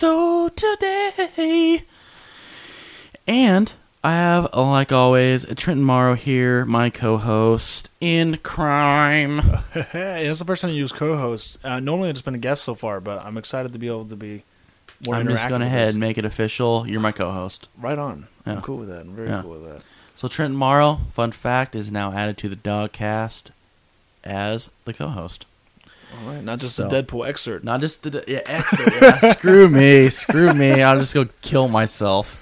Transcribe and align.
is 0.00 0.04
a 0.04 0.06
new 0.06 0.46
episode 0.46 0.56
today. 0.56 1.82
And 3.26 3.72
I 4.02 4.12
have, 4.14 4.48
like 4.54 4.92
always, 4.92 5.44
Trenton 5.56 5.84
Morrow 5.84 6.14
here, 6.14 6.64
my 6.64 6.90
co 6.90 7.16
host 7.18 7.88
in 8.00 8.38
crime. 8.38 9.38
Hey, 9.92 10.26
it's 10.26 10.38
the 10.40 10.44
first 10.44 10.62
time 10.62 10.70
you 10.72 10.76
use 10.78 10.92
co-host. 10.92 11.58
Uh, 11.64 11.80
normally, 11.80 12.10
it's 12.10 12.22
been 12.22 12.34
a 12.34 12.38
guest 12.38 12.64
so 12.64 12.74
far, 12.74 13.00
but 13.00 13.24
I'm 13.24 13.36
excited 13.38 13.72
to 13.72 13.78
be 13.78 13.86
able 13.88 14.04
to 14.06 14.16
be 14.16 14.42
more 15.06 15.14
I'm 15.16 15.28
just 15.28 15.48
going 15.48 15.62
ahead 15.62 15.90
and 15.90 15.98
make 15.98 16.18
it 16.18 16.24
official. 16.24 16.86
You're 16.88 17.00
my 17.00 17.12
co 17.12 17.30
host. 17.32 17.68
Right 17.78 17.98
on. 17.98 18.26
Yeah. 18.46 18.54
I'm 18.54 18.62
cool 18.62 18.76
with 18.78 18.88
that. 18.88 19.02
I'm 19.02 19.14
very 19.14 19.28
Yeah. 19.28 19.42
cool 19.42 19.52
with 19.52 19.64
that. 19.64 19.82
So 20.16 20.28
Trenton 20.28 20.56
Morrow, 20.56 21.00
fun 21.10 21.32
fact, 21.32 21.74
is 21.74 21.90
now 21.92 22.12
added 22.12 22.36
to 22.38 22.48
the 22.48 22.56
Dogcast 22.56 23.50
as 24.24 24.70
the 24.84 24.92
co 24.92 25.08
host. 25.08 25.46
All 26.18 26.32
right, 26.32 26.42
not 26.44 26.58
just 26.58 26.76
So- 26.76 26.86
a 26.86 26.90
Deadpool 26.90 27.26
excerpt. 27.28 27.64
Not 27.64 27.80
just 27.80 28.02
the 28.02 28.24
yeah, 28.26 28.40
exit. 28.46 28.92
Yeah, 29.00 29.32
screw 29.34 29.68
me, 29.68 30.10
screw 30.10 30.52
me. 30.54 30.82
I'll 30.82 30.98
just 30.98 31.14
go 31.14 31.26
kill 31.42 31.68
myself. 31.68 32.36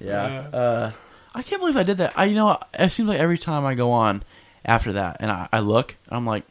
Yeah. 0.00 0.48
Uh, 0.52 0.92
I 1.34 1.42
can't 1.42 1.60
believe 1.60 1.76
I 1.76 1.82
did 1.82 1.98
that. 1.98 2.12
I 2.18 2.24
you 2.24 2.34
know 2.34 2.58
it 2.78 2.90
seems 2.90 3.08
like 3.08 3.20
every 3.20 3.38
time 3.38 3.64
I 3.64 3.74
go 3.74 3.92
on 3.92 4.22
after 4.64 4.92
that 4.94 5.18
and 5.20 5.30
I, 5.30 5.48
I 5.52 5.60
look, 5.60 5.96
I'm 6.08 6.26
like, 6.26 6.44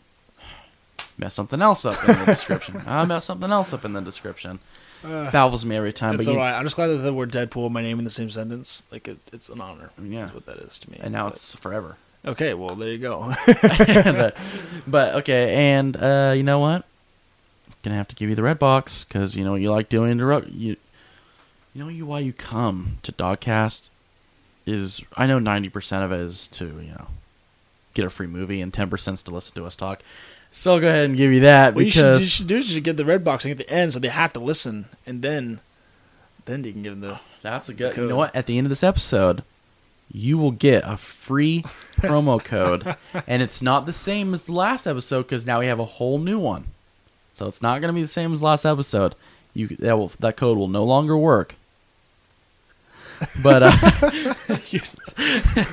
mess 1.18 1.34
something 1.34 1.62
else 1.62 1.86
up 1.86 1.98
in 2.08 2.18
the 2.20 2.26
description. 2.34 2.82
I 2.88 3.04
mess 3.06 3.26
something 3.26 3.52
else 3.52 3.74
up 3.74 3.84
in 3.86 3.94
the 3.94 4.02
description. 4.02 4.60
Baffles 5.02 5.64
me 5.66 5.76
every 5.78 5.94
time. 5.94 6.16
It's 6.16 6.26
but 6.26 6.32
alright. 6.34 6.54
I'm 6.54 6.64
just 6.64 6.76
glad 6.76 6.88
that 6.88 6.98
the 6.98 7.14
word 7.14 7.32
Deadpool 7.32 7.66
and 7.66 7.74
my 7.74 7.82
name 7.82 8.00
in 8.00 8.04
the 8.04 8.10
same 8.12 8.30
sentence. 8.30 8.84
Like 8.92 9.08
it, 9.08 9.18
it's 9.32 9.48
an 9.50 9.62
honor. 9.62 9.92
Yeah. 10.02 10.22
That's 10.24 10.34
what 10.34 10.46
that 10.46 10.58
is 10.58 10.78
to 10.80 10.92
me. 10.92 10.98
and 11.02 11.14
now 11.14 11.26
But- 11.26 11.34
it's 11.34 11.56
forever. 11.56 11.98
Okay. 12.26 12.54
Well, 12.54 12.76
there 12.76 12.92
you 12.92 12.98
go. 12.98 13.34
but, 13.46 14.38
but 14.88 15.16
okay, 15.16 15.72
and 15.72 15.96
uh, 15.96 16.34
you 16.36 16.44
know 16.44 16.60
what? 16.60 16.86
Gonna 17.82 17.96
have 17.96 18.10
to 18.10 18.16
give 18.16 18.30
you 18.30 18.36
the 18.36 18.42
Redbox 18.42 19.08
because 19.08 19.36
you 19.36 19.44
know 19.44 19.52
what 19.52 19.62
you 19.62 19.72
like 19.72 19.90
doing. 19.90 20.12
Interrupt 20.12 20.50
you. 20.50 20.76
You 21.74 21.84
know 21.84 21.90
you 21.90 22.06
why 22.06 22.20
you 22.20 22.34
come 22.34 22.98
to 23.04 23.12
Dogcast 23.12 23.90
is 24.66 25.02
I 25.16 25.28
know 25.28 25.40
ninety 25.40 25.70
percent 25.70 26.04
of 26.04 26.12
it 26.12 26.20
is 26.20 26.48
to 26.50 26.66
you 26.66 26.92
know 26.92 27.08
get 27.94 28.04
a 28.04 28.10
free 28.10 28.28
movie 28.28 28.60
and 28.60 28.74
ten 28.74 28.90
percent 28.90 29.20
to 29.20 29.32
listen 29.32 29.56
to 29.56 29.66
us 29.66 29.78
talk. 29.78 30.02
So 30.52 30.74
I'll 30.74 30.80
go 30.80 30.90
ahead 30.90 31.06
and 31.06 31.18
give 31.18 31.32
you 31.32 31.42
that 31.42 31.76
what 31.76 31.86
you 31.86 31.92
should, 31.92 32.02
because 32.02 32.22
you 32.22 32.28
should 32.28 32.48
do 32.48 32.58
is 32.58 32.70
you 32.70 32.76
should 32.76 32.84
get 32.84 32.98
the 32.98 33.04
Redbox 33.04 33.50
at 33.50 33.58
the 33.58 33.70
end, 33.70 33.94
so 33.94 34.00
they 34.00 34.08
have 34.08 34.34
to 34.34 34.40
listen, 34.40 34.86
and 35.06 35.22
then, 35.22 35.60
then 36.46 36.64
you 36.64 36.72
can 36.72 36.82
give 36.82 37.00
them 37.00 37.02
the. 37.02 37.20
that's 37.44 37.70
a 37.70 37.74
good. 37.74 37.96
You 37.96 38.08
know 38.08 38.18
what? 38.18 38.36
At 38.36 38.48
the 38.48 38.58
end 38.58 38.66
of 38.66 38.70
this 38.70 38.84
episode, 38.84 39.44
you 40.12 40.38
will 40.38 40.52
get 40.52 40.84
a 40.86 40.98
free 40.98 41.62
promo 41.64 42.44
code, 42.44 42.96
and 43.28 43.42
it's 43.42 43.62
not 43.62 43.86
the 43.86 43.94
same 43.94 44.34
as 44.34 44.46
the 44.46 44.54
last 44.54 44.88
episode 44.88 45.24
because 45.24 45.46
now 45.46 45.60
we 45.60 45.68
have 45.68 45.80
a 45.80 45.86
whole 45.86 46.20
new 46.20 46.40
one. 46.40 46.66
So 47.34 47.48
it's 47.48 47.62
not 47.62 47.80
going 47.80 47.94
to 47.94 47.96
be 47.96 48.02
the 48.02 48.08
same 48.08 48.34
as 48.34 48.42
last 48.42 48.66
episode. 48.66 49.16
You 49.54 49.68
that 49.80 49.98
will 49.98 50.12
that 50.20 50.38
code 50.38 50.58
will 50.58 50.68
no 50.68 50.84
longer 50.84 51.18
work. 51.18 51.56
But 53.44 53.64
uh, 53.64 54.56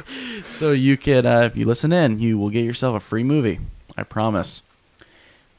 so 0.42 0.72
you 0.72 0.96
can 0.96 1.26
uh, 1.26 1.40
if 1.40 1.56
you 1.56 1.66
listen 1.66 1.92
in, 1.92 2.18
you 2.18 2.38
will 2.38 2.50
get 2.50 2.64
yourself 2.64 2.96
a 2.96 3.00
free 3.00 3.24
movie. 3.24 3.60
I 3.96 4.02
promise. 4.02 4.62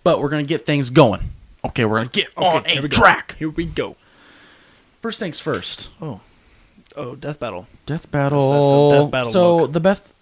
But 0.04 0.22
we're 0.22 0.30
gonna 0.30 0.44
get 0.44 0.66
things 0.66 0.90
going. 0.90 1.32
Okay, 1.66 1.86
we're 1.86 1.98
gonna 1.98 2.10
get 2.10 2.30
on 2.38 2.66
a 2.66 2.88
track. 2.88 3.36
Here 3.40 3.50
we 3.50 3.66
go. 3.66 3.96
First 5.02 5.20
things 5.20 5.40
first. 5.40 5.90
Oh, 6.02 6.22
oh, 6.98 7.16
Death 7.16 7.40
Battle. 7.40 7.68
Death 7.86 8.10
battle. 8.12 8.40
That's- 8.40 8.64
that's 8.64 8.66
the 8.66 8.90
death 9.04 9.12
battle 9.12 9.32
So 9.32 9.58
look. 9.58 9.72
the 9.74 9.80
Beth, 9.80 10.14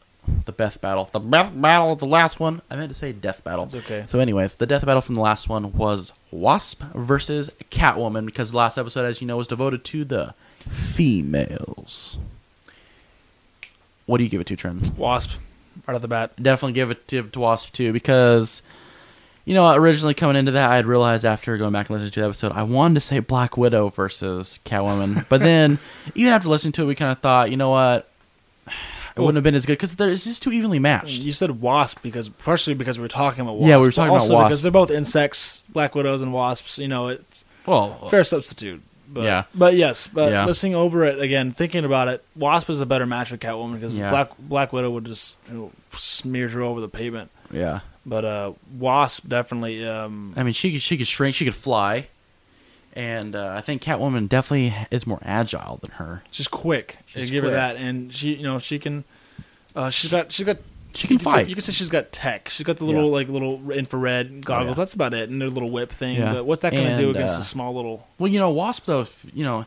the 0.46 0.52
Beth 0.52 0.82
battle, 0.82 1.06
the 1.12 1.20
Beth 1.20 1.52
battle, 1.60 1.96
the 1.96 2.06
last 2.06 2.40
one. 2.40 2.62
I 2.70 2.76
meant 2.76 2.90
to 2.90 2.94
say 2.96 3.12
death 3.14 3.44
battle. 3.44 3.66
It's 3.66 3.76
okay. 3.76 4.06
So, 4.08 4.20
anyways, 4.20 4.56
the 4.56 4.66
death 4.68 4.86
battle 4.86 5.02
from 5.02 5.16
the 5.16 5.22
last 5.22 5.50
one 5.50 5.74
was 5.74 6.14
Wasp 6.32 6.82
versus 6.94 7.50
Catwoman 7.72 8.26
because 8.26 8.52
the 8.52 8.58
last 8.58 8.78
episode, 8.78 9.06
as 9.06 9.22
you 9.22 9.28
know, 9.28 9.38
was 9.38 9.48
devoted 9.48 9.84
to 9.86 10.04
the 10.06 10.34
females. 10.68 12.18
What 14.06 14.18
do 14.20 14.24
you 14.24 14.30
give 14.30 14.42
it 14.42 14.48
to, 14.48 14.56
Trent? 14.56 14.96
Wasp, 14.98 15.40
right 15.88 15.96
off 15.96 16.02
the 16.02 16.08
bat. 16.08 16.32
Definitely 16.42 16.74
give 16.74 16.92
it 16.92 17.08
to, 17.10 17.24
to 17.24 17.40
Wasp 17.40 17.72
too 17.74 17.92
because. 17.94 18.62
You 19.46 19.54
know, 19.54 19.72
originally 19.76 20.16
coming 20.16 20.36
into 20.38 20.52
that, 20.54 20.72
I 20.72 20.76
had 20.76 20.88
realized 20.88 21.24
after 21.24 21.56
going 21.58 21.72
back 21.72 21.88
and 21.90 21.94
listening 21.96 22.12
to 22.14 22.20
the 22.22 22.26
episode, 22.26 22.52
I 22.54 22.64
wanted 22.64 22.96
to 22.96 23.00
say 23.00 23.20
Black 23.20 23.58
Widow 23.58 23.90
versus 23.90 24.60
Catwoman. 24.66 25.24
But 25.30 25.42
then, 25.42 25.78
even 26.16 26.34
after 26.34 26.50
listening 26.50 26.72
to 26.74 26.84
it, 26.84 26.86
we 26.88 26.96
kind 26.96 27.12
of 27.12 27.20
thought, 27.20 27.52
you 27.52 27.58
know 27.58 27.70
what? 27.70 28.10
It 28.68 28.72
Well- 29.20 29.28
wouldn't 29.28 29.38
have 29.38 29.44
been 29.44 29.54
as 29.56 29.66
good 29.68 29.74
because 29.78 29.94
it's 30.00 30.24
just 30.24 30.42
too 30.42 30.52
evenly 30.52 30.80
matched. 30.80 31.24
You 31.24 31.32
said 31.32 31.62
wasp 31.62 32.02
because 32.02 32.28
partially 32.28 32.74
because 32.74 32.98
we 32.98 33.04
were 33.04 33.08
talking 33.08 33.42
about 33.42 33.54
wasps. 33.58 33.70
Yeah, 33.70 33.78
we 33.78 33.86
were 33.86 33.92
talking 33.92 34.10
about 34.16 34.28
wasps. 34.30 34.30
because 34.50 34.62
they're 34.64 34.72
both 34.72 34.90
insects, 34.92 35.64
black 35.70 35.94
widows 35.96 36.22
and 36.24 36.34
wasps. 36.34 36.80
You 36.80 36.88
know, 36.88 37.08
it's 37.10 37.46
Well, 37.68 38.08
fair 38.10 38.24
substitute. 38.24 38.82
But, 39.08 39.24
Yeah. 39.26 39.44
but 39.54 39.76
yes, 39.76 40.08
but 40.12 40.32
Yeah. 40.32 40.46
listening 40.46 40.74
over 40.74 41.06
it 41.06 41.20
again, 41.22 41.52
thinking 41.52 41.86
about 41.86 42.08
it, 42.08 42.24
wasp 42.36 42.70
is 42.72 42.82
a 42.82 42.86
better 42.86 43.06
match 43.06 43.30
for 43.30 43.38
Catwoman 43.38 43.76
because 43.76 43.96
Yeah. 43.96 44.10
black 44.10 44.32
black 44.40 44.74
widow 44.74 44.90
would 44.90 45.06
just 45.06 45.38
you 45.50 45.54
know, 45.56 45.72
smear 45.94 46.48
her 46.50 46.62
over 46.62 46.82
the 46.82 46.90
pavement. 46.90 47.30
yeah. 47.52 47.82
But 48.06 48.24
uh, 48.26 48.54
wasp 48.78 49.28
definitely. 49.28 49.86
Um, 49.88 50.34
I 50.38 50.44
mean, 50.44 50.54
she 50.54 50.72
could 50.74 50.82
she 50.82 50.98
could 50.98 51.08
shrink, 51.08 51.36
she 51.36 51.46
could 51.46 51.56
fly, 51.56 52.08
and 52.94 53.36
uh, 53.36 53.54
I 53.58 53.62
think 53.62 53.82
Catwoman 53.82 54.30
definitely 54.30 54.74
is 54.92 55.08
more 55.08 55.20
agile 55.24 55.78
than 55.82 55.92
her. 55.92 56.22
she's 56.32 56.48
quick. 56.48 56.98
She's 57.08 57.32
give 57.32 57.44
quick. 57.44 57.54
her 57.54 57.58
that, 57.58 57.76
and 57.78 58.14
she 58.14 58.36
you 58.36 58.44
know 58.44 58.60
she 58.60 58.78
can. 58.80 59.04
Uh, 59.76 59.90
she's 59.90 60.12
got 60.12 60.32
she's 60.32 60.46
got 60.46 60.58
She 60.94 61.08
can 61.08 61.16
you 61.16 61.20
fight. 61.20 61.46
Say, 61.46 61.50
you 61.50 61.56
can 61.56 61.62
say 61.64 61.72
she's 61.74 61.90
got 61.90 62.12
tech. 62.12 62.48
She's 62.50 62.66
got 62.66 62.78
the 62.78 62.86
little 62.86 63.06
Yeah. 63.08 63.14
like 63.16 63.28
little 63.28 63.72
infrared 63.72 64.46
goggles. 64.46 64.70
yeah. 64.70 64.74
That's 64.76 64.94
about 64.94 65.14
it, 65.14 65.30
and 65.30 65.42
their 65.42 65.50
little 65.50 65.72
whip 65.72 65.92
thing. 65.92 66.18
Yeah. 66.18 66.34
But 66.34 66.46
what's 66.46 66.62
that 66.62 66.72
going 66.74 66.88
to 66.88 66.96
do 66.96 67.10
against 67.10 67.38
uh, 67.38 67.42
a 67.42 67.44
small 67.44 67.74
little? 67.76 68.08
Well, 68.20 68.32
you 68.32 68.40
know, 68.40 68.52
Wasp 68.52 68.86
though, 68.86 69.08
you 69.34 69.44
know, 69.44 69.66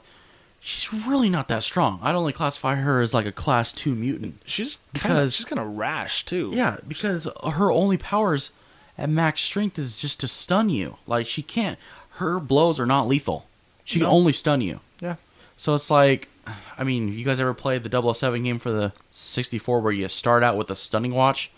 she's 0.60 0.92
really 0.92 1.30
not 1.30 1.48
that 1.48 1.62
strong. 1.62 1.98
I'd 2.02 2.14
only 2.14 2.32
classify 2.32 2.74
her 2.76 3.00
as 3.00 3.14
like 3.14 3.26
a 3.26 3.32
class 3.32 3.72
two 3.72 3.94
mutant. 3.94 4.41
She's 4.44 4.76
because- 4.92 5.34
of 5.34 5.36
she's 5.36 5.46
kind 5.46 5.58
of 5.60 5.76
rash 5.76 6.24
too. 6.24 6.52
Yeah, 6.54 6.78
because 6.86 7.26
her 7.52 7.70
only 7.70 7.96
powers 7.96 8.50
at 8.97 9.08
max 9.08 9.41
strength 9.42 9.78
is 9.78 9.98
just 9.98 10.20
to 10.20 10.28
stun 10.28 10.68
you. 10.70 10.97
Like 11.06 11.26
she 11.26 11.42
can't. 11.42 11.78
Her 12.12 12.41
blows 12.41 12.80
are 12.80 12.86
not 12.86 13.06
lethal. 13.06 13.47
She 13.84 13.98
can 14.00 14.08
only 14.08 14.32
stun 14.32 14.60
you. 14.60 14.80
Yeah. 15.00 15.14
So 15.56 15.74
it's 15.74 15.91
like, 15.91 16.28
I 16.76 16.84
mean, 16.84 17.12
you 17.16 17.24
guys 17.24 17.41
ever 17.41 17.54
played 17.54 17.84
the 17.84 18.12
007 18.14 18.42
game 18.42 18.58
for 18.58 18.70
the 18.70 18.92
64 19.12 19.80
where 19.80 19.92
you 19.92 20.08
start 20.08 20.42
out 20.42 20.56
with 20.56 20.70
a 20.70 20.76
stunning 20.76 21.14
watch? 21.14 21.50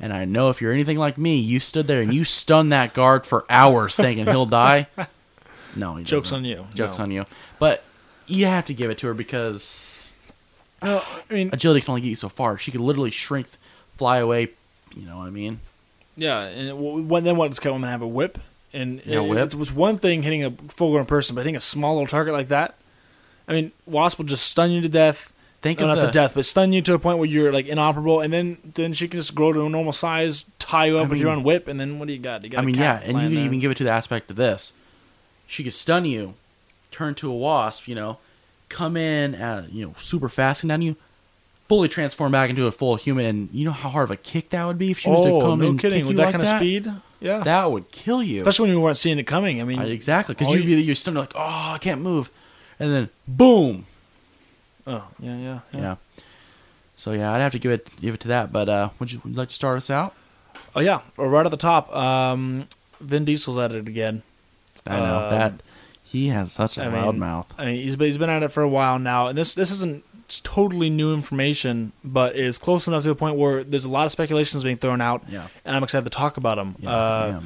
And 0.00 0.12
I 0.12 0.24
know 0.24 0.50
if 0.50 0.60
you're 0.60 0.72
anything 0.72 0.98
like 0.98 1.16
me, 1.16 1.36
you 1.36 1.60
stood 1.60 1.86
there 1.86 2.02
and 2.02 2.12
you 2.12 2.24
stunned 2.26 2.72
that 2.72 2.92
guard 2.94 3.24
for 3.26 3.46
hours 3.48 3.96
thinking 3.96 4.26
he'll 4.26 4.46
die. 4.46 4.88
No, 5.76 5.96
he 5.96 6.04
Jokes 6.04 6.26
doesn't. 6.30 6.38
on 6.38 6.44
you. 6.44 6.66
Jokes 6.72 6.98
No. 6.98 7.02
on 7.04 7.10
you. 7.10 7.24
But 7.58 7.82
you 8.26 8.46
have 8.46 8.66
to 8.66 8.74
give 8.74 8.90
it 8.90 8.98
to 8.98 9.06
her 9.08 9.14
because 9.14 10.12
I 10.82 11.02
mean, 11.30 11.50
agility 11.52 11.80
can 11.80 11.90
only 11.90 12.00
get 12.02 12.08
you 12.08 12.16
so 12.16 12.28
far. 12.28 12.58
She 12.58 12.70
could 12.70 12.80
literally 12.80 13.10
shrink, 13.10 13.46
fly 13.96 14.18
away. 14.18 14.50
You 14.94 15.06
know 15.06 15.18
what 15.18 15.26
I 15.26 15.30
mean? 15.30 15.60
yeah. 16.16 16.42
And 16.44 17.08
when 17.08 17.24
then 17.24 17.36
what 17.36 17.48
does 17.48 17.58
Catwoman 17.58 17.88
have 17.88 18.02
a 18.02 18.06
whip? 18.06 18.38
And 18.72 19.04
Yeah, 19.06 19.20
it, 19.20 19.28
whip. 19.30 19.38
it 19.38 19.54
was 19.54 19.72
one 19.72 19.98
thing 19.98 20.22
hitting 20.22 20.44
a 20.44 20.50
full-grown 20.50 21.06
person, 21.06 21.34
but 21.34 21.42
hitting 21.42 21.56
a 21.56 21.60
small 21.60 21.94
little 21.94 22.06
target 22.06 22.34
like 22.34 22.48
that. 22.48 22.76
I 23.48 23.52
mean, 23.52 23.72
Wasp 23.86 24.18
will 24.18 24.24
just 24.24 24.46
stun 24.46 24.70
you 24.70 24.80
to 24.80 24.88
death. 24.88 25.32
Think 25.62 25.80
No, 25.80 25.86
not 25.86 25.96
the 25.96 26.06
to 26.06 26.12
death, 26.12 26.34
but 26.34 26.44
stun 26.44 26.72
you 26.72 26.82
to 26.82 26.94
a 26.94 26.98
point 26.98 27.18
where 27.18 27.28
you're 27.28 27.52
like 27.52 27.66
inoperable, 27.66 28.20
and 28.20 28.32
then 28.32 28.58
then 28.74 28.92
she 28.92 29.08
can 29.08 29.18
just 29.18 29.34
grow 29.34 29.50
to 29.52 29.64
a 29.64 29.68
normal 29.68 29.92
size, 29.92 30.44
tie 30.58 30.86
you 30.86 30.98
up 30.98 31.06
I 31.06 31.08
with 31.08 31.18
your 31.18 31.30
own 31.30 31.42
whip, 31.42 31.68
and 31.68 31.80
then 31.80 31.98
what 31.98 32.06
do 32.06 32.12
you 32.12 32.18
got? 32.18 32.44
You 32.44 32.50
got 32.50 32.60
I 32.60 32.66
mean, 32.66 32.74
yeah, 32.74 33.00
and 33.02 33.20
you 33.22 33.28
can 33.28 33.38
even 33.38 33.60
give 33.60 33.70
it 33.70 33.78
to 33.78 33.84
the 33.84 33.90
aspect 33.90 34.30
of 34.30 34.36
this. 34.36 34.74
She 35.46 35.64
could 35.64 35.72
stun 35.72 36.04
you, 36.04 36.34
turn 36.94 37.14
to 37.16 37.30
a 37.30 37.34
wasp, 37.36 37.88
you 37.88 37.94
know, 37.94 38.18
come 38.68 38.96
in, 38.96 39.34
uh, 39.34 39.66
you 39.70 39.84
know, 39.86 39.94
super 39.98 40.28
fast 40.28 40.62
and 40.62 40.68
down 40.70 40.80
you, 40.82 40.96
fully 41.68 41.88
transform 41.88 42.32
back 42.32 42.50
into 42.50 42.66
a 42.66 42.72
full 42.72 42.96
human. 42.96 43.26
And 43.26 43.48
you 43.52 43.64
know 43.64 43.72
how 43.72 43.88
hard 43.90 44.04
of 44.04 44.10
a 44.10 44.16
kick 44.16 44.50
that 44.50 44.64
would 44.64 44.78
be 44.78 44.90
if 44.92 44.98
she 45.00 45.10
was 45.10 45.20
to 45.24 45.30
Oh, 45.32 45.40
come 45.40 45.58
no 45.60 45.68
and 45.68 45.78
kidding! 45.80 45.98
kick 46.00 46.08
With 46.08 46.12
you 46.12 46.16
that 46.18 46.24
like 46.24 46.32
kind 46.32 46.42
of 46.42 46.48
speed, 46.48 46.92
yeah. 47.20 47.38
That 47.40 47.70
would 47.72 47.90
kill 47.90 48.22
you. 48.22 48.40
Especially 48.42 48.64
when 48.68 48.76
you 48.76 48.80
weren't 48.80 48.96
seeing 48.96 49.18
it 49.18 49.26
coming. 49.26 49.60
I 49.60 49.64
mean, 49.64 49.80
Uh, 49.80 49.84
exactly, 49.84 50.34
because 50.34 50.54
you'd 50.54 50.66
be 50.66 50.74
you're 50.82 50.94
stunned 50.94 51.16
like, 51.16 51.32
oh, 51.34 51.40
I 51.74 51.78
can't 51.80 52.00
move, 52.02 52.30
and 52.78 52.92
then 52.92 53.08
boom, 53.26 53.86
oh 54.86 55.04
yeah, 55.18 55.36
yeah, 55.36 55.60
yeah. 55.72 55.80
yeah. 55.80 55.96
So 56.96 57.12
yeah, 57.12 57.32
I'd 57.32 57.40
have 57.40 57.52
to 57.52 57.58
give 57.58 57.72
it 57.72 57.88
give 58.00 58.14
it 58.14 58.20
to 58.20 58.28
that. 58.28 58.52
But 58.52 58.68
uh, 58.68 58.90
would 58.98 59.10
you 59.12 59.20
would 59.24 59.32
you 59.32 59.36
like 59.38 59.48
to 59.48 59.54
start 59.54 59.76
us 59.78 59.90
out? 59.90 60.14
Oh 60.76 60.80
yeah, 60.80 61.00
right 61.16 61.44
at 61.46 61.50
the 61.50 61.56
top, 61.56 61.94
um, 61.94 62.64
Vin 63.00 63.24
Diesel's 63.24 63.58
at 63.58 63.72
it 63.72 63.88
again. 63.88 64.22
I 64.86 64.98
know 64.98 65.18
Um, 65.24 65.30
that 65.30 65.52
he 66.14 66.28
has 66.28 66.52
such 66.52 66.78
a 66.78 66.84
I 66.84 66.86
loud 66.88 67.14
mean, 67.14 67.20
mouth. 67.20 67.46
I 67.58 67.66
mean, 67.66 67.74
he's 67.76 67.96
been, 67.96 68.06
he's 68.06 68.16
been 68.18 68.30
at 68.30 68.42
it 68.42 68.48
for 68.48 68.62
a 68.62 68.68
while 68.68 68.98
now, 68.98 69.26
and 69.28 69.36
this 69.36 69.54
this 69.54 69.70
isn't 69.70 70.02
it's 70.24 70.40
totally 70.40 70.88
new 70.88 71.12
information, 71.12 71.92
but 72.02 72.34
is 72.34 72.56
close 72.56 72.88
enough 72.88 73.02
to 73.02 73.08
the 73.08 73.14
point 73.14 73.36
where 73.36 73.62
there's 73.62 73.84
a 73.84 73.90
lot 73.90 74.06
of 74.06 74.12
speculations 74.12 74.64
being 74.64 74.78
thrown 74.78 75.00
out, 75.02 75.22
Yeah, 75.28 75.46
and 75.66 75.76
I'm 75.76 75.82
excited 75.82 76.04
to 76.04 76.10
talk 76.16 76.38
about 76.38 76.56
them. 76.56 76.76
yeah, 76.78 76.90
uh. 76.90 77.40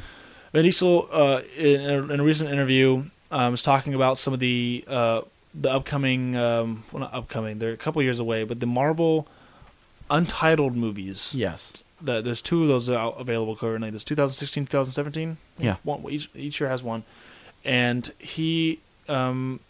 Vin 0.53 0.63
Diesel, 0.65 1.09
uh, 1.13 1.41
in, 1.59 1.81
in, 1.81 1.91
a, 1.91 2.13
in 2.15 2.21
a 2.21 2.23
recent 2.23 2.51
interview, 2.51 3.05
um, 3.33 3.51
was 3.51 3.63
talking 3.65 3.95
about 3.95 4.17
some 4.17 4.33
of 4.33 4.39
the 4.41 4.85
uh, 4.87 5.23
the 5.55 5.71
upcoming, 5.73 6.37
um, 6.37 6.85
well, 6.93 7.01
not 7.01 7.13
upcoming, 7.13 7.59
they're 7.59 7.73
a 7.73 7.77
couple 7.77 8.01
years 8.03 8.21
away, 8.21 8.45
but 8.45 8.61
the 8.61 8.67
Marvel 8.67 9.27
Untitled 10.11 10.75
movies. 10.75 11.35
Yes. 11.35 11.83
that 12.01 12.25
there's 12.25 12.41
two 12.41 12.63
of 12.63 12.69
those 12.69 12.89
out 12.89 13.17
available 13.21 13.57
currently. 13.57 13.91
There's 13.91 14.05
2016, 14.05 14.65
2017. 14.67 15.37
Yeah. 15.59 15.77
one 15.83 16.03
each 16.11 16.31
each 16.35 16.61
year 16.61 16.71
has 16.71 16.83
one, 16.83 17.03
and 17.65 18.11
he 18.19 18.81
um, 19.09 19.61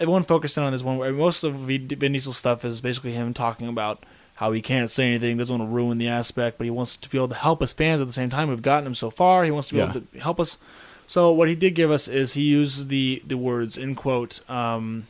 everyone 0.00 0.22
focused 0.24 0.56
in 0.56 0.62
on 0.64 0.72
this 0.72 0.82
one. 0.82 0.98
Where 0.98 1.12
most 1.12 1.44
of 1.44 1.54
Vin 1.54 1.86
Diesel's 1.88 2.36
stuff 2.36 2.64
is 2.64 2.80
basically 2.80 3.12
him 3.12 3.34
talking 3.34 3.68
about 3.68 4.02
how 4.36 4.50
he 4.52 4.60
can't 4.60 4.90
say 4.90 5.06
anything, 5.08 5.36
doesn't 5.36 5.56
want 5.58 5.68
to 5.70 5.72
ruin 5.74 5.98
the 5.98 6.08
aspect, 6.08 6.58
but 6.58 6.64
he 6.64 6.70
wants 6.70 6.96
to 6.96 7.08
be 7.08 7.16
able 7.18 7.28
to 7.28 7.34
help 7.36 7.60
his 7.60 7.72
fans 7.72 8.00
at 8.00 8.06
the 8.08 8.12
same 8.12 8.30
time. 8.30 8.48
We've 8.48 8.60
gotten 8.62 8.86
him 8.86 8.94
so 8.94 9.08
far. 9.10 9.44
He 9.44 9.50
wants 9.52 9.68
to 9.68 9.74
be 9.74 9.78
Yeah. 9.78 9.90
able 9.90 10.00
to 10.00 10.18
help 10.20 10.40
us. 10.40 10.58
So 11.06 11.30
what 11.32 11.48
he 11.48 11.54
did 11.54 11.74
give 11.74 11.90
us 11.90 12.08
is 12.08 12.34
he 12.34 12.42
used 12.42 12.88
the 12.88 13.22
the 13.26 13.36
words 13.36 13.76
in 13.76 13.94
quote 13.94 14.48
um, 14.50 15.06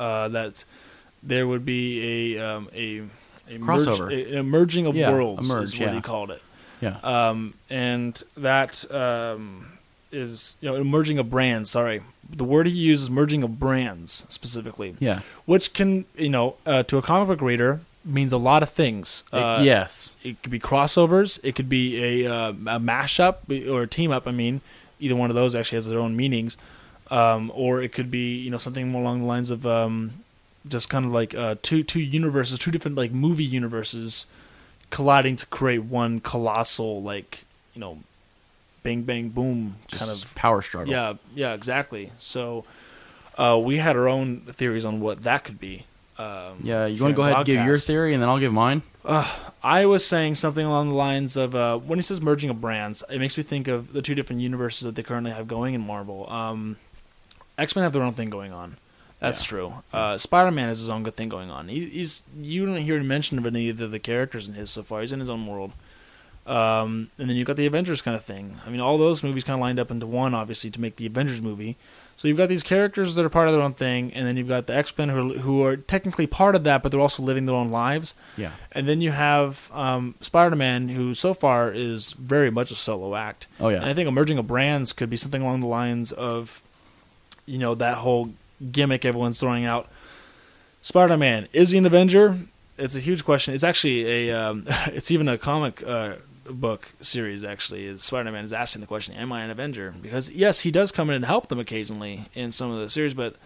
uh, 0.00 0.28
that 0.28 0.64
there 1.22 1.46
would 1.46 1.64
be 1.64 2.34
a 2.36 2.44
um, 2.56 2.68
a 2.74 3.02
a 3.48 3.58
merge, 3.58 3.86
Crossover. 3.86 4.12
a, 4.12 4.38
a 4.38 4.42
merging 4.42 4.86
of 4.86 4.96
Yeah, 4.96 5.12
worlds 5.12 5.48
merge, 5.48 5.64
is 5.64 5.78
what 5.78 5.88
yeah. 5.90 5.94
he 5.94 6.00
called 6.00 6.30
it. 6.32 6.42
Yeah. 6.80 6.98
Um, 7.02 7.54
and 7.70 8.20
that 8.36 8.84
um, 8.92 9.75
is 10.12 10.56
you 10.60 10.70
know 10.70 10.82
merging 10.84 11.18
of 11.18 11.28
brands. 11.30 11.70
Sorry, 11.70 12.02
the 12.28 12.44
word 12.44 12.66
he 12.66 12.72
uses 12.72 13.10
merging 13.10 13.42
of 13.42 13.58
brands 13.58 14.24
specifically, 14.28 14.94
Yeah. 14.98 15.20
which 15.44 15.72
can 15.72 16.04
you 16.16 16.28
know 16.28 16.56
uh, 16.66 16.82
to 16.84 16.98
a 16.98 17.02
comic 17.02 17.28
book 17.28 17.40
reader 17.46 17.80
means 18.04 18.32
a 18.32 18.36
lot 18.38 18.62
of 18.62 18.70
things. 18.70 19.24
Uh, 19.32 19.60
yes. 19.62 20.14
it 20.22 20.40
could 20.42 20.52
be 20.52 20.60
crossovers. 20.60 21.40
It 21.42 21.56
could 21.56 21.68
be 21.68 22.22
a, 22.24 22.32
uh, 22.32 22.50
a 22.50 22.78
mashup 22.80 23.38
or 23.68 23.82
a 23.82 23.86
team 23.88 24.12
up. 24.12 24.28
I 24.28 24.30
mean, 24.30 24.60
either 25.00 25.16
one 25.16 25.28
of 25.28 25.34
those 25.34 25.56
actually 25.56 25.76
has 25.76 25.88
their 25.88 25.98
own 25.98 26.16
meanings. 26.16 26.56
Um, 27.10 27.52
or 27.54 27.80
it 27.82 27.92
could 27.92 28.10
be 28.10 28.36
you 28.36 28.50
know 28.50 28.58
something 28.58 28.88
more 28.88 29.02
along 29.02 29.20
the 29.20 29.26
lines 29.26 29.50
of 29.50 29.64
um, 29.66 30.24
just 30.66 30.88
kind 30.90 31.04
of 31.04 31.12
like 31.12 31.34
uh, 31.36 31.54
two 31.62 31.82
two 31.84 32.00
universes, 32.00 32.58
two 32.58 32.70
different 32.72 32.96
like 32.96 33.12
movie 33.12 33.44
universes 33.44 34.26
colliding 34.90 35.36
to 35.36 35.46
create 35.46 35.82
one 35.84 36.20
colossal 36.20 37.02
like 37.02 37.44
you 37.74 37.80
know 37.80 37.98
bang 38.86 39.02
bang 39.02 39.28
boom 39.28 39.74
Just 39.88 40.02
kind 40.04 40.10
of 40.16 40.34
power 40.34 40.62
struggle. 40.62 40.92
yeah 40.92 41.14
yeah 41.34 41.52
exactly. 41.54 42.12
So 42.18 42.64
uh, 43.36 43.60
we 43.62 43.78
had 43.78 43.96
our 43.96 44.08
own 44.08 44.40
theories 44.42 44.84
on 44.86 45.00
what 45.00 45.22
that 45.24 45.44
could 45.44 45.58
be. 45.60 45.84
Um, 46.18 46.60
Yeah. 46.62 46.86
You 46.86 47.02
want 47.02 47.12
to 47.12 47.16
go 47.16 47.22
ahead 47.22 47.36
and 47.36 47.44
give 47.46 47.64
your 47.66 47.76
theory, 47.76 48.14
and 48.14 48.22
then 48.22 48.28
I'll 48.30 48.38
give 48.38 48.52
mine. 48.52 48.82
I 49.62 49.84
was 49.86 50.04
saying 50.06 50.36
something 50.36 50.64
along 50.66 50.88
the 50.88 50.94
lines 50.94 51.36
of 51.36 51.54
uh, 51.54 51.76
when 51.78 51.98
he 51.98 52.02
says 52.02 52.20
merging 52.22 52.48
of 52.50 52.60
brands, 52.60 53.04
it 53.10 53.18
makes 53.18 53.36
me 53.36 53.42
think 53.42 53.68
of 53.68 53.92
the 53.92 54.02
two 54.02 54.14
different 54.14 54.40
universes 54.42 54.80
that 54.86 54.94
they 54.96 55.02
currently 55.02 55.30
have 55.32 55.46
going 55.46 55.74
in 55.74 55.80
Marvel. 55.86 56.28
Um, 56.30 56.76
X 57.58 57.74
Men 57.76 57.82
have 57.84 57.92
their 57.92 58.02
own 58.02 58.14
thing 58.14 58.30
going 58.30 58.52
on. 58.52 58.76
That's 59.18 59.42
Yeah. 59.44 59.48
true. 59.48 59.74
Uh, 59.92 60.16
Spider 60.18 60.50
Man 60.50 60.68
has 60.68 60.80
his 60.80 60.90
own 60.90 61.02
good 61.02 61.14
thing 61.14 61.28
going 61.28 61.50
on. 61.50 61.68
He, 61.68 61.86
he's 61.86 62.24
you 62.40 62.66
don't 62.66 62.76
hear 62.78 62.96
any 62.96 63.04
mention 63.06 63.38
of 63.38 63.46
any 63.46 63.68
of 63.68 63.78
the 63.78 63.98
characters 63.98 64.48
in 64.48 64.54
his 64.54 64.70
so 64.70 64.82
far. 64.82 65.00
He's 65.02 65.12
in 65.12 65.20
his 65.20 65.30
own 65.30 65.46
world. 65.46 65.72
Um, 66.46 67.10
and 67.18 67.28
then 67.28 67.36
you've 67.36 67.46
got 67.46 67.56
the 67.56 67.66
Avengers 67.66 68.00
kind 68.02 68.16
of 68.16 68.24
thing. 68.24 68.56
I 68.64 68.70
mean, 68.70 68.80
all 68.80 68.98
those 68.98 69.22
movies 69.24 69.42
kind 69.42 69.54
of 69.54 69.60
lined 69.60 69.80
up 69.80 69.90
into 69.90 70.06
one, 70.06 70.32
obviously, 70.34 70.70
to 70.70 70.80
make 70.80 70.94
the 70.96 71.06
Avengers 71.06 71.42
movie. 71.42 71.76
So 72.14 72.28
you've 72.28 72.36
got 72.36 72.48
these 72.48 72.62
characters 72.62 73.14
that 73.16 73.24
are 73.24 73.28
part 73.28 73.48
of 73.48 73.52
their 73.54 73.62
own 73.62 73.74
thing, 73.74 74.12
and 74.14 74.26
then 74.26 74.36
you've 74.36 74.48
got 74.48 74.66
the 74.68 74.74
X 74.76 74.96
Men 74.96 75.08
who, 75.10 75.32
are- 75.32 75.38
who 75.40 75.64
are 75.64 75.76
technically 75.76 76.26
part 76.26 76.54
of 76.54 76.62
that, 76.64 76.82
but 76.82 76.92
they're 76.92 77.00
also 77.00 77.22
living 77.22 77.46
their 77.46 77.54
own 77.56 77.68
lives. 77.68 78.14
Yeah. 78.38 78.52
And 78.72 78.88
then 78.88 79.00
you 79.00 79.10
have 79.10 79.70
um, 79.74 80.14
Spider 80.20 80.54
Man, 80.56 80.88
who 80.88 81.14
so 81.14 81.34
far 81.34 81.70
is 81.72 82.12
very 82.12 82.50
much 82.50 82.70
a 82.70 82.74
solo 82.76 83.16
act. 83.16 83.48
Oh 83.60 83.68
yeah. 83.68 83.78
And 83.78 83.86
I 83.86 83.92
think 83.92 84.08
emerging 84.08 84.38
of 84.38 84.46
brands 84.46 84.92
could 84.92 85.10
be 85.10 85.16
something 85.16 85.42
along 85.42 85.60
the 85.60 85.66
lines 85.66 86.12
of, 86.12 86.62
you 87.44 87.58
know, 87.58 87.74
that 87.74 87.98
whole 87.98 88.30
gimmick 88.72 89.04
everyone's 89.04 89.38
throwing 89.40 89.64
out. 89.66 89.88
Spider 90.80 91.16
Man 91.16 91.48
is 91.52 91.70
he 91.70 91.78
an 91.78 91.86
Avenger? 91.86 92.38
It's 92.78 92.94
a 92.94 93.00
huge 93.00 93.24
question. 93.24 93.52
It's 93.52 93.64
actually 93.64 94.28
a, 94.28 94.32
um, 94.38 94.64
it's 94.86 95.10
even 95.10 95.28
a 95.28 95.36
comic 95.36 95.82
uh, 95.86 96.14
book 96.50 96.88
series. 97.00 97.42
Actually, 97.44 97.96
Spider 97.98 98.30
Man 98.32 98.44
is 98.44 98.52
asking 98.52 98.80
the 98.80 98.86
question, 98.86 99.14
"Am 99.14 99.32
I 99.32 99.42
an 99.42 99.50
Avenger?" 99.50 99.94
Because 100.00 100.30
yes, 100.30 100.60
he 100.60 100.70
does 100.70 100.92
come 100.92 101.10
in 101.10 101.16
and 101.16 101.24
help 101.24 101.48
them 101.48 101.58
occasionally 101.58 102.24
in 102.34 102.52
some 102.52 102.70
of 102.70 102.78
the 102.80 102.88
series, 102.88 103.14
but 103.14 103.36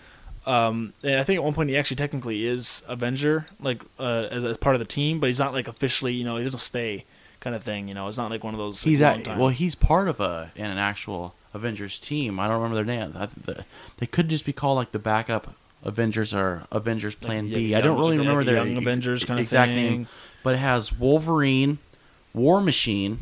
um, 0.46 0.94
and 1.02 1.20
I 1.20 1.22
think 1.24 1.36
at 1.38 1.44
one 1.44 1.52
point 1.54 1.68
he 1.70 1.76
actually 1.76 1.96
technically 1.96 2.44
is 2.46 2.82
Avenger, 2.88 3.46
like 3.60 3.82
uh, 3.98 4.26
as, 4.30 4.44
as 4.44 4.56
part 4.56 4.74
of 4.74 4.78
the 4.80 4.86
team, 4.86 5.20
but 5.20 5.26
he's 5.26 5.38
not 5.38 5.52
like 5.52 5.68
officially. 5.68 6.12
You 6.14 6.24
know, 6.24 6.36
he 6.38 6.44
doesn't 6.44 6.60
stay, 6.60 7.04
kind 7.40 7.54
of 7.54 7.62
thing. 7.62 7.88
You 7.88 7.94
know, 7.94 8.08
it's 8.08 8.18
not 8.18 8.30
like 8.30 8.42
one 8.44 8.54
of 8.54 8.58
those. 8.58 8.82
He's 8.82 9.00
like, 9.00 9.08
at 9.10 9.14
long-time- 9.16 9.38
well, 9.38 9.48
he's 9.50 9.74
part 9.74 10.08
of 10.08 10.20
a 10.20 10.50
in 10.56 10.64
an 10.66 10.78
actual 10.78 11.34
Avengers 11.52 11.98
team. 12.00 12.38
I 12.40 12.46
don't 12.48 12.62
remember 12.62 12.76
their 12.82 12.84
name. 12.84 13.12
I, 13.16 13.26
the, 13.44 13.64
they 13.98 14.06
could 14.06 14.28
just 14.28 14.46
be 14.46 14.52
called 14.54 14.76
like 14.76 14.92
the 14.92 14.98
backup 14.98 15.54
Avengers 15.82 16.32
or 16.32 16.62
Avengers 16.72 17.14
Plan 17.14 17.46
Like, 17.46 17.54
B. 17.54 17.60
yeah, 17.68 17.78
I 17.78 17.80
don't 17.82 17.98
really 17.98 18.18
remember 18.18 18.44
their 18.44 18.56
Young 18.64 18.76
Avengers 18.78 19.24
kind 19.24 19.38
of 19.40 19.44
exact 19.44 19.72
thing. 19.72 19.76
name, 19.90 20.08
but 20.42 20.54
it 20.54 20.58
has 20.58 20.92
Wolverine, 20.92 21.78
War 22.34 22.60
Machine, 22.60 23.20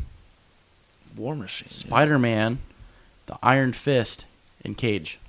War 1.15 1.35
Machine. 1.35 1.69
Spider 1.69 2.19
Man, 2.19 2.59
the 3.25 3.37
Iron 3.41 3.73
Fist, 3.73 4.25
and 4.63 4.77
Cage. 4.77 5.19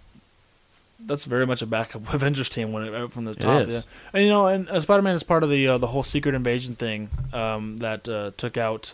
That's 1.03 1.25
very 1.25 1.47
much 1.47 1.63
a 1.63 1.67
backup 1.67 2.13
Avengers 2.15 2.49
team 2.51 2.73
when 2.73 2.83
it, 2.93 3.11
from 3.13 3.25
the 3.25 3.35
top. 3.35 3.69
is. 3.69 3.75
Yeah. 3.75 3.81
And 4.13 4.23
you 4.25 4.29
know, 4.29 4.47
and 4.49 4.69
uh, 4.69 4.81
Spider 4.81 5.03
Man 5.03 5.15
is 5.17 5.23
part 5.23 5.43
of 5.43 5.51
the 5.51 5.67
uh, 5.67 5.79
the 5.79 5.87
whole 5.89 6.03
Secret 6.03 6.35
Invasion 6.35 6.75
thing 6.75 7.09
um, 7.33 7.79
that 7.79 8.09
uh, 8.09 8.33
took 8.37 8.57
out. 8.57 8.93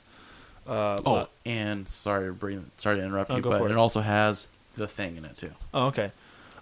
Uh, 0.67 1.00
Oh, 1.06 1.15
uh, 1.15 1.27
and 1.44 1.88
sorry 1.88 2.27
to 2.29 2.33
bring, 2.33 2.71
sorry 2.79 2.97
to 2.97 3.05
interrupt 3.05 3.31
Oh, 3.31 3.37
you, 3.37 3.43
go 3.43 3.50
but 3.50 3.59
for 3.59 3.69
it. 3.69 3.71
it. 3.71 3.77
also 3.77 4.00
has 4.00 4.49
the 4.77 4.88
thing 4.88 5.17
in 5.17 5.25
it 5.25 5.37
too. 5.37 5.50
oh, 5.73 5.87
okay. 5.87 6.11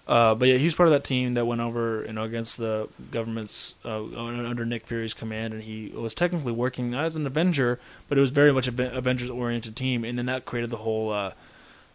Uh, 0.07 0.35
but 0.35 0.47
yeah, 0.47 0.57
he 0.57 0.65
was 0.65 0.75
part 0.75 0.87
of 0.87 0.93
that 0.93 1.03
team 1.03 1.33
that 1.33 1.45
went 1.45 1.61
over, 1.61 2.03
you 2.05 2.13
know, 2.13 2.23
against 2.23 2.57
the 2.57 2.87
government's 3.09 3.75
uh, 3.83 4.03
under 4.15 4.65
Nick 4.65 4.85
Fury's 4.85 5.15
command, 5.15 5.53
and 5.53 5.63
he 5.63 5.91
was 5.95 6.13
technically 6.13 6.51
working 6.51 6.91
not 6.91 7.05
as 7.05 7.15
an 7.15 7.25
Avenger, 7.25 7.79
but 8.07 8.17
it 8.17 8.21
was 8.21 8.29
very 8.29 8.53
much 8.53 8.67
a 8.67 8.97
Avengers-oriented 8.97 9.75
team, 9.75 10.03
and 10.03 10.17
then 10.17 10.27
that 10.27 10.45
created 10.45 10.69
the 10.69 10.77
whole, 10.77 11.11
uh, 11.11 11.31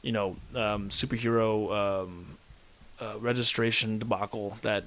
you 0.02 0.10
know, 0.10 0.36
um, 0.56 0.88
superhero 0.88 1.72
um, 2.02 2.36
uh, 3.00 3.14
registration 3.20 4.00
debacle 4.00 4.56
that 4.62 4.84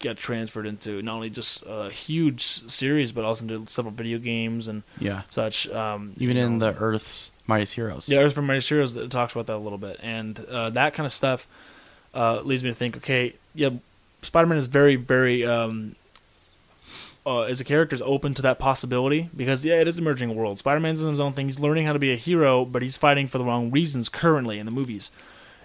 got 0.00 0.16
transferred 0.16 0.66
into 0.66 1.02
not 1.02 1.14
only 1.14 1.30
just 1.30 1.64
a 1.66 1.90
huge 1.90 2.42
series, 2.42 3.12
but 3.12 3.24
also 3.24 3.44
into 3.44 3.66
several 3.66 3.92
video 3.92 4.18
games 4.18 4.68
and 4.68 4.82
Yeah, 4.98 5.22
such. 5.30 5.68
Um, 5.70 6.12
even 6.18 6.36
you 6.36 6.44
in 6.44 6.58
the 6.58 6.76
Earth's 6.76 7.32
Mightiest 7.46 7.74
Heroes. 7.74 8.08
Yeah, 8.10 8.18
Earth 8.18 8.34
from 8.34 8.46
Mighty 8.46 8.60
Heroes 8.60 8.92
that 8.94 9.10
talks 9.10 9.32
about 9.32 9.46
that 9.46 9.56
a 9.56 9.58
little 9.58 9.78
bit, 9.78 9.98
and 10.02 10.38
uh, 10.50 10.68
that 10.70 10.92
kind 10.92 11.06
of 11.06 11.12
stuff 11.14 11.46
uh, 12.14 12.40
leads 12.42 12.62
me 12.62 12.70
to 12.70 12.74
think, 12.74 12.96
okay, 12.96 13.34
yeah, 13.54 13.70
Spider-Man 14.22 14.58
is 14.58 14.66
very, 14.66 14.96
very 14.96 15.44
um, 15.44 15.94
uh, 17.28 17.42
as 17.42 17.60
a 17.60 17.64
character 17.64 17.94
is 17.94 18.02
open 18.02 18.32
to 18.34 18.42
that 18.42 18.58
possibility 18.58 19.28
because 19.36 19.64
yeah, 19.64 19.80
it 19.80 19.86
is 19.86 19.98
emerging 19.98 20.34
world. 20.34 20.58
Spider-Man's 20.58 21.02
in 21.02 21.10
his 21.10 21.20
own 21.20 21.34
thing. 21.34 21.46
He's 21.46 21.60
learning 21.60 21.84
how 21.84 21.92
to 21.92 21.98
be 21.98 22.12
a 22.12 22.16
hero, 22.16 22.64
but 22.64 22.80
he's 22.82 22.96
fighting 22.96 23.28
for 23.28 23.38
the 23.38 23.44
wrong 23.44 23.70
reasons 23.70 24.08
currently 24.08 24.58
in 24.58 24.64
the 24.64 24.72
movies, 24.72 25.10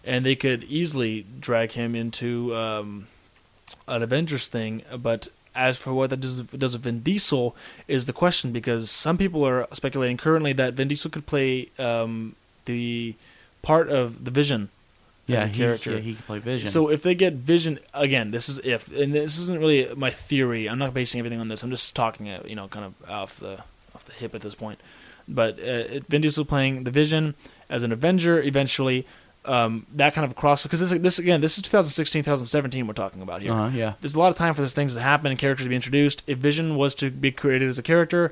and 0.04 0.26
they 0.26 0.36
could 0.36 0.66
easily 0.66 1.26
drag 1.40 1.72
him 1.72 1.96
into 1.96 2.54
um, 2.56 3.08
an 3.88 4.04
Avengers 4.04 4.48
thing, 4.48 4.84
but. 4.98 5.30
As 5.56 5.78
for 5.78 5.94
what 5.94 6.10
that 6.10 6.20
does, 6.20 6.42
does 6.42 6.74
Vin 6.74 7.02
Diesel 7.02 7.56
is 7.88 8.08
the 8.08 8.12
question 8.12 8.52
because 8.52 8.90
some 8.90 9.20
people 9.20 9.46
are 9.46 9.68
speculating 9.72 10.18
currently 10.18 10.52
that 10.54 10.74
Vin 10.74 10.88
Diesel 10.88 11.12
could 11.12 11.28
play 11.28 11.70
um, 11.78 12.36
the 12.66 13.14
part 13.62 13.88
of 13.88 14.26
the 14.26 14.32
Vision 14.32 14.70
yeah, 15.26 15.44
a 15.44 15.48
he, 15.48 15.58
character. 15.58 15.92
yeah, 15.92 16.00
he 16.00 16.14
can 16.16 16.24
play 16.24 16.40
Vision. 16.40 16.70
So 16.70 16.90
if 16.90 17.02
they 17.02 17.16
get 17.16 17.34
Vision 17.34 17.80
again, 17.94 18.32
this 18.32 18.50
is 18.50 18.60
if, 18.60 18.94
and 18.96 19.14
this 19.14 19.40
isn't 19.40 19.60
really 19.60 19.94
my 19.96 20.10
theory. 20.10 20.68
I'm 20.68 20.80
not 20.80 20.94
basing 20.94 21.20
everything 21.20 21.40
on 21.40 21.48
this. 21.48 21.64
I'm 21.64 21.70
just 21.70 21.96
talking, 21.96 22.28
you 22.46 22.56
know, 22.56 22.68
kind 22.68 22.86
of 22.86 23.10
off 23.10 23.40
the 23.40 23.64
off 23.96 24.04
the 24.06 24.14
hip 24.14 24.36
at 24.36 24.42
this 24.42 24.56
point. 24.56 24.80
But 25.28 25.60
uh, 25.60 26.02
Vin 26.10 26.22
Diesel 26.22 26.44
playing 26.44 26.84
the 26.84 26.92
Vision 26.92 27.36
as 27.70 27.84
an 27.84 27.92
Avenger 27.92 28.42
eventually. 28.42 29.06
Um, 29.46 29.86
that 29.94 30.14
kind 30.14 30.24
of 30.24 30.38
cross 30.38 30.64
because 30.64 30.80
this 30.80 30.98
this 31.02 31.20
again 31.20 31.42
this 31.42 31.58
is 31.58 31.64
2016 31.64 32.24
2017 32.24 32.88
we're 32.88 32.94
talking 32.94 33.22
about 33.22 33.42
here 33.42 33.52
uh-huh, 33.52 33.72
yeah, 33.76 33.96
there's 34.00 34.16
a 34.16 34.20
lot 34.20 34.30
of 34.30 34.36
time 34.36 34.54
for 34.54 34.62
those 34.62 34.72
things 34.72 34.94
to 34.94 35.02
happen 35.02 35.32
and 35.32 35.38
characters 35.38 35.66
to 35.66 35.70
be 35.70 35.76
introduced. 35.76 36.24
If 36.28 36.38
Vision 36.38 36.78
was 36.78 36.96
to 36.96 37.12
be 37.12 37.30
created 37.30 37.68
as 37.68 37.78
a 37.78 37.84
character, 37.84 38.32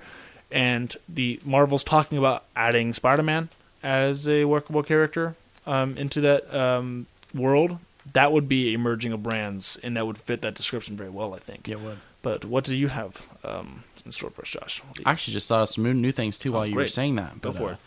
and 0.51 0.95
the 1.10 1.41
Marvel's 1.43 1.83
talking 1.83 2.17
about 2.17 2.45
adding 2.55 2.93
Spider-Man 2.93 3.50
as 3.83 4.25
a 4.25 4.45
workable 4.45 4.83
character 4.83 5.36
um, 5.65 5.97
into 5.97 6.21
that 6.21 6.53
um, 6.53 7.05
world, 7.33 7.77
that 8.13 8.31
would 8.31 8.47
be 8.49 8.73
a 8.73 8.77
merging 8.79 9.11
of 9.13 9.21
brands, 9.23 9.77
and 9.83 9.95
that 9.97 10.05
would 10.07 10.17
fit 10.17 10.41
that 10.41 10.55
description 10.55 10.95
very 10.97 11.09
well, 11.09 11.33
I 11.33 11.39
think. 11.39 11.67
yeah, 11.67 11.75
would. 11.75 11.97
But 12.23 12.45
what 12.45 12.63
do 12.65 12.75
you 12.75 12.87
have 12.89 13.25
um, 13.43 13.83
in 14.05 14.11
store 14.11 14.29
for 14.29 14.41
us, 14.43 14.49
Josh? 14.49 14.81
You- 14.97 15.03
I 15.05 15.11
actually 15.11 15.33
just 15.33 15.47
thought 15.47 15.61
of 15.63 15.69
some 15.69 15.83
new, 15.83 15.93
new 15.93 16.11
things 16.11 16.37
too 16.37 16.49
Oh, 16.51 16.57
while 16.57 16.65
you 16.67 16.75
were 16.75 16.87
saying 16.87 17.15
that. 17.15 17.41
Go 17.41 17.51
for 17.51 17.69
uh, 17.69 17.71
it. 17.73 17.77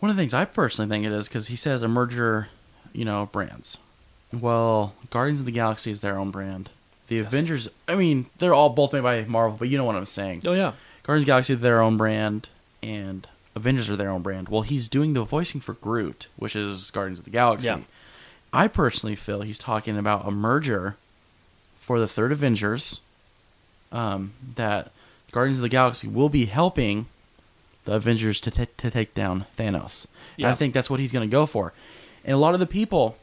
One 0.00 0.10
of 0.10 0.16
the 0.16 0.22
things 0.22 0.34
I 0.34 0.44
personally 0.44 0.88
think 0.90 1.04
it 1.06 1.12
is 1.12 1.28
because 1.28 1.48
he 1.48 1.56
says 1.56 1.82
a 1.82 1.88
merger, 1.88 2.48
you 2.92 3.04
know, 3.04 3.26
brands. 3.32 3.78
Well, 4.32 4.94
Guardians 5.10 5.40
of 5.40 5.46
the 5.46 5.52
Galaxy 5.52 5.90
is 5.90 6.00
their 6.00 6.18
own 6.18 6.30
brand. 6.30 6.70
The 7.08 7.16
Yes. 7.16 7.26
Avengers, 7.26 7.68
I 7.86 7.94
mean, 7.96 8.26
they're 8.38 8.54
all 8.54 8.70
both 8.70 8.92
made 8.92 9.02
by 9.02 9.24
Marvel, 9.24 9.56
but 9.58 9.68
you 9.68 9.76
know 9.78 9.84
what 9.84 9.94
I'm 9.96 10.06
saying. 10.06 10.42
Oh 10.46 10.52
yeah, 10.52 10.72
Guardians 11.02 11.22
of 11.22 11.26
the 11.26 11.30
Galaxy 11.30 11.52
is 11.54 11.60
their 11.60 11.80
own 11.82 11.96
brand, 11.98 12.48
and 12.82 13.26
Avengers 13.56 13.88
are 13.88 13.96
their 13.96 14.10
own 14.10 14.22
brand. 14.22 14.48
Well, 14.48 14.62
he's 14.62 14.88
doing 14.88 15.12
the 15.12 15.24
voicing 15.24 15.60
for 15.60 15.74
Groot, 15.74 16.28
which 16.36 16.56
is 16.56 16.90
Guardians 16.90 17.20
of 17.20 17.24
the 17.24 17.30
Galaxy. 17.30 17.68
Yeah. 17.68 17.80
I 18.52 18.68
personally 18.68 19.16
feel 19.16 19.42
he's 19.42 19.58
talking 19.58 19.96
about 19.96 20.26
a 20.26 20.30
merger 20.30 20.96
for 21.76 22.00
the 22.00 22.06
third 22.08 22.32
Avengers. 22.32 23.00
Um, 23.92 24.32
that 24.56 24.90
Guardians 25.30 25.58
of 25.58 25.62
the 25.62 25.68
Galaxy 25.68 26.08
will 26.08 26.28
be 26.28 26.46
helping 26.46 27.06
the 27.84 27.94
Avengers 27.94 28.40
to 28.40 28.50
ta 28.50 28.66
to 28.78 28.90
take 28.90 29.14
down 29.14 29.46
Thanos. 29.56 30.06
And 30.36 30.46
I 30.46 30.52
think 30.54 30.74
that's 30.74 30.90
what 30.90 30.98
he's 30.98 31.12
going 31.12 31.28
to 31.28 31.32
go 31.32 31.46
for. 31.46 31.72
And 32.24 32.34
a 32.34 32.38
lot 32.38 32.54
of 32.54 32.60
the 32.60 32.66
people 32.66 33.16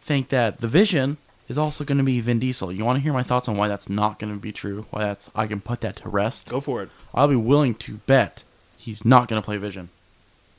think 0.00 0.28
that 0.28 0.58
the 0.58 0.68
Vision 0.68 1.16
is 1.48 1.58
also 1.58 1.84
going 1.84 1.98
to 1.98 2.04
be 2.04 2.20
Vin 2.20 2.38
Diesel. 2.38 2.72
You 2.72 2.84
want 2.84 2.96
to 2.98 3.02
hear 3.02 3.12
my 3.12 3.22
thoughts 3.22 3.48
on 3.48 3.56
why 3.56 3.68
that's 3.68 3.88
not 3.88 4.18
going 4.18 4.32
to 4.32 4.38
be 4.38 4.52
true? 4.52 4.86
Why 4.90 5.04
that's 5.04 5.30
I 5.34 5.46
can 5.46 5.60
put 5.60 5.80
that 5.80 5.96
to 5.96 6.08
rest? 6.08 6.48
Go 6.48 6.60
for 6.60 6.82
it. 6.82 6.90
I'll 7.14 7.28
be 7.28 7.36
willing 7.36 7.74
to 7.76 7.94
bet 8.06 8.42
he's 8.86 9.04
not 9.04 9.28
going 9.28 9.40
to 9.40 9.44
play 9.44 9.58
Vision. 9.58 9.90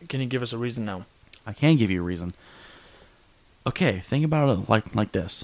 Can 0.07 0.21
you 0.21 0.27
give 0.27 0.41
us 0.43 0.53
a 0.53 0.57
reason 0.57 0.85
now? 0.85 1.05
I 1.45 1.53
can 1.53 1.75
give 1.77 1.89
you 1.89 2.01
a 2.01 2.05
reason. 2.05 2.33
Okay, 3.65 3.99
think 4.05 4.23
about 4.23 4.49
it 4.57 4.69
like 4.69 4.93
like 4.95 5.11
this. 5.11 5.43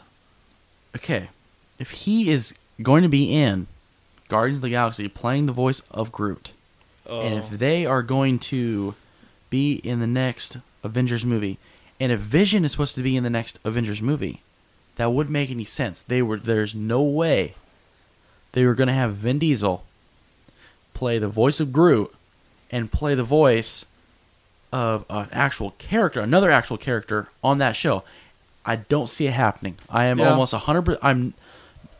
Okay, 0.96 1.30
if 1.80 1.90
he 1.92 2.30
is 2.30 2.54
going 2.82 3.02
to 3.04 3.10
be 3.10 3.34
in 3.36 3.68
Guardians 4.30 4.60
of 4.60 4.62
the 4.64 4.70
Galaxy 4.70 5.08
playing 5.08 5.46
the 5.48 5.52
voice 5.52 5.82
of 5.92 6.12
Groot, 6.12 6.52
and 7.10 7.34
if 7.36 7.46
Oh. 7.52 7.56
they 7.58 7.86
are 7.86 8.04
going 8.04 8.40
to 8.40 8.96
be 9.50 9.74
in 9.84 10.00
the 10.00 10.08
next 10.08 10.58
Avengers 10.84 11.26
movie, 11.26 11.58
and 12.00 12.12
if 12.12 12.20
Vision 12.20 12.64
is 12.64 12.72
supposed 12.72 12.96
to 12.96 13.04
be 13.04 13.18
in 13.18 13.24
the 13.24 13.30
next 13.30 13.60
Avengers 13.64 14.02
movie, 14.02 14.42
that 14.96 15.12
wouldn't 15.12 15.34
make 15.34 15.50
any 15.52 15.66
sense. 15.66 16.00
They 16.02 16.22
were 16.22 16.38
there's 16.38 16.76
no 16.76 17.02
way 17.02 17.56
they 18.54 18.66
were 18.66 18.76
going 18.76 18.88
to 18.88 18.94
have 18.94 19.16
Vin 19.16 19.40
Diesel 19.40 19.84
play 20.94 21.18
the 21.18 21.28
voice 21.28 21.60
of 21.60 21.72
Groot 21.74 22.14
and 22.74 22.92
play 22.92 23.14
the 23.14 23.24
voice 23.24 23.86
of 24.72 25.06
an 25.10 25.30
actual 25.32 25.72
character, 25.78 26.20
another 26.20 26.50
actual 26.50 26.78
character 26.78 27.30
on 27.44 27.60
that 27.60 27.76
show. 27.76 28.04
I 28.66 28.78
don't 28.78 29.08
see 29.08 29.28
it 29.28 29.34
happening. 29.34 29.76
I 29.88 30.06
am 30.06 30.18
Yeah. 30.18 30.32
almost 30.32 30.54
100%. 30.54 30.98
I'm 31.04 31.36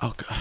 oh, 0.02 0.14
God. 0.18 0.28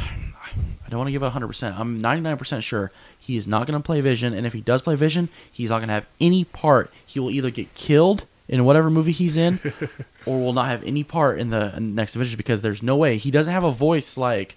I 0.84 0.88
don't 0.90 0.98
want 0.98 1.08
to 1.08 1.12
give 1.12 1.22
it 1.22 1.30
100%. 1.32 1.78
I'm 1.78 2.00
99% 2.02 2.62
sure 2.62 2.90
he 3.18 3.36
is 3.36 3.46
not 3.46 3.66
going 3.66 3.80
to 3.80 3.84
play 3.84 4.00
Vision 4.00 4.34
and 4.34 4.46
if 4.46 4.52
he 4.52 4.60
does 4.60 4.82
play 4.82 4.94
Vision, 4.94 5.28
he's 5.50 5.70
not 5.70 5.78
going 5.78 5.88
to 5.88 5.94
have 5.94 6.06
any 6.20 6.44
part. 6.44 6.90
He 7.06 7.20
will 7.20 7.30
either 7.30 7.50
get 7.50 7.74
killed 7.74 8.26
in 8.48 8.64
whatever 8.64 8.90
movie 8.90 9.12
he's 9.12 9.36
in 9.36 9.58
or 10.26 10.38
will 10.40 10.52
not 10.52 10.66
have 10.66 10.82
any 10.84 11.04
part 11.04 11.38
in 11.38 11.50
the 11.50 11.78
next 11.78 12.14
Avengers 12.14 12.36
because 12.36 12.60
there's 12.62 12.82
no 12.82 12.96
way 12.96 13.16
he 13.16 13.30
doesn't 13.30 13.52
have 13.52 13.64
a 13.64 13.70
voice 13.70 14.16
like 14.18 14.56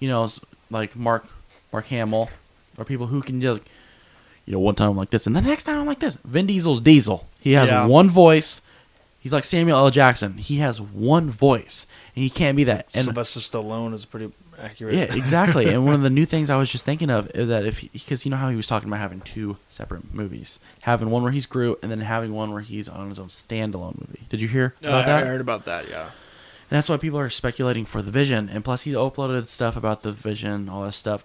you 0.00 0.08
know 0.08 0.26
like 0.70 0.94
Mark 0.96 1.24
Mark 1.72 1.86
Hamill 1.86 2.28
or 2.76 2.84
people 2.84 3.06
who 3.06 3.22
can 3.22 3.40
just 3.40 3.62
you 4.46 4.52
know 4.52 4.58
one 4.58 4.74
time 4.74 4.90
I'm 4.90 4.96
like 4.96 5.10
this 5.10 5.26
and 5.26 5.34
the 5.36 5.40
next 5.40 5.64
time 5.64 5.78
I'm 5.80 5.86
like 5.86 6.00
this. 6.00 6.16
Vin 6.24 6.46
Diesel's 6.46 6.80
Diesel. 6.80 7.26
He 7.40 7.52
has 7.52 7.68
Yeah. 7.68 7.86
one 7.86 8.10
voice. 8.10 8.60
He's 9.20 9.32
like 9.32 9.44
Samuel 9.44 9.78
L. 9.78 9.90
Jackson. 9.90 10.36
He 10.38 10.56
has 10.56 10.80
one 10.80 11.30
voice 11.30 11.86
and 12.16 12.22
he 12.24 12.30
can't 12.30 12.56
be 12.56 12.64
that. 12.64 12.88
And 12.94 13.04
Sylvester 13.04 13.38
Stallone 13.40 13.94
is 13.94 14.04
pretty 14.04 14.32
accurate. 14.60 14.94
yeah, 14.94 15.14
exactly. 15.14 15.68
and 15.68 15.84
one 15.86 15.94
of 15.94 16.02
the 16.02 16.10
new 16.18 16.26
things 16.26 16.50
I 16.50 16.56
was 16.56 16.70
just 16.70 16.84
thinking 16.84 17.08
of 17.10 17.30
is 17.34 17.48
that 17.48 17.64
if 17.64 17.80
because 17.92 18.24
you 18.24 18.30
know 18.30 18.36
how 18.36 18.48
he 18.50 18.56
was 18.56 18.66
talking 18.66 18.88
about 18.88 18.98
having 19.00 19.20
two 19.20 19.56
separate 19.68 20.12
movies, 20.12 20.58
having 20.82 21.10
one 21.10 21.22
where 21.22 21.30
he's 21.32 21.46
Groot 21.46 21.78
and 21.82 21.90
then 21.90 22.00
having 22.00 22.32
one 22.34 22.52
where 22.52 22.62
he's 22.62 22.88
on 22.88 23.08
his 23.08 23.18
own 23.20 23.28
standalone 23.28 23.98
movie. 24.00 24.22
Did 24.28 24.40
you 24.40 24.48
hear 24.48 24.74
Uh, 24.84 24.88
about 24.88 25.02
I 25.04 25.06
that? 25.06 25.26
heard 25.26 25.40
about 25.40 25.64
that. 25.66 25.88
Yeah. 25.88 26.02
And 26.02 26.76
that's 26.78 26.88
why 26.88 26.96
people 26.96 27.18
are 27.18 27.28
speculating 27.30 27.84
for 27.84 28.00
the 28.02 28.10
Vision. 28.10 28.48
And 28.52 28.64
plus, 28.64 28.82
he 28.82 28.92
uploaded 28.92 29.46
stuff 29.46 29.76
about 29.76 30.02
the 30.02 30.10
Vision, 30.10 30.68
all 30.70 30.82
that 30.84 30.94
stuff. 30.94 31.22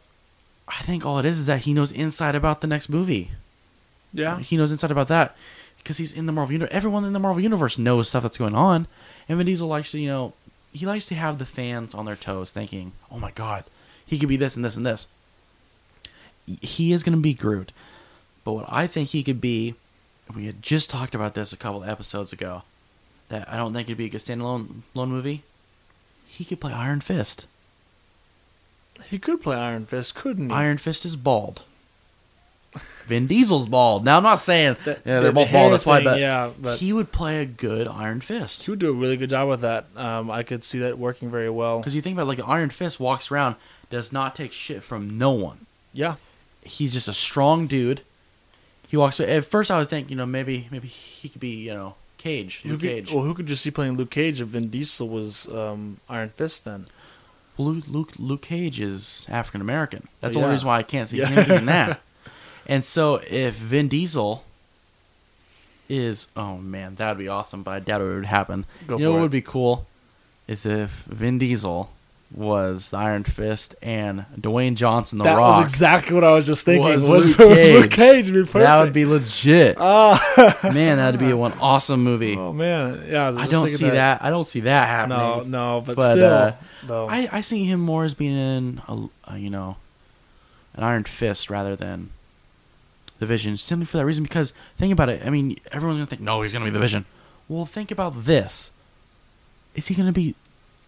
I 0.68 0.82
think 0.84 1.06
all 1.06 1.20
it 1.20 1.26
is 1.26 1.40
is 1.40 1.46
that 1.46 1.62
he 1.62 1.74
knows 1.74 1.92
inside 1.92 2.36
about 2.36 2.62
the 2.62 2.68
next 2.68 2.90
movie. 2.90 3.32
Yeah. 4.14 4.40
He 4.40 4.58
knows 4.58 4.72
inside 4.72 4.92
about 4.92 5.08
that 5.08 5.36
because 5.78 5.98
he's 5.98 6.14
in 6.14 6.26
the 6.26 6.32
Marvel 6.32 6.54
universe. 6.54 6.74
Everyone 6.74 7.06
in 7.06 7.14
the 7.14 7.20
Marvel 7.20 7.42
universe 7.42 7.78
knows 7.78 8.10
stuff 8.10 8.24
that's 8.24 8.38
going 8.38 8.56
on. 8.56 8.88
And 9.30 9.38
Vin 9.38 9.46
Diesel 9.48 9.68
likes 9.68 9.92
to, 9.92 10.00
you 10.00 10.10
know, 10.10 10.34
he 10.74 10.86
likes 10.86 11.06
to 11.08 11.16
have 11.16 11.38
the 11.38 11.46
fans 11.46 11.94
on 11.94 12.06
their 12.06 12.16
toes, 12.16 12.52
thinking, 12.52 12.92
"Oh 13.12 13.20
my 13.20 13.32
God, 13.32 13.64
he 14.06 14.20
could 14.20 14.30
be 14.30 14.38
this 14.38 14.56
and 14.56 14.66
this 14.66 14.76
and 14.76 14.86
this." 14.86 15.08
He 16.62 16.94
is 16.94 17.04
going 17.04 17.18
to 17.18 17.22
be 17.22 17.34
Groot, 17.34 17.72
but 18.44 18.54
what 18.54 18.66
I 18.68 18.88
think 18.88 19.10
he 19.10 19.24
could 19.24 19.42
be, 19.42 19.76
we 20.34 20.46
had 20.46 20.62
just 20.62 20.90
talked 20.90 21.16
about 21.16 21.34
this 21.34 21.52
a 21.52 21.58
couple 21.58 21.84
episodes 21.84 22.32
ago. 22.32 22.64
That 23.30 23.50
I 23.52 23.58
don't 23.58 23.74
think 23.74 23.88
it'd 23.88 23.98
be 23.98 24.06
a 24.06 24.10
good 24.10 24.22
standalone 24.22 24.82
lone 24.94 25.10
movie. 25.10 25.44
He 26.28 26.46
could 26.46 26.62
play 26.62 26.74
Iron 26.74 27.02
Fist. 27.02 27.46
He 29.10 29.20
could 29.20 29.42
play 29.42 29.56
Iron 29.56 29.86
Fist, 29.86 30.16
couldn't 30.16 30.50
he? 30.50 30.56
Iron 30.56 30.78
Fist 30.78 31.06
is 31.06 31.16
bald. 31.16 31.62
Vin 33.06 33.26
Diesel's 33.26 33.68
bald. 33.68 34.04
Now 34.04 34.18
I'm 34.18 34.24
not 34.24 34.40
saying 34.42 34.76
That- 34.84 34.98
yeah, 35.06 35.20
they're 35.20 35.22
the 35.30 35.32
both 35.32 35.52
bald. 35.52 35.74
That's 35.74 35.86
why, 35.86 36.04
but, 36.04 36.20
yeah, 36.20 36.52
but- 36.60 36.80
he 36.80 36.92
would 36.94 37.12
play 37.12 37.42
a 37.42 37.46
good 37.46 37.88
Iron 37.88 38.20
Fist. 38.22 38.64
He 38.64 38.72
would 38.72 38.80
do 38.80 38.90
a 38.90 38.94
really 38.94 39.16
good 39.18 39.30
job 39.30 39.48
with 39.48 39.62
that. 39.62 39.86
Um, 39.96 40.30
I 40.30 40.44
could 40.44 40.64
see 40.64 40.80
that 40.80 41.00
working 41.00 41.32
very 41.32 41.50
well. 41.50 41.80
Because 41.80 41.96
you 41.96 42.02
think 42.02 42.16
about 42.18 42.28
like 42.28 42.42
Iron 42.46 42.70
Fist 42.70 43.00
walks 43.00 43.32
around, 43.32 43.56
does 43.90 44.12
not 44.12 44.36
take 44.36 44.52
shit 44.52 44.84
from 44.84 45.18
no 45.18 45.32
one. 45.32 45.66
Yeah. 45.94 46.16
He's 46.64 46.92
just 46.94 47.08
a 47.08 47.14
strong 47.14 47.66
dude. 47.68 48.02
He 48.90 48.98
walks. 48.98 49.20
At 49.22 49.46
first, 49.46 49.72
I 49.72 49.80
would 49.80 49.90
think 49.90 50.10
you 50.10 50.16
know 50.18 50.26
maybe 50.26 50.68
maybe 50.70 50.88
he 50.88 51.30
could 51.30 51.42
be 51.42 51.56
you 51.56 51.74
know 51.74 51.96
Cage, 52.18 52.62
Who 52.62 52.72
Luke 52.72 52.82
could, 52.82 52.90
Cage. 52.90 53.14
well, 53.14 53.24
who 53.24 53.34
could 53.34 53.50
you 53.50 53.56
see 53.56 53.72
playing 53.72 53.96
Luke 53.98 54.10
Cage 54.12 54.42
if 54.42 54.50
Vin 54.50 54.70
Diesel 54.70 55.08
was 55.08 55.48
um, 55.54 55.98
Iron 56.10 56.30
Fist 56.30 56.66
then? 56.66 56.88
Luke, 57.58 57.86
Luke 57.88 58.12
Luke 58.18 58.42
Cage 58.42 58.80
is 58.80 59.26
African 59.30 59.62
American. 59.62 60.08
That's 60.22 60.34
the 60.34 60.40
Yeah. 60.40 60.46
only 60.46 60.56
reason 60.56 60.68
why 60.68 60.78
I 60.78 60.84
can't 60.84 61.08
see 61.10 61.18
Yeah. 61.18 61.28
him 61.28 61.46
doing 61.48 61.66
that. 61.68 62.02
And 62.70 62.84
so 62.84 63.22
if 63.30 63.56
Vin 63.56 63.88
Diesel 63.88 64.44
is 65.90 66.28
oh 66.36 66.58
man, 66.58 66.96
that'd 66.96 67.18
be 67.18 67.30
awesome, 67.30 67.64
but 67.64 67.72
I 67.72 67.80
doubt 67.80 68.02
it 68.02 68.04
would 68.04 68.26
happen. 68.26 68.66
Go 68.88 68.98
you 68.98 69.06
know 69.06 69.12
what 69.14 69.20
it. 69.20 69.22
would 69.22 69.32
be 69.32 69.42
cool 69.42 69.88
is 70.48 70.66
if 70.66 70.92
Vin 71.08 71.38
Diesel 71.40 71.90
was 72.30 72.90
the 72.90 72.98
Iron 72.98 73.24
Fist 73.24 73.76
and 73.82 74.26
Dwayne 74.38 74.76
Johnson 74.76 75.18
the 75.18 75.24
that 75.24 75.38
Rock. 75.38 75.62
was 75.64 75.72
exactly 75.72 76.14
what 76.14 76.24
I 76.26 76.34
was 76.34 76.46
just 76.46 76.66
thinking. 76.66 76.92
Was 76.92 77.08
Was, 77.08 77.40
Luke 77.40 77.50
was 77.58 77.70
Luke 77.70 77.92
Cage. 77.92 78.26
Cage 78.26 78.32
would 78.32 78.46
be 78.52 78.60
that 78.60 78.84
would 78.84 78.94
be 78.94 79.06
legit. 79.06 79.78
Ah, 79.82 80.60
Man, 80.64 80.98
that'd 80.98 81.20
be 81.20 81.32
one 81.34 81.54
awesome 81.54 82.04
movie. 82.04 82.36
oh 82.36 82.52
man, 82.52 83.02
yeah. 83.08 83.30
was 83.30 83.38
I 83.38 83.48
don't 83.48 83.68
see 83.70 83.90
that. 83.90 84.22
I 84.22 84.30
don't 84.30 84.44
see 84.44 84.62
that 84.62 84.88
happening. 84.88 85.18
No, 85.18 85.44
no, 85.78 85.84
but, 85.86 85.96
But, 85.96 86.12
still, 86.12 86.92
uh. 86.92 87.06
I, 87.08 87.30
I 87.32 87.42
see 87.42 87.64
him 87.64 87.80
more 87.80 88.04
as 88.04 88.14
being 88.14 88.38
in 88.38 88.82
a, 88.88 89.08
a, 89.34 89.38
you 89.38 89.50
know 89.50 89.78
an 90.76 90.84
Iron 90.84 91.04
Fist 91.06 91.50
rather 91.50 91.76
than 91.76 92.10
the 93.20 93.26
Vision, 93.26 93.58
simply 93.58 93.86
for 93.86 93.98
that 93.98 94.06
reason. 94.06 94.24
Because 94.24 94.54
think 94.78 94.92
about 94.94 95.10
it. 95.10 95.22
I 95.26 95.30
mean, 95.30 95.58
everyone's 95.72 95.98
gonna 95.98 96.06
think, 96.08 96.22
no, 96.22 96.42
he's 96.42 96.54
gonna 96.54 96.66
be 96.66 96.72
the 96.72 96.80
Vision. 96.80 97.06
Well, 97.48 97.66
think 97.66 97.90
about 97.90 98.26
this. 98.26 98.74
Is 99.76 99.88
he 99.88 99.96
gonna 99.96 100.12
be 100.12 100.36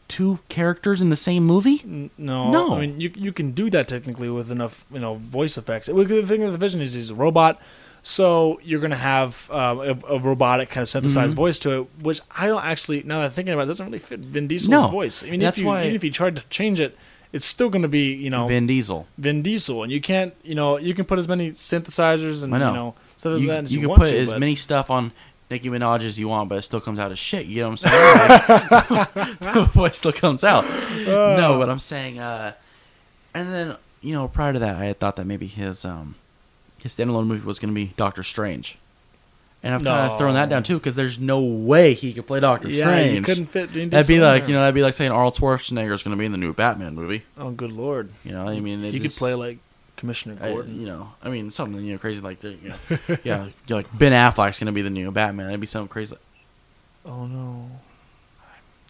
two 0.10 0.40
characters 0.50 1.02
in 1.02 1.10
the 1.10 1.16
same 1.16 1.46
movie? 1.46 2.10
No, 2.18 2.52
No. 2.52 2.74
I 2.76 2.80
mean 2.82 3.00
you 3.00 3.12
you 3.16 3.32
can 3.32 3.52
do 3.52 3.70
that 3.70 3.88
technically 3.88 4.30
with 4.30 4.52
enough 4.52 4.86
you 4.92 5.00
know 5.00 5.16
voice 5.16 5.58
effects. 5.58 5.88
Well, 5.88 6.04
The 6.04 6.24
thing 6.24 6.42
with 6.42 6.52
the 6.52 6.58
Vision 6.58 6.82
is 6.82 6.94
he's 6.96 7.12
a 7.12 7.16
robot, 7.16 7.62
so 8.02 8.60
you're 8.64 8.80
gonna 8.82 8.96
have 8.96 9.50
um, 9.52 9.80
a, 9.80 9.96
a 10.16 10.20
robotic 10.20 10.70
kind 10.70 10.82
of 10.82 10.90
synthesized 10.90 11.34
Mhm. 11.34 11.44
voice 11.44 11.60
to 11.60 11.70
it, 11.82 11.88
which 12.02 12.20
I 12.38 12.48
don't 12.48 12.64
actually 12.64 13.04
now 13.04 13.20
that 13.20 13.26
I'm 13.28 13.32
thinking 13.32 13.54
about 13.54 13.64
it 13.64 13.68
doesn't 13.68 13.86
really 13.86 14.00
fit 14.00 14.20
Vin 14.20 14.48
Diesel's 14.48 14.70
No. 14.70 14.88
voice. 14.88 15.24
I 15.24 15.30
mean, 15.30 15.40
That's 15.40 15.58
if 15.58 15.62
you 15.62 15.68
why- 15.70 15.84
even 15.84 15.96
if 15.96 16.04
you 16.04 16.12
tried 16.12 16.36
to 16.38 16.44
change 16.50 16.80
it, 16.80 16.98
it's 17.32 17.46
still 17.46 17.70
gonna 17.70 17.88
be 17.88 18.14
you 18.16 18.32
know 18.32 18.48
Vin, 18.48 18.66
Diesel. 18.66 19.06
Vin 19.20 19.44
Diesel. 19.44 19.84
And 19.84 19.92
you 19.92 20.02
can't 20.02 20.34
you 20.44 20.56
know 20.56 20.80
you 20.80 20.94
can 20.96 21.06
put 21.06 21.20
as 21.20 21.28
many 21.28 21.52
synthesizers 21.52 22.42
and 22.44 22.52
know. 22.52 22.58
you 22.58 22.74
know 22.74 22.96
stuff 23.16 23.34
like 23.34 23.42
You, 23.42 23.48
that 23.50 23.64
as 23.66 23.72
you 23.74 23.82
you, 23.82 23.88
can 23.88 23.96
put 23.98 24.08
to, 24.10 24.18
as 24.18 24.32
but- 24.32 24.40
many 24.40 24.56
stuff 24.56 24.90
on 24.90 25.12
Nicki 25.50 25.70
Minaj 25.70 26.02
as 26.04 26.20
you 26.20 26.28
want, 26.28 26.48
but 26.50 26.60
it 26.60 26.62
still 26.62 26.82
comes 26.82 27.00
out 27.00 27.12
as 27.12 27.18
shit. 27.20 27.46
You 27.48 27.62
know 27.64 27.70
what 27.70 27.84
I'm 27.86 27.90
saying? 27.90 29.08
the 29.40 29.70
voice 29.74 29.98
still 29.98 30.12
comes 30.12 30.44
out. 30.44 30.64
no, 31.06 31.58
but 31.60 31.70
I'm 31.70 31.80
saying, 31.80 32.20
uh, 32.20 32.54
and 33.34 33.52
then 33.52 33.76
you 34.02 34.14
know, 34.14 34.28
prior 34.28 34.54
to 34.54 34.60
that, 34.60 34.76
I 34.76 34.86
had 34.86 35.00
thought 35.00 35.16
that 35.18 35.26
maybe 35.26 35.48
his 35.48 35.86
um, 35.86 36.16
his 36.82 36.96
standalone 36.96 37.28
movie 37.28 37.46
was 37.46 37.60
going 37.60 37.74
to 37.74 37.76
be 37.76 37.92
Doctor 37.98 38.24
Strange, 38.24 38.78
and 39.64 39.74
I've 39.74 39.84
kind 39.84 40.12
of 40.12 40.18
thrown 40.18 40.36
that 40.36 40.50
down 40.50 40.64
too 40.64 40.78
because 40.78 40.96
there's 40.96 41.20
no 41.20 41.42
way 41.42 41.94
he 41.94 42.14
could 42.14 42.28
play 42.28 42.40
Doctor 42.40 42.70
yeah, 42.70 42.86
Strange. 42.86 43.16
you 43.16 43.22
couldn't 43.24 43.48
fit. 43.48 43.70
Vin 43.70 43.90
That'd 43.90 44.08
be 44.08 44.20
like 44.20 44.44
there. 44.44 44.50
you 44.50 44.56
know, 44.56 44.62
that'd 44.62 44.76
be 44.76 44.84
like 44.84 44.94
saying 44.94 45.12
Arnold 45.12 45.36
Schwarzenegger 45.36 45.94
is 45.94 46.04
going 46.04 46.16
to 46.16 46.20
be 46.20 46.26
in 46.26 46.32
the 46.32 46.38
new 46.38 46.54
Batman 46.54 46.94
movie. 46.96 47.24
oh 47.38 47.52
good 47.52 47.72
lord, 47.72 48.12
You 48.24 48.32
know, 48.34 48.48
I 48.48 48.60
mean, 48.60 48.82
you 48.84 49.00
could 49.00 49.12
play 49.12 49.34
like 49.34 49.58
Commissioner 50.00 50.38
I- 50.42 50.50
Gordon. 50.52 50.80
you 50.80 50.88
know, 50.88 51.12
I 51.22 51.30
mean, 51.30 51.52
something 51.52 51.84
you 51.84 51.94
know 51.94 52.00
crazy 52.00 52.22
like 52.22 52.40
the, 52.40 52.52
you 52.52 52.70
know, 52.70 53.18
yeah, 53.24 53.48
like 53.70 53.86
Ben 53.98 54.14
Affleck's 54.14 54.60
going 54.60 54.68
to 54.68 54.72
be 54.72 54.82
the 54.82 54.90
new 54.90 55.12
Batman. 55.12 55.50
It'd 55.50 55.60
be 55.60 55.68
something 55.68 55.90
crazy. 55.90 56.16
Oh 57.06 57.26
no. 57.28 57.70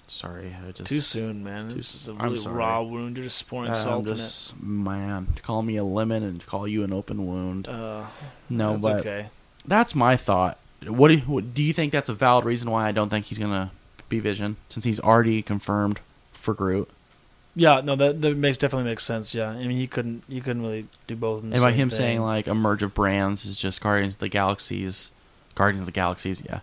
sorry, 0.07 0.55
I 0.65 0.71
just 0.71 0.87
Too 0.87 1.01
soon, 1.01 1.43
man. 1.43 1.69
Too 1.69 1.75
This 1.75 1.93
is 1.95 2.07
a 2.07 2.11
I'm 2.13 2.33
really 2.33 2.47
raw 2.47 2.81
wound. 2.81 3.17
You're 3.17 3.25
just 3.25 3.47
pouring 3.47 3.71
I'm 3.71 3.75
salt 3.75 4.07
just 4.07 4.59
man. 4.61 5.27
To 5.35 5.41
call 5.41 5.61
me 5.61 5.77
a 5.77 5.83
lemon 5.83 6.23
and 6.23 6.39
to 6.41 6.45
call 6.45 6.67
you 6.67 6.83
an 6.83 6.93
open 6.93 7.27
wound. 7.27 7.67
Uh, 7.67 8.05
no, 8.49 8.73
that's 8.73 8.83
but 8.83 8.99
okay. 8.99 9.27
that's 9.65 9.95
my 9.95 10.15
thought. 10.17 10.57
What 10.85 11.09
do, 11.09 11.15
you, 11.15 11.21
what 11.21 11.53
do 11.53 11.61
you 11.61 11.73
think? 11.73 11.91
That's 11.91 12.07
a 12.09 12.13
valid 12.13 12.45
reason 12.45 12.71
why 12.71 12.87
I 12.87 12.91
don't 12.91 13.09
think 13.09 13.25
he's 13.25 13.37
gonna 13.37 13.71
be 14.07 14.19
Vision, 14.19 14.55
since 14.69 14.85
he's 14.85 14.99
already 14.99 15.41
confirmed 15.41 15.99
for 16.31 16.53
Groot. 16.53 16.89
Yeah, 17.59 17.81
no, 17.83 17.95
that 17.97 18.21
that 18.21 18.37
makes 18.37 18.57
definitely 18.57 18.89
makes 18.89 19.03
sense. 19.03 19.35
Yeah, 19.35 19.49
I 19.49 19.57
mean, 19.67 19.77
he 19.77 19.85
couldn't 19.87 20.23
he 20.29 20.39
couldn't 20.41 20.61
really 20.61 20.87
do 21.07 21.15
both. 21.15 21.43
In 21.43 21.49
the 21.49 21.55
And 21.57 21.63
by 21.63 21.71
him 21.71 21.89
thing. 21.89 21.97
saying 21.97 22.21
like 22.21 22.47
a 22.47 22.55
merge 22.55 22.81
of 22.83 22.93
brands 22.93 23.45
is 23.45 23.57
just 23.57 23.81
Guardians 23.81 24.13
of 24.15 24.19
the 24.19 24.29
Galaxies, 24.29 25.11
Guardians 25.55 25.81
of 25.81 25.85
the 25.85 25.91
Galaxies, 25.91 26.41
yeah, 26.45 26.61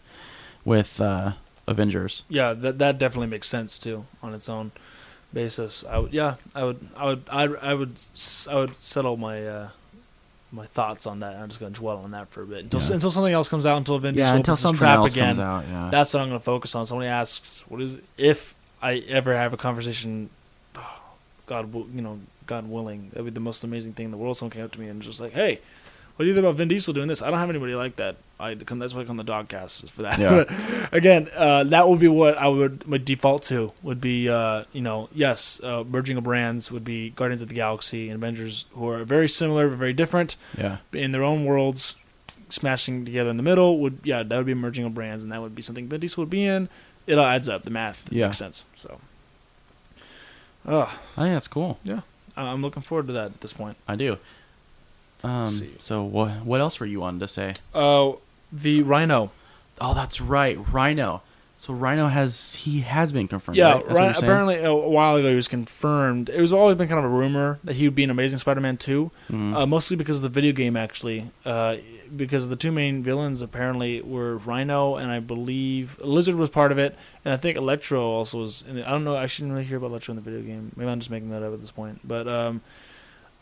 with 0.65 1.00
uh, 1.00 1.33
Avengers. 1.67 2.23
yeah, 2.29 2.53
that 2.55 2.79
that 2.79 2.99
definitely 2.99 3.26
makes 3.29 3.49
sense 3.49 3.79
too 3.79 4.07
on 4.23 4.33
its 4.35 4.49
own 4.49 4.73
basis. 5.35 5.85
I 5.88 5.99
would, 5.99 6.12
yeah, 6.15 6.37
I 6.55 6.65
would, 6.65 6.88
I 6.97 7.05
would, 7.07 7.23
I, 7.31 7.43
I 7.43 7.75
would, 7.75 8.00
I 8.50 8.55
would 8.55 8.76
settle 8.76 9.17
my 9.19 9.47
uh, 9.47 9.69
my 10.53 10.65
thoughts 10.65 11.07
on 11.07 11.21
that. 11.21 11.37
I'm 11.37 11.49
just 11.49 11.61
gonna 11.61 11.73
dwell 11.75 11.99
on 11.99 12.12
that 12.12 12.29
for 12.31 12.43
a 12.43 12.47
bit 12.47 12.65
until 12.65 12.81
Yeah. 12.81 12.95
until 12.95 13.11
something 13.11 13.35
else 13.35 13.49
comes 13.50 13.67
out. 13.67 13.76
Until 13.76 13.99
Vin 13.99 14.15
yeah, 14.15 14.35
until 14.35 14.57
something 14.57 14.79
trap 14.79 14.97
else 14.97 15.12
again. 15.12 15.26
comes 15.35 15.38
out. 15.41 15.65
Yeah, 15.69 15.88
That's 15.91 16.15
what 16.15 16.23
I'm 16.23 16.29
gonna 16.29 16.41
focus 16.41 16.75
on. 16.75 16.87
Somebody 16.87 17.09
asks, 17.09 17.65
"What 17.69 17.83
is 17.83 17.99
if 18.17 18.55
I 18.81 18.99
ever 19.09 19.35
have 19.37 19.53
a 19.53 19.57
conversation?" 19.59 20.31
God, 21.47 21.73
you 21.75 22.03
know, 22.03 22.21
God 22.47 22.69
willing, 22.69 23.09
that'd 23.11 23.25
be 23.25 23.31
the 23.31 23.41
most 23.41 23.65
amazing 23.65 23.93
thing 23.95 24.07
in 24.07 24.11
the 24.11 24.17
world. 24.17 24.37
Someone 24.37 24.53
came 24.53 24.65
up 24.65 24.73
to 24.73 24.81
me 24.81 24.88
and 24.88 25.00
just 25.03 25.21
like, 25.21 25.33
"Hey, 25.33 25.61
what 26.17 26.25
do 26.25 26.26
you 26.29 26.35
think 26.35 26.45
about 26.45 26.57
Vin 26.57 26.69
Diesel 26.69 26.93
doing 26.95 27.09
this?" 27.09 27.23
I 27.23 27.31
don't 27.31 27.38
have 27.38 27.50
anybody 27.50 27.75
like 27.75 27.97
that. 27.97 28.17
I 28.38 28.55
come. 28.55 28.79
That's 28.79 28.95
why 28.95 29.00
I 29.00 29.05
come 29.05 29.17
the 29.17 29.25
Dogcast 29.25 29.85
is 29.85 29.91
for 29.91 30.03
that. 30.03 30.19
Yeah. 30.19 30.45
Again, 30.93 31.29
uh, 31.35 31.65
that 31.65 31.88
would 31.88 31.99
be 31.99 32.09
what 32.09 32.37
I 32.37 32.49
would 32.49 32.87
my 32.87 32.99
default 32.99 33.43
to 33.45 33.73
would 33.83 34.00
be. 34.00 34.29
Uh, 34.29 34.65
you 34.73 34.81
know, 34.83 35.09
yes, 35.15 35.61
uh, 35.65 35.85
merging 35.88 36.17
of 36.19 36.25
brands 36.25 36.71
would 36.71 36.85
be 36.85 37.11
Guardians 37.11 37.43
of 37.43 37.49
the 37.49 37.55
Galaxy 37.55 38.09
and 38.11 38.17
Avengers, 38.23 38.67
who 38.73 38.88
are 38.88 39.05
very 39.05 39.29
similar 39.29 39.69
but 39.69 39.79
very 39.79 39.93
different 39.95 40.37
yeah, 40.59 40.79
in 40.93 41.12
their 41.12 41.23
own 41.25 41.45
worlds, 41.45 41.97
smashing 42.50 43.05
together 43.05 43.31
in 43.31 43.37
the 43.38 43.43
middle 43.43 43.79
would 43.81 43.99
yeah 44.05 44.23
that 44.23 44.37
would 44.37 44.47
be 44.47 44.55
merging 44.55 44.85
of 44.85 44.95
brands, 44.95 45.23
and 45.23 45.33
that 45.33 45.41
would 45.41 45.55
be 45.55 45.62
something 45.62 45.88
Vin 45.88 46.00
Diesel 46.00 46.23
would 46.23 46.31
be 46.31 46.45
in. 46.45 46.69
It 47.07 47.19
all 47.19 47.25
adds 47.26 47.49
up. 47.49 47.62
The 47.62 47.71
math 47.71 48.12
Yeah. 48.12 48.26
makes 48.26 48.38
sense. 48.38 48.65
So, 48.75 49.00
uh, 50.66 50.82
I 50.82 51.23
think 51.23 51.35
that's 51.35 51.49
cool. 51.49 51.78
Yeah, 51.85 52.00
I'm 52.37 52.62
looking 52.62 52.82
forward 52.82 53.06
to 53.08 53.12
that 53.14 53.26
at 53.26 53.40
this 53.40 53.52
point. 53.52 53.76
I 53.87 53.96
do. 53.96 54.18
Um, 55.25 55.46
see. 55.46 55.73
so 55.78 56.02
what? 56.02 56.44
What 56.44 56.61
else 56.61 56.78
were 56.80 56.87
you 56.87 57.00
wanting 57.00 57.20
to 57.20 57.28
say? 57.28 57.54
Uh, 57.75 58.12
the 58.52 58.82
Rhino. 58.82 59.30
Oh, 59.80 59.94
that's 59.94 60.20
right, 60.20 60.58
Rhino. 60.73 61.23
So 61.66 61.75
Rhino 61.75 62.06
has 62.06 62.54
he 62.54 62.82
has 62.82 63.11
been 63.11 63.26
confirmed. 63.26 63.56
Yeah, 63.58 63.73
right? 63.75 63.87
Rhino, 63.90 64.18
apparently 64.18 64.62
a 64.62 64.73
while 64.73 65.16
ago 65.16 65.28
he 65.28 65.35
was 65.35 65.49
confirmed. 65.49 66.28
It 66.28 66.40
was 66.40 66.52
always 66.52 66.76
been 66.76 66.87
kind 66.87 67.00
of 67.00 67.04
a 67.04 67.08
rumor 67.14 67.58
that 67.64 67.75
he 67.75 67.88
would 67.88 67.96
be 67.96 68.04
in 68.04 68.11
Amazing 68.11 68.38
Spider-Man 68.38 68.76
2, 68.76 69.11
Mhm. 69.32 69.56
uh, 69.56 69.66
mostly 69.66 69.96
because 69.96 70.18
of 70.18 70.23
the 70.23 70.28
video 70.28 70.52
game 70.52 70.76
actually. 70.76 71.25
Uh, 71.44 71.76
because 72.16 72.49
the 72.49 72.54
two 72.54 72.70
main 72.70 73.02
villains 73.02 73.42
apparently 73.42 74.00
were 74.00 74.37
Rhino 74.37 74.94
and 74.94 75.11
I 75.11 75.18
believe 75.18 75.99
Lizard 76.04 76.37
was 76.37 76.50
part 76.50 76.70
of 76.70 76.78
it, 76.78 76.96
and 77.25 77.35
I 77.35 77.37
think 77.37 77.56
Electro 77.56 78.00
also 78.00 78.38
was. 78.42 78.62
I 78.70 78.88
don't 78.88 79.02
know. 79.02 79.16
I 79.16 79.26
shouldn't 79.26 79.52
really 79.52 79.64
hear 79.64 79.78
about 79.78 79.90
Electro 79.90 80.12
in 80.12 80.16
the 80.16 80.23
video 80.30 80.42
game. 80.46 80.70
Maybe 80.76 80.88
I'm 80.88 81.00
just 81.00 81.11
making 81.11 81.30
that 81.30 81.42
up 81.42 81.52
at 81.52 81.61
this 81.61 81.73
point. 81.73 81.99
But 82.06 82.28
um, 82.28 82.61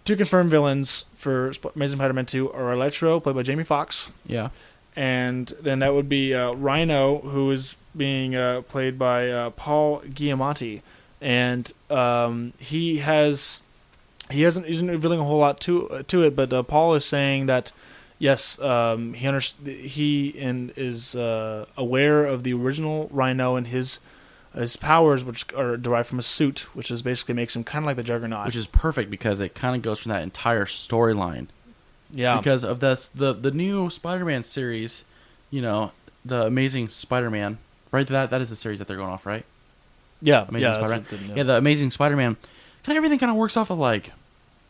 two 0.06 0.16
confirmed 0.16 0.50
villains 0.50 1.04
for 1.14 1.52
Sp- 1.52 1.76
Amazing 1.76 1.98
Spider-Man 1.98 2.24
2 2.24 2.52
are 2.52 2.72
Electro, 2.72 3.20
played 3.20 3.36
by 3.36 3.42
Jamie 3.42 3.64
Foxx, 3.64 4.12
yeah, 4.26 4.48
and 4.96 5.52
then 5.60 5.80
that 5.80 5.94
would 5.94 6.08
be 6.08 6.34
uh, 6.34 6.52
Rhino, 6.52 7.18
who 7.18 7.50
is 7.50 7.76
being 7.96 8.34
uh, 8.36 8.62
played 8.62 8.98
by 8.98 9.30
uh, 9.30 9.50
Paul 9.50 10.00
Giamatti, 10.00 10.82
and 11.20 11.70
um, 11.90 12.52
he 12.58 12.98
has 12.98 13.62
he 14.30 14.42
hasn't 14.42 14.66
isn't 14.66 14.88
revealing 14.88 15.20
a 15.20 15.24
whole 15.24 15.38
lot 15.38 15.60
to 15.60 15.90
uh, 15.90 16.02
to 16.08 16.22
it, 16.22 16.36
but 16.36 16.52
uh, 16.52 16.62
Paul 16.62 16.94
is 16.94 17.04
saying 17.04 17.46
that 17.46 17.72
yes, 18.18 18.60
um, 18.60 19.14
he 19.14 19.26
under, 19.26 19.40
he 19.64 20.38
and 20.38 20.72
is 20.76 21.14
uh, 21.14 21.66
aware 21.76 22.24
of 22.24 22.42
the 22.42 22.52
original 22.54 23.08
Rhino 23.12 23.56
and 23.56 23.66
his 23.66 24.00
his 24.54 24.76
powers, 24.76 25.24
which 25.24 25.52
are 25.54 25.76
derived 25.76 26.08
from 26.08 26.18
a 26.20 26.22
suit, 26.22 26.60
which 26.74 26.90
is 26.90 27.02
basically 27.02 27.34
makes 27.34 27.56
him 27.56 27.64
kind 27.64 27.84
of 27.84 27.86
like 27.86 27.96
the 27.96 28.04
Juggernaut. 28.04 28.46
which 28.46 28.56
is 28.56 28.68
perfect 28.68 29.10
because 29.10 29.40
it 29.40 29.54
kind 29.54 29.74
of 29.74 29.82
goes 29.82 29.98
from 29.98 30.10
that 30.10 30.22
entire 30.22 30.64
storyline. 30.64 31.48
Yeah, 32.14 32.36
Because 32.38 32.64
of 32.64 32.80
this, 32.80 33.08
the 33.08 33.32
the 33.32 33.50
new 33.50 33.90
Spider-Man 33.90 34.42
series, 34.42 35.04
you 35.50 35.60
know, 35.62 35.92
the 36.24 36.46
Amazing 36.46 36.88
Spider-Man, 36.88 37.58
right? 37.92 38.06
That 38.06 38.30
that 38.30 38.40
is 38.40 38.50
the 38.50 38.56
series 38.56 38.78
that 38.78 38.88
they're 38.88 38.96
going 38.96 39.10
off, 39.10 39.26
right? 39.26 39.44
yeah, 40.22 40.46
Amazing 40.48 40.68
yeah, 40.72 40.74
Spider-Man. 40.86 41.04
the- 41.10 41.34
Yeah, 41.36 41.42
the 41.42 41.56
Amazing 41.58 41.90
Spider-Man. 41.90 42.36
Kind 42.84 42.96
of 42.96 43.04
everything 43.04 43.18
kind 43.18 43.30
of 43.30 43.36
works 43.36 43.56
off 43.56 43.70
of 43.70 43.78
like 43.78 44.12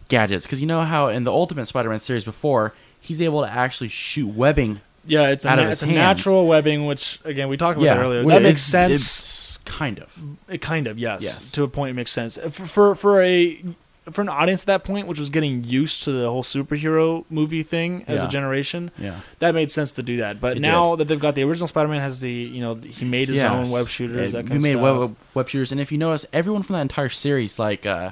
gadgets 0.09 0.45
because 0.47 0.61
you 0.61 0.67
know 0.67 0.83
how 0.83 1.09
in 1.09 1.25
the 1.25 1.33
Ultimate 1.33 1.67
Spider-Man 1.67 1.99
series 2.01 2.25
before 2.25 2.73
he's 3.01 3.21
able 3.23 3.43
to 3.43 3.49
actually 3.51 3.89
shoot 3.89 4.27
webbing. 4.29 4.81
Yeah, 5.07 5.29
it's 5.29 5.45
a, 5.45 5.51
of 5.51 5.57
na- 5.57 5.63
his 5.65 5.83
it's 5.83 5.83
a 5.83 5.87
natural 5.87 6.47
webbing, 6.47 6.87
which 6.87 7.21
again 7.25 7.49
we 7.49 7.57
talked 7.57 7.77
about 7.79 7.85
yeah, 7.97 7.99
earlier. 8.01 8.25
That 8.25 8.43
makes 8.43 8.63
sense. 8.63 8.93
It's 9.01 9.57
kind 9.59 9.99
of. 10.01 10.19
It 10.49 10.61
kind 10.63 10.87
of 10.87 10.99
yes, 10.99 11.23
Yes. 11.23 11.51
to 11.53 11.63
a 11.63 11.69
point 11.69 11.91
it 11.91 11.95
makes 11.95 12.11
sense 12.11 12.37
for, 12.39 12.67
for 12.67 12.95
for 12.95 13.23
a 13.23 13.63
for 14.13 14.21
an 14.23 14.29
audience 14.29 14.63
at 14.63 14.67
that 14.67 14.85
point, 14.85 15.07
which 15.07 15.19
was 15.19 15.31
getting 15.31 15.65
used 15.65 16.03
to 16.05 16.13
the 16.13 16.29
whole 16.31 16.43
superhero 16.43 17.25
movie 17.31 17.63
thing 17.63 18.05
as 18.07 18.21
Yeah. 18.21 18.27
a 18.27 18.31
generation. 18.31 18.91
Yeah. 18.99 19.21
That 19.39 19.55
made 19.55 19.71
sense 19.71 19.93
to 19.93 20.03
do 20.03 20.19
that, 20.19 20.41
but 20.41 20.59
It 20.59 20.61
now 20.61 20.95
that 20.97 21.09
they've 21.09 21.19
got 21.19 21.35
the 21.35 21.43
original 21.45 21.69
Spider-Man 21.69 22.01
has 22.01 22.21
the 22.21 22.31
you 22.31 22.61
know 22.61 22.75
he 22.75 23.05
made 23.05 23.29
his 23.29 23.39
Yes. 23.39 23.51
own 23.51 23.71
web 23.71 23.89
shooters. 23.89 24.33
Yeah, 24.33 24.39
that 24.39 24.45
we 24.45 24.51
kind 24.51 24.63
made 24.63 24.75
of 24.77 24.81
stuff. 24.83 24.99
web, 25.01 25.17
web 25.35 25.49
shooters, 25.49 25.73
and 25.73 25.81
if 25.81 25.91
you 25.91 25.99
notice, 25.99 26.27
everyone 26.33 26.63
from 26.63 26.75
that 26.75 26.83
entire 26.83 27.09
series, 27.09 27.59
like 27.59 27.87
uh, 27.87 28.11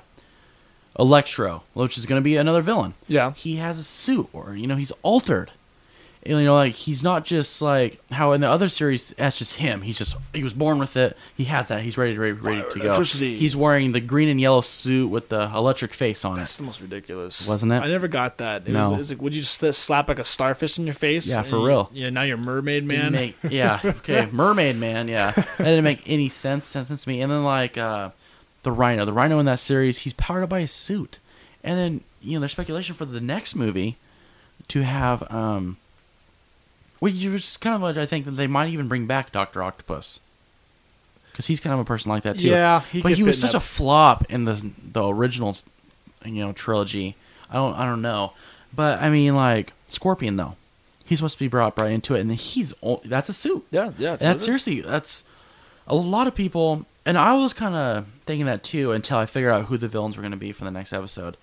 Electro, 0.98 1.62
which 1.72 1.96
is 1.96 2.04
going 2.06 2.20
to 2.20 2.24
be 2.24 2.36
another 2.36 2.60
villain, 2.60 2.94
yeah, 3.08 3.32
he 3.32 3.56
has 3.56 3.78
a 3.78 3.82
suit, 3.82 4.28
or 4.32 4.54
you 4.54 4.66
know, 4.66 4.76
he's 4.76 4.92
altered. 5.02 5.50
And, 6.24 6.38
you 6.38 6.44
know, 6.44 6.54
like 6.54 6.74
he's 6.74 7.02
not 7.02 7.24
just 7.24 7.60
like 7.60 8.00
how 8.12 8.30
in 8.30 8.40
the 8.40 8.48
other 8.48 8.68
series 8.68 9.08
that's 9.18 9.38
just 9.38 9.56
him. 9.56 9.82
He's 9.82 9.98
just 9.98 10.16
he 10.32 10.44
was 10.44 10.52
born 10.52 10.78
with 10.78 10.96
it. 10.96 11.16
He 11.36 11.44
has 11.44 11.66
that. 11.68 11.82
He's 11.82 11.98
ready, 11.98 12.16
ready, 12.16 12.32
ready 12.34 12.62
to 12.72 12.78
go. 12.78 12.84
Electricity. 12.86 13.36
He's 13.36 13.56
wearing 13.56 13.90
the 13.90 14.00
green 14.00 14.28
and 14.28 14.40
yellow 14.40 14.60
suit 14.60 15.08
with 15.08 15.30
the 15.30 15.50
electric 15.52 15.92
face 15.92 16.24
on 16.24 16.34
it. 16.34 16.36
That's 16.42 16.58
the 16.58 16.62
most 16.62 16.80
ridiculous, 16.80 17.48
Wasn't 17.48 17.72
it? 17.72 17.82
I 17.82 17.88
never 17.88 18.06
got 18.06 18.38
that. 18.38 18.68
It 18.68 18.72
No. 18.72 18.90
was, 18.90 19.00
it's 19.00 19.10
like, 19.10 19.20
would 19.20 19.34
you 19.34 19.42
just 19.42 19.60
slap 19.80 20.06
like 20.06 20.20
a 20.20 20.24
starfish 20.24 20.78
in 20.78 20.84
your 20.86 20.94
face? 20.94 21.28
Yeah, 21.28 21.38
and 21.38 21.46
for 21.48 21.56
you- 21.56 21.66
real. 21.66 21.90
Yeah, 21.92 22.10
now 22.10 22.22
you're 22.22 22.36
mermaid 22.36 22.84
man. 22.84 23.12
make- 23.12 23.36
yeah. 23.50 23.80
Okay. 23.84 24.28
Mermaid 24.32 24.76
Man. 24.76 25.08
Yeah. 25.08 25.32
That 25.32 25.58
didn't 25.58 25.82
make 25.82 26.02
any 26.08 26.28
sense 26.28 26.66
sense 26.66 26.88
to 27.02 27.08
me. 27.08 27.20
And 27.20 27.32
then 27.32 27.42
like 27.42 27.76
uh, 27.76 28.10
the 28.62 28.70
Rhino, 28.70 29.04
the 29.04 29.12
Rhino 29.12 29.40
in 29.40 29.46
that 29.46 29.58
series, 29.58 29.98
he's 29.98 30.12
powered 30.12 30.44
up 30.44 30.50
by 30.50 30.60
a 30.60 30.68
suit. 30.68 31.18
And 31.64 31.76
then 31.76 32.00
you 32.20 32.34
know 32.34 32.40
there's 32.40 32.52
speculation 32.52 32.94
for 32.94 33.06
the 33.06 33.20
next 33.20 33.56
movie 33.56 33.96
to 34.68 34.82
have 34.82 35.28
um. 35.32 35.78
Which 37.02 37.16
is 37.16 37.56
kind 37.56 37.74
of 37.74 37.82
like 37.82 37.96
I 37.96 38.06
think 38.06 38.26
that 38.26 38.30
they 38.32 38.46
might 38.46 38.68
even 38.68 38.86
bring 38.86 39.08
back 39.08 39.32
Doctor 39.32 39.60
Octopus. 39.60 40.20
Because 41.32 41.48
he's 41.48 41.58
kind 41.58 41.74
of 41.74 41.80
a 41.80 41.84
person 41.84 42.12
like 42.12 42.22
that 42.22 42.38
too. 42.38 42.46
yeah, 42.46 42.78
he 42.92 43.02
but 43.02 43.14
he 43.14 43.24
was 43.24 43.40
such 43.40 43.54
a 43.54 43.60
flop 43.60 44.24
in 44.30 44.44
the 44.44 44.70
the 44.92 45.08
original, 45.08 45.56
you 46.24 46.44
know, 46.44 46.52
trilogy. 46.52 47.16
I 47.50 47.54
don't 47.54 47.74
I 47.74 47.86
don't 47.86 48.02
know, 48.02 48.34
but 48.72 49.02
I 49.02 49.10
mean 49.10 49.34
like 49.34 49.72
Scorpion 49.88 50.36
though, 50.36 50.54
he's 51.04 51.18
supposed 51.18 51.34
to 51.38 51.40
be 51.40 51.48
brought 51.48 51.76
right 51.76 51.90
into 51.90 52.14
it, 52.14 52.20
and 52.20 52.30
he's 52.32 52.72
o- 52.84 53.00
that's 53.04 53.28
a 53.28 53.32
suit. 53.32 53.66
yeah, 53.72 53.90
yeah. 53.98 54.10
And 54.12 54.20
that's 54.20 54.44
seriously 54.44 54.82
that's 54.82 55.24
a 55.88 55.96
lot 55.96 56.28
of 56.28 56.36
people, 56.36 56.86
and 57.04 57.18
I 57.18 57.32
was 57.32 57.52
kind 57.52 57.74
of 57.74 58.06
thinking 58.26 58.46
that 58.46 58.62
too 58.62 58.92
until 58.92 59.18
I 59.18 59.26
figured 59.26 59.52
out 59.52 59.64
who 59.64 59.76
the 59.76 59.88
villains 59.88 60.16
were 60.16 60.22
going 60.22 60.30
to 60.30 60.36
be 60.36 60.52
for 60.52 60.62
the 60.64 60.70
next 60.70 60.92
episode. 60.92 61.36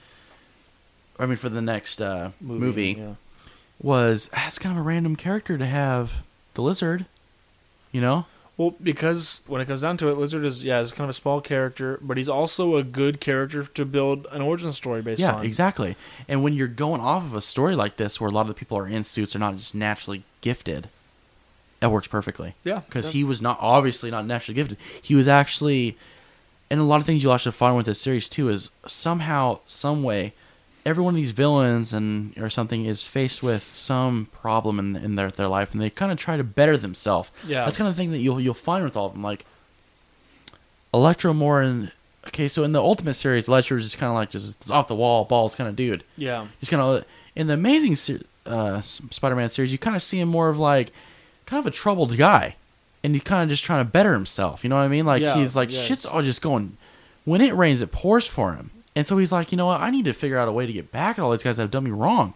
I 1.19 1.25
mean, 1.25 1.35
for 1.35 1.49
the 1.49 1.61
next 1.61 2.01
uh, 2.01 2.31
movie, 2.39 2.95
yeah. 2.97 3.15
Was 3.81 4.29
ah, 4.33 4.41
that's 4.43 4.59
kind 4.59 4.75
of 4.75 4.79
a 4.79 4.85
random 4.85 5.15
character 5.15 5.57
to 5.57 5.65
have 5.65 6.23
the 6.53 6.61
lizard. 6.61 7.05
You 7.91 8.01
know, 8.01 8.25
Well, 8.59 8.75
because 8.83 9.39
when 9.47 9.61
it 9.61 9.65
comes 9.65 9.81
down 9.81 9.95
to 9.97 10.09
it, 10.09 10.17
Lizard 10.17 10.45
is 10.45 10.65
yeah, 10.65 10.81
is 10.81 10.91
kind 10.91 11.05
of 11.05 11.11
a 11.11 11.13
small 11.13 11.39
character, 11.39 11.97
but 12.01 12.17
he's 12.17 12.27
also 12.27 12.75
a 12.75 12.83
good 12.83 13.21
character 13.21 13.63
to 13.63 13.85
build 13.85 14.27
an 14.31 14.41
origin 14.41 14.73
story 14.73 15.01
based 15.01 15.21
yeah, 15.21 15.35
on. 15.35 15.45
exactly. 15.45 15.95
And 16.27 16.43
when 16.43 16.53
you're 16.53 16.67
going 16.67 16.99
off 16.99 17.23
of 17.23 17.33
a 17.33 17.41
story 17.41 17.73
like 17.73 17.95
this, 17.95 18.19
where 18.19 18.29
a 18.29 18.33
lot 18.33 18.41
of 18.41 18.47
the 18.49 18.53
people 18.53 18.77
are 18.77 18.85
in 18.85 19.05
suits, 19.05 19.33
are 19.33 19.39
not 19.39 19.55
just 19.55 19.73
naturally 19.73 20.23
gifted, 20.41 20.89
that 21.79 21.89
works 21.89 22.07
perfectly. 22.07 22.53
Yeah, 22.65 22.81
because 22.85 23.07
yeah. 23.07 23.13
he 23.13 23.23
was 23.23 23.41
not 23.41 23.57
obviously 23.61 24.11
not 24.11 24.25
naturally 24.25 24.55
gifted. 24.55 24.77
He 25.01 25.15
was 25.15 25.29
actually, 25.29 25.97
and 26.69 26.81
a 26.81 26.83
lot 26.83 26.99
of 26.99 27.05
things 27.05 27.23
you'll 27.23 27.33
actually 27.33 27.53
find 27.53 27.77
with 27.77 27.85
this 27.85 28.01
series 28.01 28.27
too 28.27 28.49
is 28.49 28.71
somehow, 28.85 29.59
some 29.67 30.03
way, 30.03 30.33
every 30.85 31.03
one 31.03 31.13
of 31.13 31.17
these 31.17 31.31
villains 31.31 31.93
and 31.93 32.37
or 32.37 32.49
something 32.49 32.85
is 32.85 33.05
faced 33.05 33.43
with 33.43 33.67
some 33.67 34.27
problem 34.31 34.79
in 34.79 34.95
in 34.95 35.15
their 35.15 35.29
their 35.31 35.47
life, 35.47 35.71
and 35.73 35.81
they 35.81 35.89
kind 35.89 36.11
of 36.11 36.17
try 36.17 36.37
to 36.37 36.43
better 36.43 36.77
themselves. 36.77 37.31
Yeah. 37.45 37.65
that's 37.65 37.77
kind 37.77 37.87
of 37.87 37.95
the 37.95 38.01
thing 38.01 38.11
that 38.11 38.19
you'll 38.19 38.39
you'll 38.41 38.53
find 38.53 38.83
with 38.83 38.95
all 38.97 39.07
of 39.07 39.13
them. 39.13 39.21
Like 39.23 39.45
Electro 40.93 41.33
more 41.33 41.61
and 41.61 41.91
okay, 42.27 42.47
so 42.47 42.63
in 42.63 42.71
the 42.71 42.81
Ultimate 42.81 43.13
series, 43.13 43.47
Electro's 43.47 43.83
just 43.83 43.97
kind 43.97 44.09
of 44.09 44.15
like 44.15 44.31
just 44.31 44.71
off 44.71 44.87
the 44.87 44.95
wall 44.95 45.25
balls 45.25 45.53
kind 45.55 45.69
of 45.69 45.75
dude. 45.75 46.03
yeah, 46.17 46.47
He's 46.59 46.69
kind 46.69 46.81
of 46.81 47.05
in 47.35 47.47
the 47.47 47.53
Amazing 47.53 47.95
se- 47.95 48.23
uh, 48.45 48.81
Spider-Man 48.81 49.49
series. 49.49 49.71
You 49.71 49.77
kind 49.77 49.95
of 49.95 50.01
see 50.01 50.19
him 50.19 50.29
more 50.29 50.49
of 50.49 50.57
like 50.57 50.91
kind 51.45 51.59
of 51.59 51.67
a 51.67 51.71
troubled 51.71 52.17
guy, 52.17 52.55
and 53.03 53.13
he's 53.13 53.21
kind 53.23 53.43
of 53.43 53.49
just 53.49 53.63
trying 53.63 53.85
to 53.85 53.89
better 53.91 54.13
himself. 54.13 54.63
You 54.63 54.69
know 54.71 54.77
what 54.77 54.81
I 54.83 54.87
mean? 54.87 55.05
Like 55.05 55.21
Yeah, 55.21 55.35
he's 55.35 55.55
like 55.55 55.71
yes. 55.71 55.85
shit's 55.85 56.05
all 56.07 56.23
just 56.23 56.41
going. 56.41 56.75
When 57.25 57.41
it 57.41 57.53
rains, 57.53 57.83
it 57.83 57.91
pours 57.91 58.25
for 58.25 58.53
him, 58.53 58.71
and 58.99 59.07
so 59.07 59.17
he's 59.17 59.31
like, 59.31 59.51
you 59.51 59.57
know 59.57 59.65
what? 59.65 59.81
I 59.81 59.89
need 59.89 60.05
to 60.05 60.13
figure 60.13 60.37
out 60.37 60.47
a 60.47 60.51
way 60.51 60.65
to 60.67 60.73
get 60.73 60.91
back 60.91 61.17
at 61.17 61.23
all 61.23 61.31
these 61.31 61.43
guys 61.43 61.57
that 61.57 61.63
have 61.63 61.71
done 61.71 61.83
me 61.83 61.91
wrong. 61.91 62.33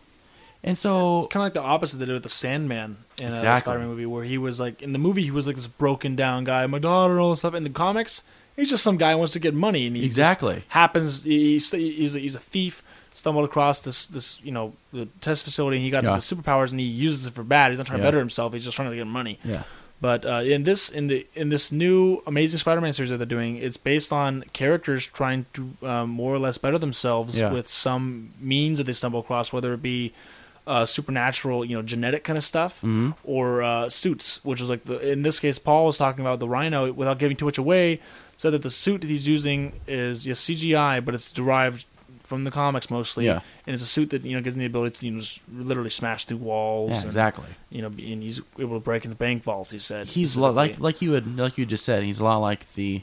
And 0.63 0.78
so 0.78 1.19
it's 1.19 1.28
kind 1.28 1.41
of 1.41 1.45
like 1.47 1.54
the 1.54 1.62
opposite 1.62 1.97
they 1.97 2.06
did 2.06 2.13
with 2.13 2.23
the 2.23 2.30
Sandman 2.30 2.97
in 3.21 3.34
uh, 3.34 3.36
a 3.36 3.58
Spider-Man 3.58 3.88
movie, 3.89 4.06
where 4.06 4.23
he 4.23 4.38
was 4.38 4.60
like 4.62 4.82
in 4.82 4.93
the 4.93 4.99
movie 4.99 5.21
he 5.21 5.32
was 5.32 5.45
like 5.45 5.58
this 5.58 5.67
broken 5.67 6.15
down 6.15 6.45
guy, 6.45 6.65
my 6.67 6.80
daughter, 6.80 7.13
and 7.13 7.21
all 7.21 7.32
this 7.32 7.39
stuff. 7.39 7.54
In 7.54 7.63
the 7.63 7.69
comics, 7.69 8.23
he's 8.56 8.69
just 8.69 8.82
some 8.84 8.95
guy 8.97 9.12
who 9.12 9.17
wants 9.17 9.34
to 9.34 9.39
get 9.39 9.54
money, 9.54 9.88
and 9.88 9.95
he 9.97 10.06
Exactly. 10.06 10.63
happens. 10.69 11.23
He's 11.26 11.69
he's 11.71 12.15
a, 12.15 12.19
he's 12.19 12.36
a 12.36 12.39
thief. 12.39 12.82
Stumbled 13.15 13.45
across 13.45 13.82
this 13.82 14.08
this 14.08 14.41
you 14.41 14.52
know 14.54 14.73
the 14.93 15.06
test 15.21 15.43
facility. 15.43 15.78
and 15.78 15.84
He 15.84 15.91
got 15.91 16.04
Yeah. 16.06 16.12
the 16.12 16.17
superpowers 16.17 16.71
and 16.71 16.80
he 16.80 16.86
uses 16.88 17.28
it 17.28 17.34
for 17.34 17.43
bad. 17.43 17.69
He's 17.71 17.78
not 17.78 17.86
trying 17.86 17.99
Yeah. 17.99 18.06
to 18.06 18.08
better 18.08 18.19
himself. 18.19 18.54
He's 18.54 18.63
just 18.63 18.76
trying 18.76 18.89
to 18.89 18.95
get 18.95 19.06
money. 19.06 19.38
yeah, 19.43 19.63
But 20.04 20.26
uh, 20.26 20.42
in 20.56 20.63
this 20.63 20.89
in 20.89 21.08
the 21.08 21.26
in 21.34 21.48
this 21.48 21.72
new 21.72 22.22
Amazing 22.28 22.60
Spider-Man 22.60 22.92
series 22.92 23.10
that 23.12 23.18
they're 23.22 23.36
doing, 23.38 23.56
it's 23.56 23.78
based 23.78 24.12
on 24.12 24.44
characters 24.52 25.08
trying 25.08 25.46
to 25.54 25.62
um, 25.92 26.10
more 26.10 26.34
or 26.36 26.39
less 26.39 26.58
better 26.58 26.78
themselves 26.78 27.39
Yeah. 27.39 27.54
with 27.54 27.68
some 27.70 28.06
means 28.38 28.80
that 28.80 28.84
they 28.84 28.92
stumble 28.94 29.22
across, 29.22 29.54
whether 29.54 29.72
it 29.74 29.82
be 29.82 30.12
uh, 30.68 30.84
supernatural, 30.86 31.63
you 31.63 31.76
know, 31.78 31.82
genetic 31.82 32.24
kind 32.26 32.38
of 32.38 32.44
stuff, 32.44 32.74
Mm-hmm. 32.82 33.12
or 33.24 33.63
uh, 33.63 33.88
suits, 33.88 34.44
which 34.44 34.60
is 34.60 34.70
like 34.70 34.84
the 34.84 34.98
in 35.13 35.22
this 35.24 35.39
case, 35.39 35.58
Paul 35.58 35.86
was 35.86 35.98
talking 35.98 36.20
about 36.26 36.39
the 36.39 36.50
Rhino 36.50 36.92
without 36.92 37.18
giving 37.18 37.38
too 37.38 37.46
much 37.46 37.58
away. 37.58 38.02
Said 38.36 38.52
that 38.52 38.62
the 38.62 38.70
suit 38.84 39.00
that 39.02 39.10
he's 39.10 39.26
using 39.28 39.80
is 39.88 40.28
yes 40.28 40.42
CGI, 40.42 41.00
but 41.06 41.13
it's 41.16 41.32
derived 41.32 41.86
from 42.34 42.43
the 42.46 42.52
comics 42.52 42.89
mostly, 42.89 43.26
Yeah. 43.26 43.41
and 43.67 43.74
it's 43.76 43.84
a 43.84 43.86
suit 43.86 44.10
that 44.10 44.24
you 44.26 44.36
know 44.36 44.41
gives 44.41 44.56
him 44.56 44.62
the 44.62 44.65
ability 44.65 44.96
to 45.00 45.06
you 45.06 45.12
know 45.12 45.19
just 45.19 45.41
literally 45.54 45.91
smash 45.91 46.26
through 46.26 46.38
walls. 46.38 46.89
Yeah, 46.89 46.98
and, 46.98 47.06
exactly. 47.06 47.46
You 47.69 47.82
know, 47.84 47.88
and 47.89 48.24
he's 48.24 48.41
able 48.58 48.76
to 48.76 48.84
break 48.84 49.06
into 49.06 49.15
bank 49.15 49.43
vaults. 49.43 49.72
He 49.72 49.80
said 49.80 50.08
He's 50.08 50.36
lo- 50.36 50.52
like 50.52 50.80
like 50.80 51.02
you 51.02 51.12
had 51.12 51.38
like 51.38 51.58
you 51.60 51.65
just 51.65 51.86
said. 51.86 52.04
He's 52.04 52.19
a 52.19 52.24
lot 52.24 52.38
like 52.38 52.72
the 52.74 53.02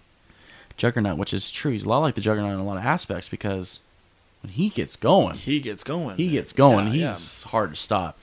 Juggernaut, 0.77 1.17
which 1.17 1.33
is 1.33 1.51
true. 1.51 1.71
He's 1.71 1.85
a 1.85 1.89
lot 1.89 1.99
like 1.99 2.15
the 2.17 2.21
Juggernaut 2.21 2.55
in 2.55 2.59
a 2.59 2.65
lot 2.65 2.77
of 2.77 2.85
aspects 2.85 3.29
because 3.29 3.79
when 4.43 4.53
he 4.53 4.69
gets 4.69 4.97
going, 4.97 5.37
he 5.37 5.61
gets 5.61 5.85
going. 5.85 6.17
he 6.17 6.29
gets 6.31 6.53
going. 6.53 6.87
Yeah, 6.89 7.13
he's 7.13 7.45
hard 7.45 7.71
to 7.71 7.77
stop. 7.77 8.19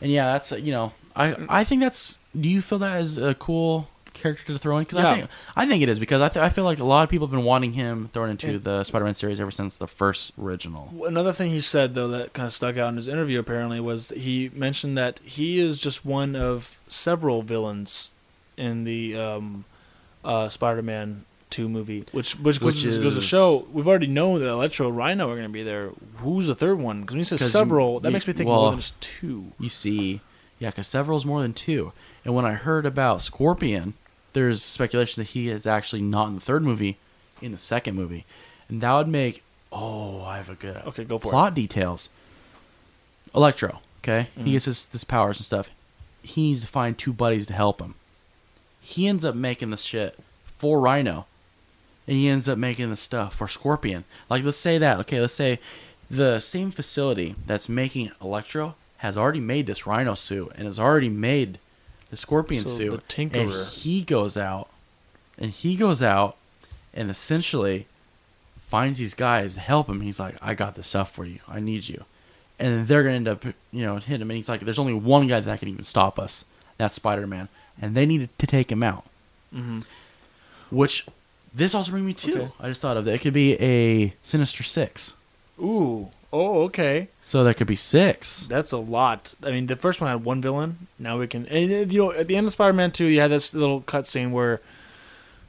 And 0.00 0.10
yeah, 0.10 0.32
that's 0.32 0.52
you 0.52 0.72
know, 0.72 0.92
I 1.14 1.36
I 1.48 1.64
think 1.64 1.82
that's. 1.82 2.16
Do 2.38 2.48
you 2.48 2.62
feel 2.62 2.78
that 2.78 3.00
is 3.00 3.18
a 3.18 3.34
cool 3.34 3.88
character 4.18 4.52
to 4.52 4.58
throw 4.58 4.76
in? 4.78 4.84
Because 4.84 4.98
Yeah. 4.98 5.10
I 5.10 5.14
think 5.16 5.30
I 5.56 5.66
think 5.66 5.82
it 5.82 5.88
is 5.88 5.98
because 5.98 6.20
I 6.20 6.28
th- 6.28 6.42
I 6.42 6.48
feel 6.48 6.64
like 6.64 6.78
a 6.78 6.84
lot 6.84 7.02
of 7.04 7.08
people 7.10 7.26
have 7.26 7.32
been 7.34 7.44
wanting 7.44 7.72
him 7.72 8.10
thrown 8.12 8.30
into 8.30 8.58
the 8.58 8.84
Spider-Man 8.84 9.14
series 9.14 9.40
ever 9.40 9.50
since 9.50 9.76
the 9.76 9.86
first 9.88 10.32
original. 10.40 10.92
Another 11.06 11.32
thing 11.32 11.50
he 11.50 11.60
said 11.60 11.94
though 11.94 12.08
that 12.08 12.32
kind 12.32 12.46
of 12.46 12.52
stuck 12.52 12.76
out 12.76 12.88
in 12.88 12.96
his 12.96 13.08
interview 13.08 13.38
apparently 13.38 13.80
was 13.80 14.10
he 14.10 14.50
mentioned 14.54 14.96
that 14.98 15.18
he 15.24 15.58
is 15.58 15.78
just 15.78 16.04
one 16.04 16.36
of 16.36 16.78
several 16.88 17.42
villains 17.42 18.12
in 18.56 18.84
the 18.84 19.16
um, 19.16 19.64
uh, 20.24 20.48
Spider-Man 20.48 21.24
Two 21.50 21.66
movie, 21.66 22.04
which 22.12 22.38
which 22.38 22.60
goes, 22.60 22.74
Which 22.74 22.94
to, 22.94 23.02
goes 23.02 23.14
to 23.14 23.22
show 23.22 23.66
we've 23.72 23.88
already 23.88 24.06
known 24.06 24.40
that 24.40 24.48
Electro, 24.48 24.90
Rhino 24.90 25.30
are 25.30 25.34
going 25.34 25.46
to 25.48 25.52
be 25.52 25.62
there. 25.62 25.92
Who's 26.16 26.46
the 26.46 26.54
third 26.54 26.78
one? 26.78 27.00
Because 27.00 27.14
when 27.14 27.20
he 27.20 27.24
says 27.24 27.50
several, 27.50 28.00
that 28.00 28.10
makes 28.12 28.26
me 28.26 28.34
think 28.34 28.50
well- 28.50 28.60
more 28.62 28.70
than 28.72 28.80
just 28.80 29.00
two. 29.00 29.52
You 29.58 29.70
see, 29.70 30.20
yeah, 30.58 30.68
because 30.68 30.86
several 30.86 31.16
is 31.16 31.24
more 31.24 31.40
than 31.40 31.54
two. 31.54 31.92
And 32.22 32.34
when 32.34 32.44
I 32.44 32.52
heard 32.52 32.84
about 32.84 33.22
Scorpion, 33.22 33.94
there's 34.32 34.62
speculation 34.62 35.22
that 35.22 35.30
he 35.30 35.48
is 35.48 35.66
actually 35.66 36.02
not 36.02 36.28
in 36.28 36.34
the 36.34 36.40
third 36.40 36.62
movie, 36.62 36.96
in 37.42 37.52
the 37.52 37.58
second 37.58 37.94
movie, 37.96 38.24
and 38.68 38.80
that 38.80 38.92
would 38.94 39.08
make 39.08 39.42
oh, 39.70 40.22
I 40.22 40.38
have 40.38 40.48
a 40.48 40.54
good 40.54 40.76
Okay, 40.86 41.04
go 41.04 41.18
for 41.18 41.30
plot 41.30 41.54
details. 41.54 42.08
Electro, 43.34 43.80
okay, 44.02 44.28
Mhm. 44.38 44.44
he 44.46 44.52
gets 44.52 44.64
his, 44.64 44.88
his 44.90 45.04
powers 45.04 45.38
and 45.38 45.46
stuff. 45.46 45.68
He 46.22 46.42
needs 46.42 46.62
to 46.62 46.66
find 46.66 46.96
two 46.96 47.12
buddies 47.12 47.46
to 47.48 47.52
help 47.52 47.80
him. 47.80 47.94
He 48.80 49.06
ends 49.06 49.24
up 49.24 49.34
making 49.34 49.70
the 49.70 49.76
shit 49.76 50.18
for 50.56 50.80
Rhino, 50.80 51.26
and 52.06 52.16
he 52.16 52.28
ends 52.28 52.48
up 52.48 52.56
making 52.58 52.88
the 52.90 52.96
stuff 52.96 53.34
for 53.34 53.46
Scorpion. 53.48 54.04
Like, 54.30 54.42
let's 54.44 54.56
say 54.56 54.78
that, 54.78 54.98
okay, 55.00 55.20
let's 55.20 55.34
say 55.34 55.58
the 56.10 56.40
same 56.40 56.70
facility 56.70 57.34
that's 57.46 57.68
making 57.68 58.10
Electro 58.22 58.74
has 58.98 59.16
already 59.18 59.40
made 59.40 59.66
this 59.66 59.86
Rhino 59.86 60.14
suit 60.14 60.50
and 60.56 60.66
has 60.66 60.78
already 60.80 61.10
made 61.10 61.58
the 62.10 62.16
Scorpion 62.16 62.64
So 62.64 62.70
suit. 62.70 63.08
the 63.08 63.22
and 63.34 63.52
he 63.52 64.02
goes 64.02 64.36
out, 64.36 64.68
and 65.38 65.50
he 65.50 65.76
goes 65.76 66.02
out, 66.02 66.36
and 66.94 67.10
essentially 67.10 67.86
finds 68.60 68.98
these 68.98 69.14
guys 69.14 69.54
to 69.54 69.60
help 69.60 69.88
him. 69.88 70.00
He's 70.02 70.20
like, 70.20 70.36
I 70.42 70.54
got 70.54 70.74
this 70.74 70.86
stuff 70.88 71.12
for 71.12 71.24
you. 71.24 71.38
I 71.48 71.60
need 71.60 71.88
you. 71.88 72.04
And 72.58 72.86
they're 72.88 73.02
gonna 73.02 73.14
end 73.14 73.28
up, 73.28 73.44
you 73.44 73.54
know, 73.84 73.96
hitting 73.96 74.22
him. 74.22 74.30
And 74.30 74.36
he's 74.36 74.48
like, 74.48 74.60
there's 74.60 74.78
only 74.78 74.94
one 74.94 75.26
guy 75.26 75.40
that 75.40 75.58
can 75.60 75.68
even 75.68 75.84
stop 75.84 76.18
us. 76.18 76.44
That's 76.76 76.94
Spider 76.94 77.26
Man, 77.26 77.48
and 77.80 77.94
they 77.94 78.04
needed 78.06 78.30
to 78.38 78.46
take 78.46 78.70
him 78.72 78.82
out. 78.82 79.04
hmm 79.52 79.80
Which 80.70 81.06
this 81.54 81.74
also 81.74 81.90
brings 81.92 82.06
me 82.06 82.14
to. 82.14 82.42
Okay. 82.42 82.52
I 82.60 82.68
just 82.68 82.82
thought 82.82 82.96
of 82.96 83.04
that. 83.06 83.14
It 83.14 83.20
could 83.20 83.32
be 83.32 83.54
a 83.60 84.12
Sinister 84.22 84.62
Six. 84.62 85.14
Ooh, 85.60 86.08
oh, 86.32 86.62
okay. 86.62 87.08
So 87.22 87.44
there 87.44 87.54
could 87.54 87.66
be 87.66 87.76
six. 87.76 88.46
That's 88.46 88.72
a 88.72 88.78
lot. 88.78 89.34
I 89.44 89.50
mean, 89.50 89.66
the 89.66 89.76
first 89.76 90.00
one 90.00 90.10
had 90.10 90.24
one 90.24 90.40
villain. 90.42 90.88
Now 90.98 91.18
we 91.18 91.26
can, 91.26 91.46
and 91.46 91.72
uh, 91.72 91.92
you 91.92 92.04
know, 92.04 92.12
at 92.12 92.26
the 92.26 92.36
end 92.36 92.46
of 92.46 92.52
Spider-Man 92.52 92.92
Two, 92.92 93.06
you 93.06 93.20
had 93.20 93.30
this 93.30 93.54
little 93.54 93.80
cutscene 93.82 94.30
where 94.30 94.60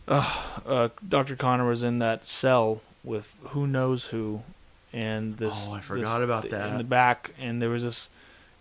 uh, 0.08 0.44
uh, 0.66 0.90
Doctor 1.08 1.36
Connor 1.36 1.68
was 1.68 1.84
in 1.84 2.00
that 2.00 2.26
cell 2.26 2.82
with 3.04 3.36
who 3.50 3.68
knows 3.68 4.10
who, 4.10 4.42
and 4.92 5.38
this. 5.38 5.70
Oh, 5.72 5.76
I 5.76 5.82
forgot 5.82 6.18
this- 6.20 6.24
about 6.24 6.50
that. 6.50 6.72
in 6.72 6.78
the 6.78 6.84
back, 6.84 7.32
and 7.40 7.62
there 7.62 7.70
was 7.70 7.84
this. 7.84 8.10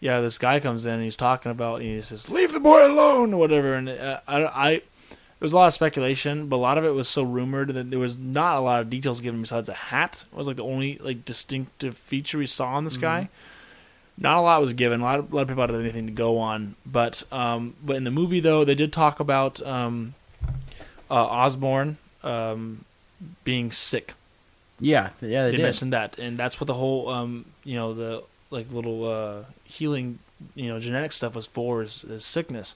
Yeah, 0.00 0.20
this 0.20 0.38
guy 0.38 0.60
comes 0.60 0.86
in 0.86 0.92
and 0.94 1.02
he's 1.02 1.16
talking 1.16 1.50
about. 1.50 1.80
And 1.80 1.88
he 1.88 2.00
says, 2.02 2.30
"Leave 2.30 2.52
the 2.52 2.60
boy 2.60 2.86
alone," 2.86 3.34
or 3.34 3.40
whatever. 3.40 3.74
And 3.74 3.88
uh, 3.88 4.20
I, 4.28 4.44
I, 4.44 4.82
there 5.38 5.46
was 5.46 5.52
a 5.52 5.56
lot 5.56 5.66
of 5.68 5.74
speculation, 5.74 6.48
but 6.48 6.56
a 6.56 6.58
lot 6.58 6.78
of 6.78 6.84
it 6.84 6.94
was 6.94 7.08
so 7.08 7.22
rumored 7.22 7.68
that 7.68 7.90
there 7.90 7.98
was 7.98 8.18
not 8.18 8.56
a 8.56 8.60
lot 8.60 8.80
of 8.80 8.90
details 8.90 9.20
given 9.20 9.40
besides 9.40 9.68
a 9.68 9.74
hat. 9.74 10.24
It 10.32 10.36
was 10.36 10.46
like 10.46 10.56
the 10.56 10.64
only 10.64 10.98
like 10.98 11.24
distinctive 11.24 11.96
feature 11.96 12.38
we 12.38 12.46
saw 12.46 12.76
in 12.78 12.84
this 12.84 12.96
guy 12.96 13.28
not 14.20 14.36
a 14.36 14.40
lot 14.40 14.60
was 14.60 14.72
given. 14.72 15.00
A 15.00 15.04
lot 15.04 15.18
of, 15.18 15.32
a 15.32 15.36
lot 15.36 15.42
of 15.42 15.48
people 15.48 15.62
had 15.62 15.74
anything 15.74 16.06
to 16.06 16.12
go 16.12 16.38
on, 16.38 16.74
but 16.84 17.22
um, 17.32 17.74
but 17.84 17.96
in 17.96 18.04
the 18.04 18.10
movie 18.10 18.40
though, 18.40 18.64
they 18.64 18.74
did 18.74 18.92
talk 18.92 19.20
about 19.20 19.62
um, 19.62 20.14
uh, 21.10 21.14
Osborn 21.14 21.98
um, 22.24 22.84
being 23.44 23.70
sick. 23.70 24.14
Yeah, 24.80 25.10
yeah, 25.20 25.44
they, 25.44 25.52
They 25.52 25.56
did. 25.58 25.62
mentioned 25.62 25.92
that, 25.92 26.18
and 26.18 26.36
that's 26.36 26.60
what 26.60 26.66
the 26.66 26.74
whole 26.74 27.08
um, 27.08 27.44
you 27.64 27.76
know 27.76 27.94
the 27.94 28.22
like 28.50 28.72
little 28.72 29.08
uh, 29.08 29.44
healing 29.64 30.18
you 30.54 30.68
know 30.68 30.80
genetic 30.80 31.12
stuff 31.12 31.34
was 31.34 31.46
for 31.46 31.82
is, 31.82 32.04
is 32.04 32.24
sickness, 32.24 32.74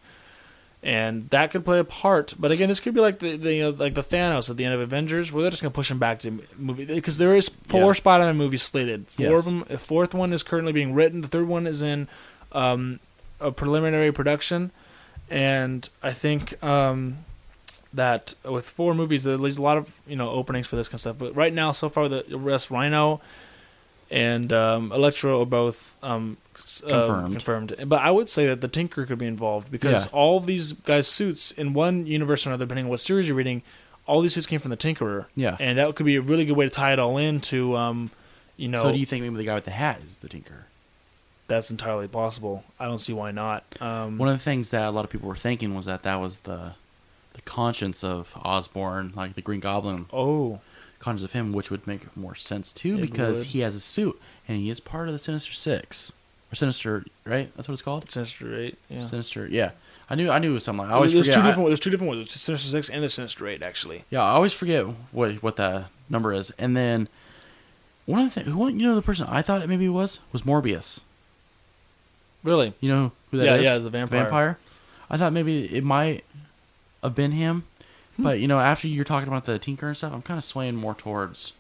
and 0.83 1.31
that 1.31 1.51
could 1.51 1.65
play 1.65 1.79
a 1.79 1.85
part. 1.85 2.35
But 2.39 2.51
again, 2.51 2.69
this 2.69 2.81
could 2.81 2.95
be 2.95 3.01
like 3.01 3.19
the, 3.21 3.37
the 3.37 3.55
you 3.55 3.63
know 3.63 3.71
like 3.71 3.95
the 3.95 4.03
Thanos 4.03 4.51
at 4.51 4.57
the 4.57 4.65
end 4.65 4.75
of 4.75 4.81
Avengers, 4.81 5.33
where 5.33 5.43
they're 5.43 5.51
just 5.51 5.63
gonna 5.63 5.71
push 5.73 5.91
him 5.91 5.99
back 5.99 6.19
to 6.21 6.43
movie 6.59 6.85
because 6.87 7.19
there 7.19 7.35
is 7.35 7.49
four 7.49 7.81
Yeah. 7.89 7.93
Spider-Man 7.93 8.37
movies 8.37 8.63
slated. 8.63 9.07
Four 9.09 9.27
Yes. 9.27 9.39
of 9.41 9.45
them. 9.45 9.65
The 9.69 9.79
fourth 9.79 10.15
one 10.15 10.33
is 10.33 10.43
currently 10.43 10.73
being 10.73 10.93
written. 10.95 11.21
The 11.21 11.29
third 11.29 11.47
one 11.49 11.67
is 11.67 11.83
in 11.83 12.09
um, 12.53 13.01
a 13.41 13.51
preliminary 13.53 14.13
production, 14.13 14.71
and 15.31 15.89
I 16.03 16.13
think. 16.13 16.63
Um, 16.65 17.19
that 17.95 18.33
with 18.43 18.67
four 18.67 18.95
movies, 18.95 19.25
there's 19.25 19.59
a 19.59 19.63
lot 19.63 19.77
of 19.77 20.01
you 20.07 20.17
know 20.17 20.31
openings 20.31 20.67
for 20.67 20.77
this 20.77 20.89
kind 20.89 20.95
of 20.95 21.01
stuff. 21.01 21.17
But 21.19 21.37
right 21.37 21.53
now, 21.53 21.73
so 21.73 21.91
far, 21.91 22.09
the 22.09 22.25
rest 22.31 22.71
Rhino 22.71 23.21
and 24.13 24.53
um, 24.53 24.93
Electro 24.93 25.41
are 25.43 25.47
both 25.47 25.97
um, 26.03 26.37
uh, 26.87 26.89
Confirmed. 26.89 27.33
confirmed. 27.33 27.75
But 27.87 28.03
I 28.03 28.11
would 28.11 28.29
say 28.29 28.47
that 28.47 28.61
the 28.61 28.69
Tinker 28.69 29.07
could 29.07 29.19
be 29.19 29.27
involved 29.27 29.71
because 29.73 30.07
Yeah. 30.07 30.13
all 30.13 30.39
these 30.39 30.73
guys' 30.75 31.09
suits 31.09 31.51
in 31.51 31.73
one 31.73 32.07
universe 32.07 32.47
or 32.47 32.51
another, 32.51 32.65
depending 32.67 32.85
on 32.87 32.91
what 32.91 33.01
series 33.01 33.27
you're 33.27 33.37
reading, 33.37 33.63
all 34.07 34.21
these 34.21 34.35
suits 34.35 34.47
came 34.47 34.61
from 34.61 34.71
the 34.71 34.77
Tinkerer. 34.77 35.27
Yeah. 35.35 35.57
and 35.59 35.79
that 35.79 35.95
could 35.95 36.07
be 36.07 36.17
a 36.17 36.21
really 36.21 36.45
good 36.45 36.57
way 36.57 36.67
to 36.67 36.71
tie 36.71 36.93
it 36.93 36.99
all 36.99 37.17
into. 37.19 37.75
Um, 37.77 38.11
you 38.57 38.69
know, 38.69 38.83
so 38.83 38.93
do 38.93 38.99
you 38.99 39.07
think 39.07 39.23
maybe 39.25 39.37
the 39.37 39.45
guy 39.45 39.55
with 39.55 39.65
the 39.65 39.71
hat 39.73 40.01
is 40.07 40.17
the 40.17 40.29
Tinker? 40.29 40.67
that's 41.49 41.71
entirely 41.71 42.09
possible. 42.09 42.65
I 42.81 42.87
don't 42.87 43.01
see 43.01 43.13
why 43.13 43.31
not. 43.31 43.63
Um, 43.81 44.17
One 44.17 44.29
of 44.31 44.39
the 44.39 44.43
things 44.45 44.71
that 44.71 44.85
a 44.89 44.91
lot 44.91 45.05
of 45.05 45.11
people 45.11 45.29
were 45.29 45.37
thinking 45.37 45.75
was 45.75 45.85
that 45.87 46.03
that 46.05 46.17
was 46.17 46.41
the 46.41 46.73
the 47.35 47.41
conscience 47.43 48.03
of 48.05 48.33
Osborn, 48.43 49.13
like 49.17 49.35
the 49.35 49.43
Green 49.43 49.61
Goblin 49.61 50.07
oh, 50.13 50.61
conscience 51.03 51.25
of 51.25 51.33
him, 51.33 51.53
which 51.53 51.71
would 51.71 51.87
make 51.87 52.15
more 52.17 52.35
sense 52.35 52.73
too 52.73 52.97
It 52.97 53.03
because 53.03 53.39
would. 53.41 53.47
he 53.49 53.61
has 53.61 53.75
a 53.75 53.81
suit 53.81 54.21
and 54.49 54.59
he 54.59 54.71
is 54.71 54.81
part 54.81 55.09
of 55.09 55.13
the 55.13 55.19
Sinister 55.19 55.53
Six 55.53 56.13
or 56.51 56.55
Sinister, 56.55 57.05
right? 57.25 57.51
That's 57.57 57.69
what 57.69 57.73
it's 57.75 57.83
called. 57.83 58.11
Sinister 58.11 58.57
Eight. 58.59 58.79
Yeah. 58.89 59.07
Sinister, 59.07 59.47
yeah. 59.49 59.71
I 60.11 60.15
knew 60.15 60.31
I 60.31 60.39
knew 60.39 60.51
it 60.51 60.55
was 60.55 60.65
something. 60.65 60.85
Like, 60.85 60.93
I 60.93 60.95
always 60.97 61.13
there's 61.13 61.27
forget. 61.27 61.41
two 61.41 61.45
I- 61.45 61.47
different. 61.51 61.69
There's 61.69 61.81
two 61.81 61.91
different 61.91 62.09
ones. 62.09 62.27
There's 62.27 62.33
Sinister 62.41 62.69
Six 62.71 62.89
and 62.91 63.03
the 63.05 63.09
Sinister 63.09 63.47
Eight, 63.49 63.63
actually. 63.63 64.05
yeah, 64.11 64.23
I 64.23 64.31
always 64.31 64.53
forget 64.53 64.85
what 65.13 65.43
what 65.43 65.57
that 65.57 65.87
number 66.11 66.33
is. 66.33 66.51
And 66.59 66.77
then 66.77 67.09
one 68.07 68.21
of 68.21 68.27
the 68.35 68.41
things, 68.43 68.53
who 68.55 68.69
you 68.69 68.87
know 68.87 68.95
the 68.95 69.03
person 69.03 69.27
I 69.29 69.43
thought 69.43 69.63
it 69.63 69.69
maybe 69.69 69.89
was 69.89 70.21
was 70.33 70.43
Morbius. 70.43 71.01
Really? 72.45 72.75
You 72.81 72.89
know 72.89 73.13
who 73.31 73.39
that 73.39 73.45
Yeah, 73.45 73.55
is? 73.57 73.65
yeah, 73.65 73.79
the 73.79 73.91
vampire. 73.91 74.59
I 75.09 75.17
thought 75.17 75.33
maybe 75.33 75.65
it 75.75 75.85
might 75.85 76.25
have 77.03 77.15
been 77.15 77.33
him, 77.33 77.65
Hmm. 78.17 78.23
but 78.23 78.41
you 78.41 78.49
know, 78.49 78.59
after 78.59 78.89
you're 78.89 79.05
talking 79.05 79.29
about 79.29 79.45
the 79.45 79.59
Tinker 79.59 79.89
and 79.89 79.97
stuff, 79.97 80.13
I'm 80.13 80.23
kind 80.23 80.39
of 80.39 80.45
swaying 80.45 80.77
more 80.77 80.95
towards. 80.95 81.53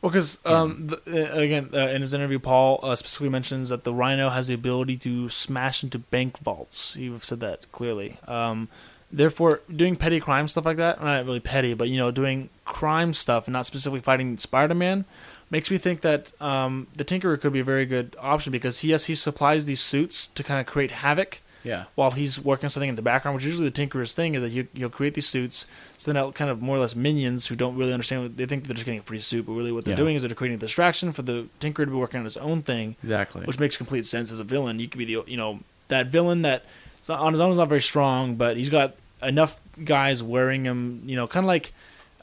Well, 0.00 0.12
because 0.12 0.38
um, 0.46 0.86
the, 0.86 0.96
uh, 1.06 1.38
again, 1.40 1.70
uh, 1.74 1.88
in 1.88 2.02
his 2.02 2.14
interview, 2.14 2.38
Paul 2.38 2.78
uh, 2.82 2.94
specifically 2.94 3.30
mentions 3.30 3.68
that 3.70 3.82
the 3.82 3.92
Rhino 3.92 4.28
has 4.28 4.46
the 4.46 4.54
ability 4.54 4.96
to 4.98 5.28
smash 5.28 5.82
into 5.82 5.98
bank 5.98 6.38
vaults. 6.38 6.94
You've 6.94 7.24
said 7.24 7.40
that 7.40 7.70
clearly. 7.72 8.16
Um, 8.28 8.68
therefore, 9.10 9.60
doing 9.74 9.96
petty 9.96 10.20
crime 10.20 10.46
stuff 10.46 10.66
like 10.66 10.76
that, 10.76 11.02
not 11.02 11.24
really 11.24 11.40
petty, 11.40 11.74
but 11.74 11.88
you 11.88 11.96
know, 11.96 12.12
doing 12.12 12.48
crime 12.64 13.12
stuff 13.12 13.48
and 13.48 13.52
not 13.54 13.66
specifically 13.66 13.98
fighting 13.98 14.38
Spider-Man, 14.38 15.04
makes 15.50 15.68
me 15.68 15.78
think 15.78 16.02
that 16.02 16.40
um, 16.40 16.86
the 16.94 17.04
Tinkerer 17.04 17.40
could 17.40 17.52
be 17.52 17.60
a 17.60 17.64
very 17.64 17.84
good 17.84 18.14
option 18.20 18.52
because 18.52 18.80
he 18.80 18.90
yes 18.90 19.06
he 19.06 19.16
supplies 19.16 19.66
these 19.66 19.80
suits 19.80 20.28
to 20.28 20.44
kind 20.44 20.60
of 20.60 20.66
create 20.66 20.92
havoc 20.92 21.40
Yeah, 21.64 21.84
while 21.96 22.12
he's 22.12 22.42
working 22.42 22.66
on 22.66 22.70
something 22.70 22.88
in 22.88 22.94
the 22.94 23.02
background, 23.02 23.34
which 23.34 23.44
usually 23.44 23.68
the 23.68 23.86
Tinkerer's 23.86 24.14
thing 24.14 24.34
is 24.36 24.42
that 24.42 24.50
you, 24.50 24.68
you'll 24.72 24.90
create 24.90 25.14
these 25.14 25.26
suits, 25.28 25.66
so 25.96 26.10
then 26.12 26.16
out 26.22 26.34
kind 26.34 26.50
of 26.50 26.62
more 26.62 26.76
or 26.76 26.80
less 26.80 26.94
minions 26.94 27.46
who 27.48 27.56
don't 27.56 27.76
really 27.76 27.92
understand 27.92 28.22
what 28.22 28.36
they 28.36 28.46
think 28.46 28.64
they're 28.64 28.74
just 28.74 28.84
getting 28.86 29.00
a 29.00 29.02
free 29.02 29.18
suit, 29.18 29.44
but 29.46 29.52
really 29.52 29.72
what 29.72 29.84
they're 29.84 29.92
Yeah. 29.92 29.96
doing 29.96 30.14
is 30.16 30.22
they're 30.22 30.34
creating 30.34 30.56
a 30.56 30.60
distraction 30.60 31.12
for 31.12 31.22
the 31.22 31.46
Tinkerer 31.60 31.84
to 31.84 31.86
be 31.86 31.92
working 31.92 32.18
on 32.20 32.24
his 32.24 32.36
own 32.36 32.62
thing, 32.62 32.94
exactly. 33.02 33.44
which 33.44 33.58
makes 33.58 33.76
complete 33.76 34.06
sense 34.06 34.30
as 34.30 34.38
a 34.38 34.44
villain. 34.44 34.78
You 34.78 34.88
could 34.88 34.98
be 34.98 35.04
the 35.04 35.24
you 35.26 35.36
know 35.36 35.60
that 35.88 36.06
villain 36.06 36.42
that 36.42 36.64
not- 37.08 37.18
on 37.20 37.32
his 37.32 37.40
own 37.40 37.50
is 37.52 37.58
not 37.58 37.68
very 37.68 37.82
strong, 37.82 38.36
but 38.36 38.56
he's 38.56 38.68
got 38.70 38.94
enough 39.22 39.60
guys 39.84 40.22
wearing 40.22 40.64
him, 40.64 41.02
you 41.06 41.16
know, 41.16 41.26
kind 41.26 41.44
of 41.44 41.48
like. 41.48 41.72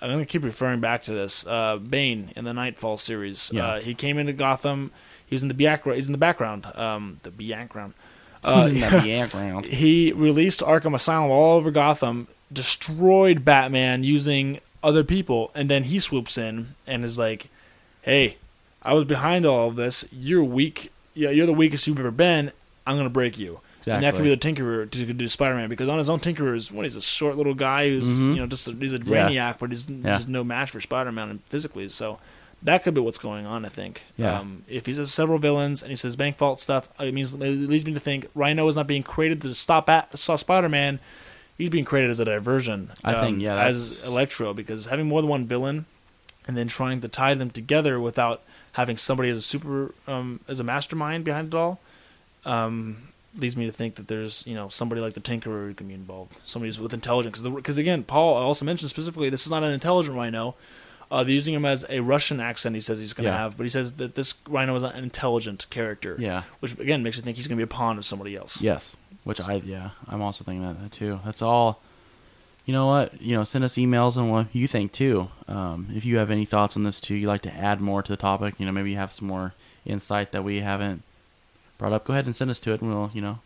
I'm 0.02 0.10
gonna 0.12 0.26
keep 0.26 0.44
referring 0.44 0.82
back 0.82 1.04
to 1.04 1.14
this. 1.14 1.48
Uh, 1.48 1.78
Bane 1.78 2.32
in 2.36 2.44
the 2.44 2.54
Knightfall 2.54 2.98
series. 2.98 3.50
Yeah. 3.54 3.66
Uh, 3.66 3.80
he 3.80 3.94
came 3.96 4.18
into 4.18 4.34
Gotham. 4.34 4.92
He 5.26 5.34
was 5.34 5.42
in 5.42 5.48
the 5.48 5.54
background. 5.56 5.96
He's 5.96 6.06
in 6.06 6.12
the 6.12 6.18
background. 6.18 6.66
Um, 6.76 7.18
the 7.24 7.32
background. 7.32 7.94
Uh, 8.46 9.62
he 9.64 10.12
released 10.14 10.62
Arkham 10.62 10.94
Asylum 10.96 11.32
all 11.32 11.58
over 11.58 11.72
Gotham, 11.72 12.28
destroyed 12.52 13.44
Batman 13.46 14.04
using 14.04 14.60
other 14.84 15.04
people, 15.04 15.52
and 15.56 15.70
then 15.70 15.84
he 15.86 16.00
swoops 16.00 16.38
in 16.38 16.76
and 16.86 17.04
is 17.04 17.18
like, 17.18 17.48
"Hey, 18.04 18.38
I 18.84 18.94
was 18.94 19.06
behind 19.06 19.46
all 19.46 19.70
of 19.70 19.76
this. 19.76 20.06
You're 20.12 20.44
weak. 20.44 20.92
Yeah, 21.14 21.30
you're 21.32 21.48
the 21.48 21.54
weakest 21.54 21.88
you've 21.88 22.00
ever 22.00 22.12
been. 22.12 22.52
I'm 22.86 22.98
gonna 22.98 23.10
break 23.10 23.40
you." 23.40 23.60
And 23.88 24.04
that 24.04 24.16
could 24.16 24.24
be 24.24 24.30
the 24.34 24.38
Tinkerer 24.38 24.90
to 24.90 25.14
do 25.14 25.28
Spider-Man 25.28 25.70
because 25.70 25.88
on 25.90 26.00
his 26.00 26.10
own, 26.10 26.20
Tinkerer 26.20 26.56
is 26.56 26.72
what 26.72 26.84
he's 26.86 26.96
a 26.96 27.02
short 27.02 27.38
little 27.38 27.54
guy 27.54 27.88
who's 27.90 28.22
Mhm. 28.24 28.30
you 28.34 28.40
know 28.42 28.48
just 28.48 28.68
a, 28.68 28.72
he's 28.72 28.94
a 28.94 28.98
Yeah. 28.98 29.04
brainiac, 29.30 29.60
but 29.60 29.70
he's 29.70 29.88
Yeah. 29.88 30.18
just 30.18 30.28
no 30.28 30.44
match 30.44 30.72
for 30.72 30.82
Spider-Man 30.82 31.40
physically. 31.46 31.88
So 31.90 32.18
that 32.66 32.84
could 32.84 32.94
be 32.94 33.02
what's 33.02 33.18
going 33.18 33.48
on. 33.48 33.66
I 33.66 33.70
think. 33.70 34.06
Yeah. 34.18 34.40
Um, 34.40 34.64
if 34.68 34.86
he 34.86 34.94
says 34.94 35.14
several 35.14 35.40
villains 35.40 35.82
and 35.82 35.90
he 35.90 35.96
says 35.96 36.16
bank 36.16 36.38
vault 36.38 36.60
stuff, 36.60 36.90
it 37.00 37.14
means 37.14 37.34
it 37.34 37.40
leads 37.40 37.86
me 37.86 37.94
to 37.94 38.00
think 38.00 38.28
Rhino 38.36 38.68
is 38.68 38.76
not 38.76 38.88
being 38.88 39.04
created 39.04 39.42
to 39.42 39.54
stop 39.54 39.90
at 39.90 40.18
stop 40.18 40.40
Spider-Man. 40.40 41.00
He's 41.58 41.70
being 41.70 41.86
created 41.86 42.12
as 42.12 42.20
a 42.20 42.26
diversion. 42.26 42.92
I 43.02 43.14
think, 43.22 43.36
um, 43.36 43.40
yeah, 43.40 43.56
as 43.56 44.06
Electro 44.06 44.54
because 44.54 44.88
having 44.88 45.08
more 45.08 45.22
than 45.22 45.30
one 45.30 45.46
villain 45.46 45.86
and 46.48 46.58
then 46.58 46.68
trying 46.68 47.00
to 47.02 47.08
tie 47.08 47.34
them 47.34 47.50
together 47.50 48.00
without 48.00 48.42
having 48.74 48.98
somebody 48.98 49.30
as 49.30 49.38
a 49.38 49.42
super 49.42 49.94
um, 50.08 50.42
as 50.48 50.60
a 50.60 50.64
mastermind 50.64 51.24
behind 51.24 51.48
it 51.48 51.56
all 51.56 51.80
um, 52.46 52.98
leads 53.38 53.58
me 53.58 53.66
to 53.66 53.72
think 53.72 53.96
that 53.96 54.08
there's 54.08 54.46
you 54.48 54.54
know 54.56 54.70
somebody 54.70 55.02
like 55.02 55.14
the 55.14 55.22
Tinkerer 55.22 55.68
who 55.68 55.74
can 55.74 55.88
be 55.88 55.94
involved, 55.94 56.40
somebody 56.46 56.68
who's 56.68 56.80
with 56.80 56.94
intelligence. 56.94 57.42
Because 57.42 57.78
again, 57.78 58.04
Paul 58.04 58.36
also 58.36 58.66
mentioned 58.66 58.90
specifically 58.90 59.30
this 59.30 59.46
is 59.46 59.52
not 59.52 59.64
an 59.64 59.72
intelligent 59.72 60.16
Rhino. 60.16 60.56
Uh, 61.12 61.24
they're 61.24 61.34
using 61.34 61.54
him 61.54 61.66
as 61.66 61.86
a 61.90 62.00
Russian 62.00 62.40
accent. 62.40 62.76
He 62.76 62.82
says 62.82 63.00
he's 63.00 63.14
going 63.14 63.26
to 63.26 63.32
Yeah. 63.32 63.38
have, 63.38 63.58
but 63.58 63.64
he 63.64 63.70
says 63.70 63.94
that 63.94 64.16
this 64.16 64.34
Rhino 64.48 64.76
is 64.76 64.84
an 64.84 64.96
intelligent 65.04 65.68
character. 65.70 66.16
Yeah. 66.20 66.44
which 66.60 66.74
again 66.80 67.04
makes 67.04 67.18
me 67.18 67.24
think 67.24 67.38
he's 67.38 67.48
going 67.48 67.58
to 67.58 67.66
be 67.66 67.70
a 67.70 67.76
pawn 67.76 67.98
of 67.98 68.06
somebody 68.06 68.36
else. 68.36 68.62
Yes. 68.62 68.96
Which 69.24 69.40
I 69.42 69.56
yeah, 69.66 69.90
I'm 70.08 70.22
also 70.22 70.44
thinking 70.44 70.62
that, 70.64 70.80
that 70.82 70.92
too. 70.92 71.20
That's 71.26 71.42
all. 71.42 71.82
You 72.66 72.74
know 72.74 72.88
what? 72.88 73.22
You 73.22 73.36
know, 73.36 73.44
send 73.44 73.64
us 73.64 73.76
emails 73.76 74.18
on 74.18 74.30
what 74.30 74.48
you 74.54 74.68
think 74.68 74.92
too. 74.92 75.30
Um, 75.48 75.88
if 75.96 76.04
you 76.06 76.18
have 76.18 76.32
any 76.32 76.46
thoughts 76.46 76.76
on 76.76 76.84
this 76.84 77.00
too, 77.00 77.16
you 77.16 77.28
like 77.28 77.42
to 77.44 77.54
add 77.54 77.80
more 77.82 78.02
to 78.04 78.12
the 78.12 78.18
topic. 78.18 78.60
You 78.60 78.66
know, 78.66 78.72
maybe 78.72 78.90
you 78.92 78.98
have 78.98 79.12
some 79.12 79.28
more 79.28 79.54
insight 79.86 80.32
that 80.32 80.44
we 80.44 80.60
haven't 80.62 81.04
brought 81.78 81.94
up. 81.94 82.06
Go 82.06 82.14
ahead 82.14 82.26
and 82.26 82.36
send 82.36 82.50
us 82.52 82.60
to 82.62 82.72
it, 82.74 82.82
and 82.82 82.90
we'll 82.92 83.12
you 83.14 83.22
know 83.22 83.40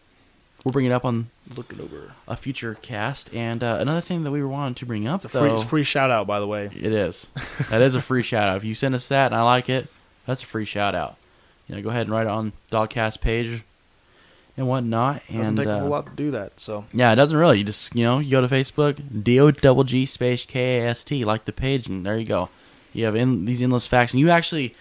we'll 0.63 0.71
bring 0.71 0.85
it 0.85 0.91
up 0.91 1.05
on 1.05 1.29
Look 1.55 1.71
it 1.71 1.79
over. 1.79 2.13
a 2.27 2.35
future 2.35 2.75
cast. 2.75 3.33
And 3.33 3.63
uh, 3.63 3.77
another 3.79 4.01
thing 4.01 4.23
that 4.23 4.31
we 4.31 4.41
were 4.41 4.47
wanting 4.47 4.75
to 4.75 4.85
bring 4.85 5.07
up 5.07 5.17
It's 5.17 5.25
a 5.25 5.29
free, 5.29 5.41
though, 5.41 5.53
it's 5.53 5.63
a 5.63 5.67
free 5.67 5.83
shout 5.83 6.11
out, 6.11 6.27
by 6.27 6.39
the 6.39 6.47
way. 6.47 6.65
it 6.65 6.91
is 6.93 7.27
that 7.69 7.81
is 7.81 7.95
a 7.95 8.01
free 8.01 8.23
shout 8.23 8.49
out. 8.49 8.57
If 8.57 8.63
you 8.65 8.75
send 8.75 8.95
us 8.95 9.07
that 9.09 9.31
and 9.31 9.35
I 9.35 9.43
like 9.43 9.69
it, 9.69 9.87
that's 10.25 10.43
a 10.43 10.45
free 10.45 10.65
shout 10.65 10.95
out. 10.95 11.17
You 11.67 11.75
know, 11.75 11.81
go 11.81 11.89
ahead 11.89 12.07
and 12.07 12.11
write 12.11 12.27
it 12.27 12.29
on 12.29 12.53
Dogcast 12.71 13.21
page 13.21 13.63
and 14.57 14.67
whatnot. 14.67 15.21
And 15.29 15.37
Doesn't 15.37 15.55
take 15.55 15.67
a 15.67 15.71
uh, 15.71 15.79
whole 15.81 15.89
lot 15.89 16.05
to 16.07 16.11
do 16.13 16.31
that. 16.31 16.59
So 16.59 16.85
Yeah, 16.93 17.11
it 17.13 17.15
doesn't 17.15 17.37
really. 17.37 17.59
You 17.59 17.63
just 17.63 17.95
you 17.95 18.03
know 18.03 18.19
you 18.19 18.31
go 18.31 18.41
to 18.41 18.47
Facebook, 18.47 19.23
D 19.23 19.39
O 19.39 19.51
double 19.51 19.83
G 19.83 20.05
space 20.05 20.45
K 20.45 20.79
A 20.79 20.89
S 20.89 21.03
T, 21.03 21.23
like 21.25 21.45
the 21.45 21.53
page, 21.53 21.87
and 21.87 22.05
there 22.05 22.17
you 22.17 22.25
go. 22.25 22.49
You 22.93 23.05
have 23.05 23.15
in 23.15 23.45
these 23.45 23.61
endless 23.61 23.87
facts, 23.87 24.13
and 24.13 24.19
you 24.19 24.29
actually 24.29 24.73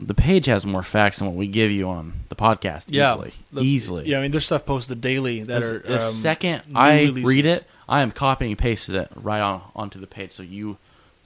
the 0.00 0.14
page 0.14 0.46
has 0.46 0.66
more 0.66 0.82
facts 0.82 1.18
than 1.18 1.28
what 1.28 1.36
we 1.36 1.46
give 1.46 1.70
you 1.70 1.88
on 1.88 2.12
the 2.28 2.34
podcast. 2.36 2.90
Easily, 2.92 3.32
the- 3.52 3.62
easily. 3.62 4.08
Yeah, 4.08 4.18
I 4.18 4.22
mean, 4.22 4.30
there's 4.32 4.46
stuff 4.46 4.66
posted 4.66 5.00
daily 5.00 5.42
that 5.44 5.62
As- 5.62 5.70
are. 5.70 5.78
the 5.78 5.94
um, 5.94 6.00
second 6.00 6.62
I 6.74 7.02
releases. 7.04 7.34
read 7.34 7.46
it, 7.46 7.64
I 7.88 8.00
am 8.02 8.10
copying 8.10 8.52
and 8.52 8.58
pasting 8.58 8.96
it 8.96 9.08
right 9.14 9.40
on 9.40 9.62
onto 9.76 10.00
the 10.00 10.06
page. 10.06 10.32
So 10.32 10.42
you 10.42 10.76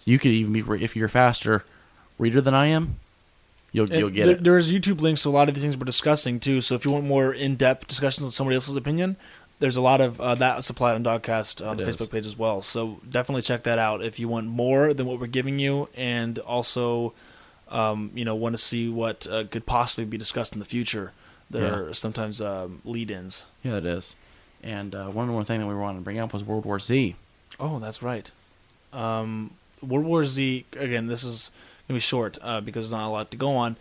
you 0.04 0.18
could 0.18 0.33
even 0.33 0.52
be 0.52 0.85
if 0.85 0.96
you're 0.96 1.07
a 1.07 1.11
faster 1.11 1.64
reader 2.18 2.40
than 2.40 2.54
I 2.54 2.66
am, 2.66 2.96
you'll 3.72 3.87
And 3.90 3.98
you'll 4.00 4.11
get 4.11 4.24
there, 4.24 4.35
it. 4.35 4.44
There's 4.44 4.72
YouTube 4.72 5.00
links 5.00 5.22
to 5.22 5.28
a 5.28 5.31
lot 5.31 5.48
of 5.48 5.54
these 5.54 5.62
things 5.62 5.76
we're 5.76 5.85
discussing 5.85 6.40
too. 6.40 6.61
So 6.61 6.74
if 6.74 6.85
you 6.85 6.90
want 6.90 7.04
more 7.04 7.33
in-depth 7.33 7.87
discussions 7.88 8.24
on 8.24 8.31
somebody 8.31 8.54
else's 8.57 8.76
opinion, 8.76 9.16
there's 9.61 9.76
a 9.76 9.81
lot 9.81 10.00
of 10.00 10.20
uh, 10.20 10.35
that 10.37 10.62
supplied 10.64 10.94
on 10.94 11.04
Dogcast 11.04 11.66
on 11.66 11.74
It 11.78 11.83
the 11.85 11.88
is. 11.88 11.96
Facebook 11.96 12.11
page 12.11 12.26
as 12.26 12.37
well. 12.37 12.61
So 12.62 13.00
definitely 13.09 13.42
check 13.42 13.62
that 13.64 13.78
out 13.78 14.02
if 14.02 14.18
you 14.18 14.28
want 14.28 14.46
more 14.46 14.92
than 14.94 15.07
what 15.07 15.20
we're 15.20 15.26
giving 15.26 15.59
you, 15.59 15.88
and 15.96 16.38
also, 16.40 17.12
um, 17.70 18.11
you 18.14 18.24
know, 18.24 18.35
want 18.35 18.54
to 18.54 18.59
see 18.59 18.88
what 18.88 19.26
uh, 19.31 19.44
could 19.44 19.66
possibly 19.66 20.04
be 20.04 20.16
discussed 20.16 20.52
in 20.52 20.59
the 20.59 20.64
future. 20.64 21.12
There 21.50 21.62
Yeah. 21.62 21.74
are 21.88 21.94
sometimes 21.94 22.40
um, 22.40 22.81
lead-ins. 22.85 23.46
Yeah, 23.62 23.76
it 23.76 23.87
is. 23.87 24.16
And 24.62 24.94
uh, 24.94 25.07
one 25.09 25.28
more 25.28 25.44
thing 25.44 25.61
that 25.61 25.66
we 25.66 25.74
wanted 25.74 25.98
to 25.98 26.04
bring 26.04 26.18
up 26.18 26.33
was 26.33 26.44
World 26.44 26.64
War 26.64 26.78
Z. 26.78 27.14
Oh, 27.61 27.78
that's 27.78 28.02
right. 28.02 28.31
Um, 28.92 29.52
World 29.81 30.04
War 30.07 30.24
Z. 30.24 30.64
Again, 30.78 31.07
this 31.07 31.24
is 31.24 31.50
gonna 31.87 31.96
be 31.96 32.00
short 32.00 32.38
uh, 32.42 32.61
because 32.61 32.85
there's 32.90 32.98
not 33.00 33.07
a 33.09 33.11
lot 33.11 33.31
to 33.31 33.37
go 33.37 33.54
on. 33.57 33.76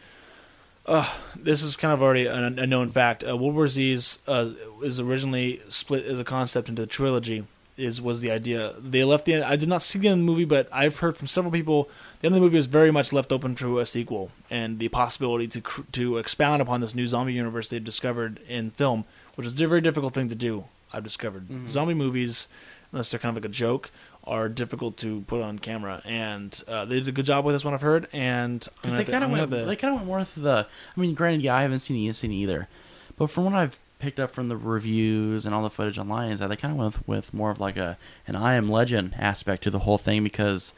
Uh, 0.86 1.10
this 1.36 1.64
is 1.64 1.76
kind 1.76 1.94
of 1.94 2.02
already 2.02 2.26
a, 2.28 2.36
a 2.36 2.66
known 2.68 2.90
fact. 2.90 3.24
Uh, 3.28 3.36
World 3.36 3.56
War 3.56 3.68
Z 3.68 3.92
is, 3.92 4.20
uh, 4.28 4.52
is 4.84 5.00
originally 5.02 5.60
split 5.68 6.06
as 6.06 6.18
a 6.20 6.24
concept 6.24 6.70
into 6.70 6.84
a 6.84 6.86
trilogy. 6.88 7.44
Is 7.78 8.02
was 8.02 8.22
the 8.22 8.32
idea? 8.32 8.74
They 8.80 9.04
left 9.04 9.26
the. 9.26 9.44
I 9.44 9.56
did 9.56 9.70
not 9.70 9.84
see 9.84 10.00
the 10.00 10.08
end 10.08 10.22
of 10.22 10.26
the 10.26 10.32
movie, 10.32 10.46
but 10.46 10.68
I've 10.72 10.98
heard 11.00 11.16
from 11.16 11.28
several 11.28 11.52
people 11.52 11.90
the 12.22 12.26
end 12.28 12.34
of 12.36 12.42
the 12.42 12.46
movie 12.46 12.56
was 12.58 12.66
very 12.66 12.90
much 12.90 13.14
left 13.14 13.32
open 13.32 13.54
to 13.56 13.78
a 13.80 13.86
sequel 13.86 14.32
and 14.50 14.80
the 14.80 14.90
possibility 14.90 15.48
to 15.50 15.62
cr- 15.62 15.82
to 15.92 16.18
expound 16.18 16.62
upon 16.62 16.82
this 16.82 16.96
new 16.96 17.06
zombie 17.06 17.34
universe 17.34 17.68
they've 17.68 17.84
discovered 17.84 18.40
in 18.50 18.72
film, 18.72 19.06
which 19.36 19.46
is 19.46 19.62
a 19.62 19.68
very 19.68 19.82
difficult 19.82 20.16
thing 20.16 20.28
to 20.30 20.36
do. 20.36 20.66
I've 20.92 21.04
discovered 21.04 21.70
zombie 21.70 21.94
movies, 21.94 22.48
unless 22.92 23.12
they're 23.12 23.20
kind 23.20 23.38
of 23.38 23.44
like 23.44 23.50
a 23.50 23.54
joke, 23.54 23.92
are 24.24 24.50
difficult 24.50 24.98
to 24.98 25.22
put 25.28 25.42
on 25.44 25.60
camera, 25.60 26.02
and 26.04 26.60
uh, 26.68 26.84
they 26.86 26.96
did 27.00 27.10
a 27.10 27.12
good 27.12 27.26
job 27.26 27.46
with 27.46 27.54
this 27.54 27.64
one. 27.64 27.74
I've 27.76 27.82
heard, 27.82 28.08
and 28.12 28.60
Because 28.82 28.94
they 28.98 29.04
kind 29.12 29.24
of 29.24 29.30
went, 29.32 29.52
to- 29.52 29.58
they 29.68 29.76
kind 29.76 29.94
of 29.94 30.00
went 30.00 30.08
more 30.08 30.18
with 30.20 30.34
the. 30.36 30.66
I 30.96 31.00
mean, 31.00 31.14
granted, 31.14 31.42
yeah, 31.44 31.56
I 31.56 31.62
haven't 31.62 31.80
seen 31.80 32.10
it, 32.10 32.14
seen 32.16 32.32
either, 32.32 32.68
but 33.18 33.28
from 33.28 33.46
what 33.46 33.54
I've 33.54 33.78
picked 34.00 34.20
up 34.20 34.32
from 34.32 34.48
the 34.48 34.58
reviews 34.58 35.46
and 35.46 35.56
all 35.56 35.64
the 35.64 35.70
footage 35.70 35.98
online, 35.98 36.32
is 36.32 36.40
that 36.40 36.48
they 36.48 36.56
kind 36.56 36.72
of 36.74 36.78
went 36.78 36.98
with, 36.98 37.08
with 37.08 37.34
more 37.34 37.50
of 37.52 37.60
like 37.60 37.78
a 37.78 37.98
an 38.28 38.36
I 38.36 38.54
Am 38.56 38.70
Legend 38.70 39.16
aspect 39.18 39.64
to 39.64 39.70
the 39.72 39.80
whole 39.80 39.98
thing 39.98 40.24
because 40.24 40.74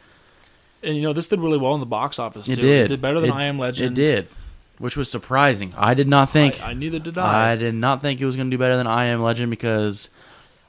and 0.83 0.95
you 0.95 1.01
know 1.01 1.13
this 1.13 1.27
did 1.27 1.39
really 1.39 1.57
well 1.57 1.73
in 1.73 1.79
the 1.79 1.85
box 1.85 2.19
office 2.19 2.47
it 2.47 2.55
too. 2.55 2.61
did. 2.61 2.85
It 2.85 2.87
did 2.87 3.01
better 3.01 3.19
than 3.19 3.29
It- 3.31 3.35
I 3.35 3.43
Am 3.43 3.59
Legend. 3.59 3.97
It 3.97 4.05
did, 4.05 4.27
which 4.77 4.95
was 4.95 5.11
surprising. 5.11 5.73
I 5.77 5.93
did 5.93 6.07
not 6.07 6.29
think. 6.29 6.63
I, 6.63 6.69
I 6.71 6.73
neither 6.73 6.99
did 6.99 7.17
I 7.17 7.51
I. 7.51 7.55
did 7.55 7.75
not 7.75 8.01
think 8.01 8.21
it 8.21 8.25
was 8.25 8.35
going 8.35 8.49
to 8.49 8.55
do 8.55 8.59
better 8.59 8.77
than 8.77 8.87
I 8.87 9.05
Am 9.05 9.21
Legend 9.21 9.49
because 9.49 10.09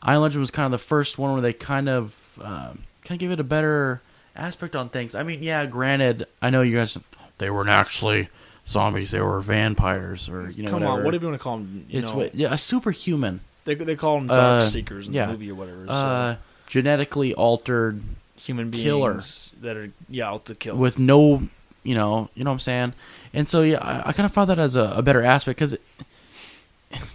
I 0.02 0.14
Am 0.14 0.20
Legend 0.22 0.40
was 0.40 0.50
kind 0.50 0.66
of 0.66 0.72
the 0.72 0.84
first 0.84 1.18
one 1.18 1.32
where 1.32 1.42
they 1.42 1.52
kind 1.52 1.88
of 1.88 2.16
um, 2.42 2.82
kind 3.04 3.12
of 3.12 3.18
give 3.18 3.30
it 3.30 3.38
a 3.40 3.44
better 3.44 4.00
aspect 4.34 4.74
on 4.74 4.88
things. 4.88 5.14
I 5.14 5.22
mean, 5.22 5.42
yeah, 5.42 5.66
granted, 5.66 6.26
I 6.42 6.50
know 6.50 6.62
you 6.62 6.76
guys 6.76 6.98
they 7.38 7.50
weren't 7.50 7.68
actually 7.70 8.28
zombies; 8.66 9.10
they 9.10 9.20
were 9.20 9.40
vampires, 9.40 10.28
or 10.28 10.50
you 10.50 10.62
know, 10.62 10.70
Come 10.70 10.80
whatever. 10.80 10.98
on, 10.98 11.04
whatever 11.04 11.24
you 11.24 11.28
want 11.30 11.40
to 11.40 11.42
call 11.44 11.56
them. 11.58 11.86
You 11.88 11.98
it's 11.98 12.10
know, 12.10 12.16
what, 12.16 12.34
yeah, 12.34 12.52
a 12.52 12.58
superhuman, 12.58 13.40
they 13.64 13.74
they 13.74 13.96
call 13.96 14.20
them 14.20 14.30
uh, 14.30 14.36
dark 14.36 14.62
seekers 14.62 15.08
in 15.08 15.14
yeah. 15.14 15.26
the 15.26 15.32
movie 15.32 15.50
or 15.50 15.54
whatever. 15.54 15.86
So 15.86 15.92
uh, 15.92 16.36
genetically 16.66 17.34
altered 17.34 18.02
human 18.36 18.70
beings 18.70 18.84
killer. 18.84 19.22
that 19.60 19.76
are 19.76 19.92
yeah 20.08 20.30
out 20.30 20.46
to 20.46 20.54
kill. 20.54 20.76
with 20.76 20.98
no, 20.98 21.48
you 21.82 21.94
know, 21.94 22.28
you 22.34 22.44
know 22.44 22.50
what 22.50 22.54
I'm 22.54 22.60
saying. 22.60 22.92
And 23.32 23.48
so 23.48 23.62
yeah, 23.62 23.78
I, 23.78 24.08
I 24.08 24.12
kind 24.12 24.26
of 24.26 24.32
found 24.32 24.50
that 24.50 24.58
as 24.58 24.76
a, 24.76 24.92
a 24.96 25.02
better 25.02 25.22
aspect 25.22 25.58
because 25.58 25.76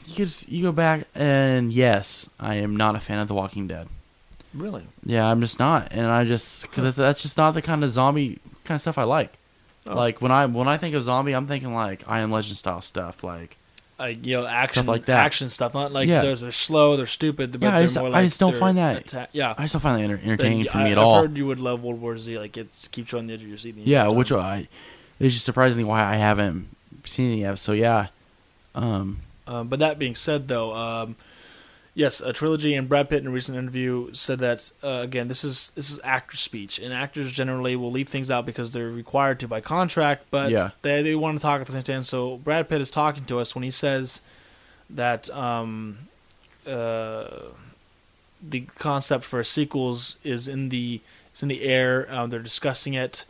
you 0.06 0.16
could, 0.16 0.48
you 0.48 0.64
go 0.64 0.72
back 0.72 1.08
and 1.16 1.74
yes, 1.74 2.30
I 2.40 2.56
am 2.56 2.76
not 2.78 2.96
a 2.96 3.00
fan 3.00 3.20
of 3.20 3.28
The 3.28 3.34
Walking 3.34 3.68
Dead. 3.68 3.88
really, 4.54 4.84
Yeah, 5.04 5.30
I'm 5.30 5.42
just 5.42 5.60
not, 5.60 5.92
and 5.92 6.06
I 6.08 6.24
just 6.24 6.62
because 6.64 6.84
that's, 6.86 6.96
that's 6.96 7.22
just 7.22 7.38
not 7.38 7.52
the 7.52 7.62
kind 7.62 7.84
of 7.84 7.92
zombie 7.92 8.40
kind 8.64 8.76
of 8.76 8.82
stuff 8.82 8.98
I 8.98 9.04
like. 9.04 9.34
Oh. 9.88 9.96
Like 9.96 10.22
when 10.22 10.32
I 10.32 10.46
when 10.48 10.68
I 10.68 10.78
think 10.78 10.96
of 10.96 11.04
zombie, 11.04 11.34
I'm 11.34 11.48
thinking 11.48 11.74
like 11.74 12.04
I 12.08 12.22
Am 12.22 12.32
Legend 12.32 12.58
style 12.58 12.82
stuff. 12.82 13.24
Like 13.24 13.58
like 14.00 14.26
you 14.26 14.36
know 14.36 14.46
action 14.48 14.86
like 14.88 15.06
that. 15.06 15.20
action 15.20 15.50
stuff. 15.50 15.74
Not 15.74 15.92
like 15.92 16.08
Yeah. 16.10 16.22
they're, 16.22 16.36
they're 16.36 16.52
slow, 16.52 16.98
they're 16.98 17.06
stupid, 17.06 17.52
but 17.52 17.62
Yeah, 17.62 17.70
I 17.70 17.72
they're 17.80 17.88
just- 17.88 17.98
more 18.00 18.14
I 18.16 18.26
just 18.26 18.40
don't 18.40 18.56
find 18.56 18.78
that- 18.78 19.14
atta- 19.14 19.30
yeah. 19.32 19.54
I 19.58 19.62
just 19.64 19.74
don't 19.74 19.82
find 19.82 20.00
that 20.00 20.04
enter- 20.04 20.20
entertaining 20.24 20.64
Then 20.64 20.68
for 20.72 20.78
me 20.80 20.84
I- 20.86 20.92
at 20.92 20.98
I've 20.98 21.04
all. 21.06 21.22
heard 21.22 21.38
you 21.38 21.46
would 21.48 21.60
love 21.60 21.84
World 21.84 22.02
War 22.02 22.18
Z. 22.18 22.38
Like 22.40 22.58
it 22.58 22.68
keeps 22.92 23.12
you 23.12 23.20
on 23.20 23.28
the 23.28 23.34
edge 23.36 23.44
of 23.44 23.48
your 23.48 23.58
seat. 23.58 23.76
yeah, 23.78 24.08
which. 24.10 24.32
I 24.32 24.68
it's 25.20 25.34
just 25.34 25.46
surprisingly 25.46 25.84
why 25.86 26.04
I 26.04 26.16
haven't 26.16 26.68
seen 27.06 27.34
it 27.34 27.42
yet. 27.42 27.58
So 27.60 27.72
yeah, 27.72 28.08
um, 28.74 29.20
Um, 29.48 29.68
but 29.68 29.80
that 29.80 30.00
being 30.00 30.16
said, 30.16 30.48
though, 30.48 30.76
um, 30.76 31.16
yes, 31.96 32.22
a 32.22 32.32
trilogy. 32.34 32.76
And 32.76 32.88
Brad 32.88 33.10
Pitt 33.10 33.22
in 33.22 33.28
a 33.28 33.32
recent 33.32 33.58
interview 33.58 34.14
said 34.14 34.38
that 34.40 34.72
uh, 34.84 35.00
again, 35.02 35.28
this 35.28 35.44
is 35.44 35.72
this 35.76 35.90
is 35.90 36.00
actor 36.04 36.38
speech, 36.38 36.78
and 36.78 36.94
actors 36.94 37.32
generally 37.32 37.76
will 37.76 37.92
leave 37.92 38.10
things 38.10 38.30
out 38.30 38.46
because 38.46 38.72
they're 38.74 38.90
required 38.92 39.40
to 39.40 39.48
by 39.48 39.62
contract, 39.62 40.28
but 40.30 40.52
Yeah. 40.52 40.70
they 40.84 41.02
they 41.02 41.16
want 41.16 41.38
to 41.38 41.42
talk 41.42 41.62
at 41.62 41.66
the 41.68 41.74
same 41.74 41.82
time. 41.82 42.04
So 42.04 42.38
Brad 42.38 42.70
Pitt 42.70 42.82
is 42.82 42.92
talking 42.92 43.26
to 43.26 43.40
us 43.40 43.56
when 43.56 43.64
he 43.64 43.72
says 43.72 44.22
that 44.90 45.30
um, 45.32 45.98
uh, 46.68 47.26
the 48.48 48.62
concept 48.78 49.24
for 49.24 49.44
sequels 49.44 50.18
is 50.24 50.48
in 50.48 50.70
the 50.70 51.02
is 51.34 51.42
in 51.42 51.48
the 51.50 51.64
air. 51.64 52.08
Um, 52.14 52.30
they're 52.30 52.40
discussing 52.40 52.94
it, 52.94 53.26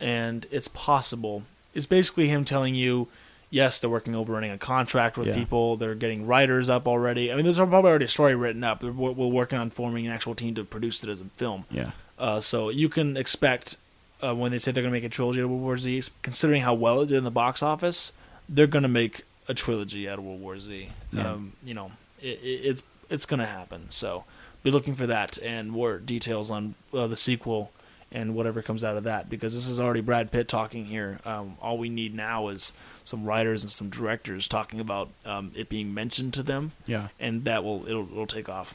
and 0.00 0.46
it's 0.50 0.68
possible. 0.68 1.42
It's 1.74 1.86
basically 1.86 2.28
him 2.28 2.44
telling 2.44 2.74
you 2.74 3.08
yes, 3.52 3.78
they're 3.78 3.88
working 3.90 4.16
over 4.16 4.32
running 4.32 4.50
a 4.50 4.58
contract 4.58 5.16
with 5.16 5.28
Yeah. 5.28 5.34
people. 5.36 5.76
They're 5.76 5.94
getting 5.94 6.26
writers 6.26 6.68
up 6.68 6.88
already. 6.88 7.30
I 7.30 7.36
mean, 7.36 7.44
there's 7.44 7.58
probably 7.58 7.90
already 7.90 8.06
a 8.06 8.08
story 8.08 8.34
written 8.34 8.64
up. 8.64 8.82
We're 8.82 8.90
we're 9.12 9.28
working 9.28 9.58
on 9.60 9.70
forming 9.70 10.06
an 10.08 10.12
actual 10.12 10.34
team 10.34 10.54
to 10.56 10.64
produce 10.64 11.04
it 11.04 11.10
as 11.10 11.20
a 11.20 11.26
film. 11.36 11.66
yeah, 11.70 11.90
Uh, 12.18 12.40
so 12.40 12.70
you 12.70 12.88
can 12.88 13.16
expect 13.16 13.76
uh, 14.24 14.34
when 14.34 14.50
they 14.52 14.58
say 14.58 14.70
they're 14.72 14.82
going 14.82 14.92
to 14.92 14.96
make 15.00 15.04
a 15.04 15.08
trilogy 15.08 15.40
of 15.40 15.50
World 15.50 15.62
War 15.62 15.76
Z, 15.76 16.02
considering 16.22 16.62
how 16.62 16.74
well 16.74 17.00
it 17.02 17.06
did 17.06 17.18
in 17.18 17.24
the 17.24 17.30
box 17.30 17.62
office, 17.62 18.12
they're 18.48 18.66
gonna 18.68 18.88
make 18.88 19.24
a 19.48 19.54
trilogy 19.54 20.08
out 20.08 20.18
of 20.18 20.24
World 20.24 20.40
War 20.40 20.58
Z. 20.58 20.88
Yeah. 21.12 21.32
Um, 21.32 21.52
you 21.64 21.74
know, 21.74 21.92
it, 22.20 22.38
it, 22.42 22.60
it's 22.70 22.82
it's 23.10 23.26
gonna 23.26 23.46
happen. 23.46 23.86
So 23.90 24.24
be 24.62 24.70
looking 24.70 24.94
for 24.94 25.06
that 25.06 25.38
and 25.42 25.70
more 25.70 25.98
details 25.98 26.50
on 26.50 26.74
uh, 26.94 27.06
the 27.08 27.16
sequel 27.16 27.72
and 28.12 28.34
whatever 28.34 28.62
comes 28.62 28.84
out 28.84 28.96
of 28.96 29.04
that 29.04 29.28
because 29.30 29.54
this 29.54 29.68
is 29.68 29.80
already 29.80 30.00
Brad 30.00 30.30
Pitt 30.30 30.46
talking 30.48 30.84
here. 30.84 31.18
Um, 31.24 31.56
all 31.60 31.78
we 31.78 31.88
need 31.88 32.14
now 32.14 32.48
is 32.48 32.72
some 33.04 33.24
writers 33.24 33.62
and 33.62 33.72
some 33.72 33.88
directors 33.88 34.46
talking 34.48 34.80
about 34.80 35.08
um, 35.24 35.50
it 35.54 35.68
being 35.68 35.92
mentioned 35.94 36.34
to 36.34 36.42
them, 36.42 36.72
Yeah, 36.86 37.08
and 37.18 37.44
that 37.44 37.64
will 37.64 37.86
it'll, 37.88 38.10
it'll 38.10 38.26
take 38.26 38.48
off. 38.48 38.74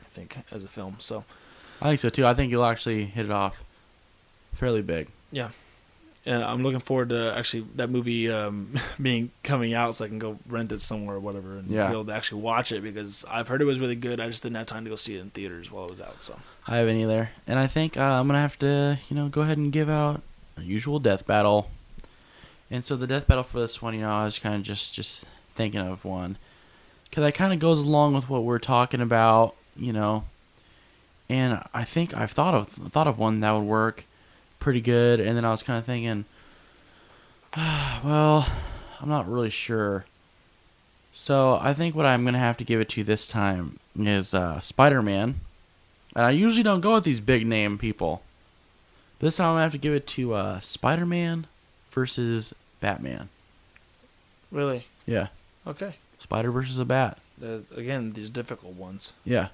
I 0.00 0.04
think 0.14 0.36
as 0.50 0.62
a 0.64 0.68
film. 0.68 0.96
So 0.98 1.24
I 1.80 1.86
think 1.86 2.00
so 2.00 2.08
too. 2.10 2.26
I 2.26 2.34
think 2.34 2.50
you'll 2.50 2.64
actually 2.64 3.04
hit 3.06 3.24
it 3.26 3.30
off 3.32 3.62
fairly 4.52 4.82
big. 4.82 5.08
yeah, 5.30 5.48
and 6.24 6.42
I'm 6.44 6.62
looking 6.62 6.80
forward 6.80 7.08
to 7.10 7.34
actually 7.36 7.66
that 7.76 7.90
movie 7.90 8.30
um, 8.30 8.74
being 9.02 9.30
coming 9.42 9.74
out 9.74 9.96
so 9.96 10.04
I 10.04 10.08
can 10.08 10.18
go 10.18 10.38
rent 10.48 10.70
it 10.72 10.80
somewhere 10.80 11.16
or 11.16 11.20
whatever 11.20 11.58
and 11.58 11.68
Yeah. 11.68 11.86
be 11.88 11.92
able 11.92 12.04
to 12.06 12.14
actually 12.14 12.42
watch 12.42 12.70
it 12.72 12.82
because 12.82 13.24
I've 13.30 13.48
heard 13.48 13.60
it 13.60 13.64
was 13.64 13.80
really 13.80 13.96
good. 13.96 14.20
I 14.20 14.28
just 14.28 14.42
didn't 14.42 14.56
have 14.56 14.66
time 14.66 14.84
to 14.84 14.90
go 14.90 14.96
see 14.96 15.16
it 15.16 15.20
in 15.20 15.30
theaters 15.30 15.70
while 15.72 15.86
it 15.86 15.90
was 15.90 16.00
out. 16.00 16.22
So 16.22 16.38
I 16.68 16.76
haven't 16.76 16.96
either, 16.98 17.30
and 17.46 17.58
I 17.58 17.66
think 17.66 17.96
uh, 17.96 18.00
I'm 18.20 18.26
gonna 18.28 18.38
have 18.40 18.58
to, 18.60 18.98
you 19.08 19.16
know, 19.16 19.28
go 19.28 19.40
ahead 19.42 19.58
and 19.58 19.72
give 19.72 19.88
out 19.90 20.22
a 20.56 20.62
usual 20.62 20.98
death 21.00 21.26
battle. 21.26 21.70
And 22.70 22.84
so 22.84 22.96
the 22.96 23.06
death 23.06 23.26
battle 23.26 23.42
for 23.44 23.60
this 23.60 23.82
one, 23.82 23.94
you 23.94 24.00
know, 24.00 24.10
I 24.10 24.24
was 24.24 24.38
kind 24.38 24.54
of 24.54 24.62
just 24.62 24.94
just 24.94 25.24
thinking 25.54 25.80
of 25.80 26.04
one 26.04 26.38
because 27.04 27.22
that 27.22 27.34
kind 27.34 27.52
of 27.52 27.58
goes 27.58 27.80
along 27.80 28.14
with 28.14 28.30
what 28.30 28.44
we're 28.44 28.58
talking 28.58 29.00
about, 29.00 29.54
you 29.76 29.92
know. 29.92 30.24
And 31.28 31.62
I 31.74 31.84
think 31.84 32.16
I've 32.16 32.30
thought 32.32 32.54
of 32.54 32.68
thought 32.68 33.06
of 33.06 33.18
one 33.18 33.40
that 33.40 33.50
would 33.52 33.64
work 33.64 34.04
pretty 34.62 34.80
good, 34.80 35.18
and 35.18 35.36
then 35.36 35.44
I 35.44 35.50
was 35.50 35.62
kind 35.62 35.78
of 35.78 35.84
thinking, 35.84 36.24
well, 37.56 38.46
I'm 39.00 39.08
not 39.08 39.30
really 39.30 39.50
sure. 39.50 40.04
So 41.10 41.58
I 41.60 41.74
think 41.74 41.94
what 41.94 42.06
I'm 42.06 42.24
gonna 42.24 42.38
have 42.38 42.56
to 42.58 42.64
give 42.64 42.80
it 42.80 42.88
to 42.90 43.04
this 43.04 43.26
time 43.26 43.78
is 43.96 44.32
uh, 44.32 44.60
Spider-Man. 44.60 45.40
And 46.14 46.26
I 46.26 46.30
usually 46.30 46.62
don't 46.62 46.80
go 46.80 46.94
with 46.94 47.04
these 47.04 47.20
big 47.20 47.46
name 47.46 47.76
people. 47.76 48.22
This 49.18 49.36
time 49.36 49.48
I'm 49.48 49.52
gonna 49.54 49.62
have 49.62 49.72
to 49.72 49.78
give 49.78 49.94
it 49.94 50.06
to 50.08 50.34
uh, 50.34 50.60
Spider 50.60 51.06
Man 51.06 51.46
versus 51.90 52.54
Batman. 52.80 53.28
really, 54.50 54.86
Yeah, 55.06 55.28
okay. 55.66 55.96
Spider 56.18 56.50
versus 56.52 56.78
a 56.78 56.84
bat. 56.84 57.18
There's, 57.36 57.70
again, 57.72 58.12
these 58.12 58.30
difficult 58.30 58.74
ones. 58.74 59.12
Yeah, 59.24 59.48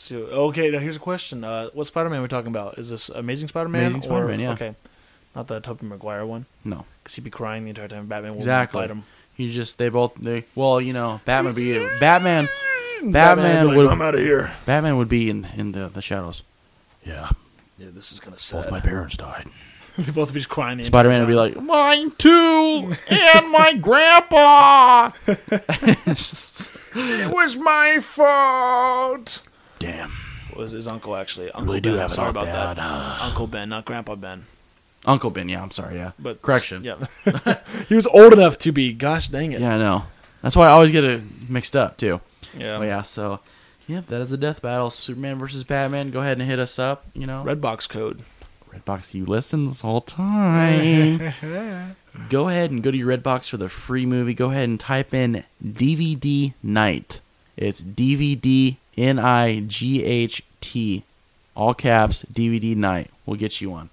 see. 0.00 0.16
Okay, 0.16 0.70
now 0.70 0.78
here's 0.78 0.96
a 0.96 1.00
question. 1.00 1.44
Uh, 1.44 1.68
what 1.74 1.86
Spider-Man 1.86 2.18
are 2.18 2.22
we 2.22 2.28
talking 2.28 2.48
about? 2.48 2.78
Is 2.78 2.90
this 2.90 3.08
Amazing 3.08 3.48
Spider-Man? 3.48 3.82
Amazing 3.82 4.00
or- 4.00 4.14
Spider-Man, 4.16 4.40
yeah. 4.40 4.52
Okay, 4.52 4.74
not 5.34 5.46
the 5.48 5.60
Tobey 5.60 5.86
Maguire 5.86 6.24
one. 6.26 6.46
no, 6.64 6.84
Because 7.02 7.14
he'd 7.16 7.24
be 7.24 7.30
crying 7.30 7.64
the 7.64 7.70
entire 7.70 7.88
time. 7.88 8.06
Batman 8.06 8.32
will 8.32 8.38
Exactly. 8.38 8.80
fight 8.82 8.90
him. 8.90 9.04
he 9.36 9.50
just 9.50 9.78
they 9.78 9.88
both 9.88 10.14
they 10.16 10.44
well 10.54 10.80
you 10.80 10.92
know 10.92 11.20
Batman 11.24 11.52
would 11.52 11.56
be 11.56 11.78
Batman 11.98 12.48
Batman 13.02 13.12
Batman 13.12 13.66
would 13.66 13.74
be 13.74 13.82
like, 13.82 13.92
I'm 13.92 14.02
out 14.02 14.14
of 14.14 14.20
here. 14.20 14.52
Batman 14.64 14.96
would 14.96 15.08
be 15.08 15.28
in 15.30 15.46
in 15.56 15.72
the 15.72 15.88
the 15.88 16.00
shadows. 16.02 16.42
Yeah, 17.04 17.30
Yeah, 17.78 17.88
this 17.92 18.12
is 18.12 18.20
gonna 18.20 18.38
sad. 18.38 18.62
Both 18.62 18.70
my 18.70 18.80
parents 18.80 19.16
died. 19.16 19.46
they 19.98 20.10
both 20.12 20.32
be 20.32 20.38
just 20.40 20.48
crying. 20.48 20.78
The 20.78 20.84
Spider 20.84 21.08
Man 21.10 21.18
would 21.20 21.28
be 21.28 21.34
like 21.34 21.60
mine 21.60 22.12
too, 22.16 22.92
and 23.10 23.50
my 23.52 23.74
grandpa. 23.80 25.10
just 26.14 26.76
"It 26.94 27.30
was 27.34 27.56
my 27.56 27.98
fault." 28.00 29.42
Damn. 29.78 30.12
Was 30.56 30.72
his 30.72 30.86
uncle 30.86 31.16
actually? 31.16 31.50
Uncle 31.50 31.64
really 31.64 31.80
ben. 31.80 31.92
do 31.94 31.98
have 31.98 32.10
Sorry 32.10 32.26
all 32.26 32.30
about 32.30 32.46
bad. 32.46 32.76
that. 32.76 33.20
Uncle 33.22 33.46
Ben, 33.46 33.68
not 33.68 33.84
Grandpa 33.84 34.14
Ben. 34.14 34.46
Uncle 35.06 35.30
Ben, 35.30 35.48
yeah, 35.48 35.62
I'm 35.62 35.70
sorry, 35.70 35.96
yeah. 35.96 36.12
But 36.18 36.40
Correction. 36.40 36.82
Yeah, 36.84 36.96
he 37.88 37.94
was 37.94 38.06
old 38.06 38.32
enough 38.32 38.56
to 38.58 38.72
be. 38.72 38.92
Gosh 38.92 39.28
dang 39.28 39.52
it. 39.52 39.60
Yeah, 39.60 39.74
I 39.74 39.78
know. 39.78 40.04
That's 40.42 40.56
why 40.56 40.66
I 40.66 40.70
always 40.70 40.92
get 40.92 41.04
it 41.04 41.22
mixed 41.48 41.76
up 41.76 41.96
too. 41.96 42.20
Yeah. 42.56 42.78
Oh 42.78 42.82
yeah, 42.82 43.02
so 43.02 43.40
yep, 43.86 44.06
that 44.06 44.20
is 44.20 44.32
a 44.32 44.36
death 44.36 44.62
battle. 44.62 44.90
Superman 44.90 45.38
versus 45.38 45.64
Batman. 45.64 46.10
Go 46.10 46.20
ahead 46.20 46.38
and 46.38 46.48
hit 46.48 46.58
us 46.58 46.78
up. 46.78 47.04
You 47.14 47.26
know, 47.26 47.42
Redbox 47.44 47.88
code. 47.88 48.22
Redbox, 48.72 49.14
you 49.14 49.24
listen 49.24 49.66
this 49.66 49.82
whole 49.82 50.00
time. 50.00 51.18
go 52.28 52.48
ahead 52.48 52.70
and 52.70 52.82
go 52.82 52.90
to 52.90 52.96
your 52.96 53.16
Redbox 53.16 53.48
for 53.48 53.56
the 53.56 53.68
free 53.68 54.06
movie. 54.06 54.34
Go 54.34 54.50
ahead 54.50 54.68
and 54.68 54.80
type 54.80 55.14
in 55.14 55.44
DVD 55.64 56.54
Night. 56.62 57.20
It's 57.56 57.80
DVD 57.82 58.76
N 58.96 59.18
I 59.18 59.60
G 59.60 60.04
H 60.04 60.42
T, 60.60 61.04
all 61.54 61.74
caps 61.74 62.24
DVD 62.32 62.74
Night. 62.76 63.10
We'll 63.26 63.36
get 63.38 63.60
you 63.60 63.70
one. 63.70 63.90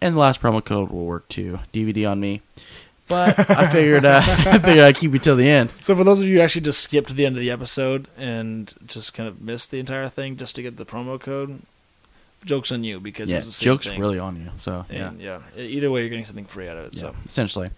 And 0.00 0.14
the 0.14 0.20
last 0.20 0.40
promo 0.40 0.64
code 0.64 0.90
will 0.90 1.04
work 1.06 1.26
too. 1.28 1.58
DVD 1.72 2.10
on 2.10 2.20
me. 2.20 2.40
But 3.08 3.38
I 3.50 3.66
figured 3.72 4.04
uh, 4.04 4.20
I 4.26 4.58
figured 4.58 4.78
I'd 4.84 4.96
keep 4.96 5.12
you 5.12 5.18
till 5.18 5.36
the 5.36 5.48
end. 5.48 5.70
So 5.80 5.96
for 5.96 6.04
those 6.04 6.20
of 6.20 6.28
you 6.28 6.36
who 6.36 6.40
actually 6.42 6.60
just 6.62 6.80
skipped 6.80 7.08
to 7.08 7.14
the 7.14 7.24
end 7.26 7.36
of 7.36 7.40
the 7.40 7.50
episode 7.50 8.06
and 8.16 8.72
just 8.86 9.14
kind 9.14 9.28
of 9.28 9.40
missed 9.40 9.70
the 9.70 9.78
entire 9.80 10.08
thing 10.08 10.36
just 10.36 10.54
to 10.56 10.62
get 10.62 10.76
the 10.76 10.84
promo 10.86 11.18
code, 11.20 11.62
jokes 12.44 12.70
on 12.70 12.84
you 12.84 13.00
because 13.00 13.30
it 13.30 13.32
Yeah, 13.34 13.38
was 13.38 13.46
the 13.46 13.52
same 13.52 13.64
jokes 13.64 13.88
thing. 13.88 13.98
really 14.00 14.18
on 14.18 14.36
you. 14.36 14.50
So 14.58 14.84
yeah. 14.90 15.08
And 15.08 15.20
yeah, 15.20 15.40
e- 15.56 15.62
either 15.66 15.90
way, 15.90 16.00
you're 16.00 16.10
getting 16.10 16.24
something 16.26 16.44
free 16.44 16.68
out 16.68 16.76
of 16.76 16.86
it. 16.86 16.94
Yeah, 16.94 17.00
So 17.00 17.14
essentially. 17.26 17.70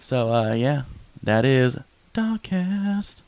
So 0.00 0.32
uh, 0.32 0.52
yeah, 0.54 0.82
that 1.22 1.44
is 1.44 1.76
Dogcast. 2.14 3.20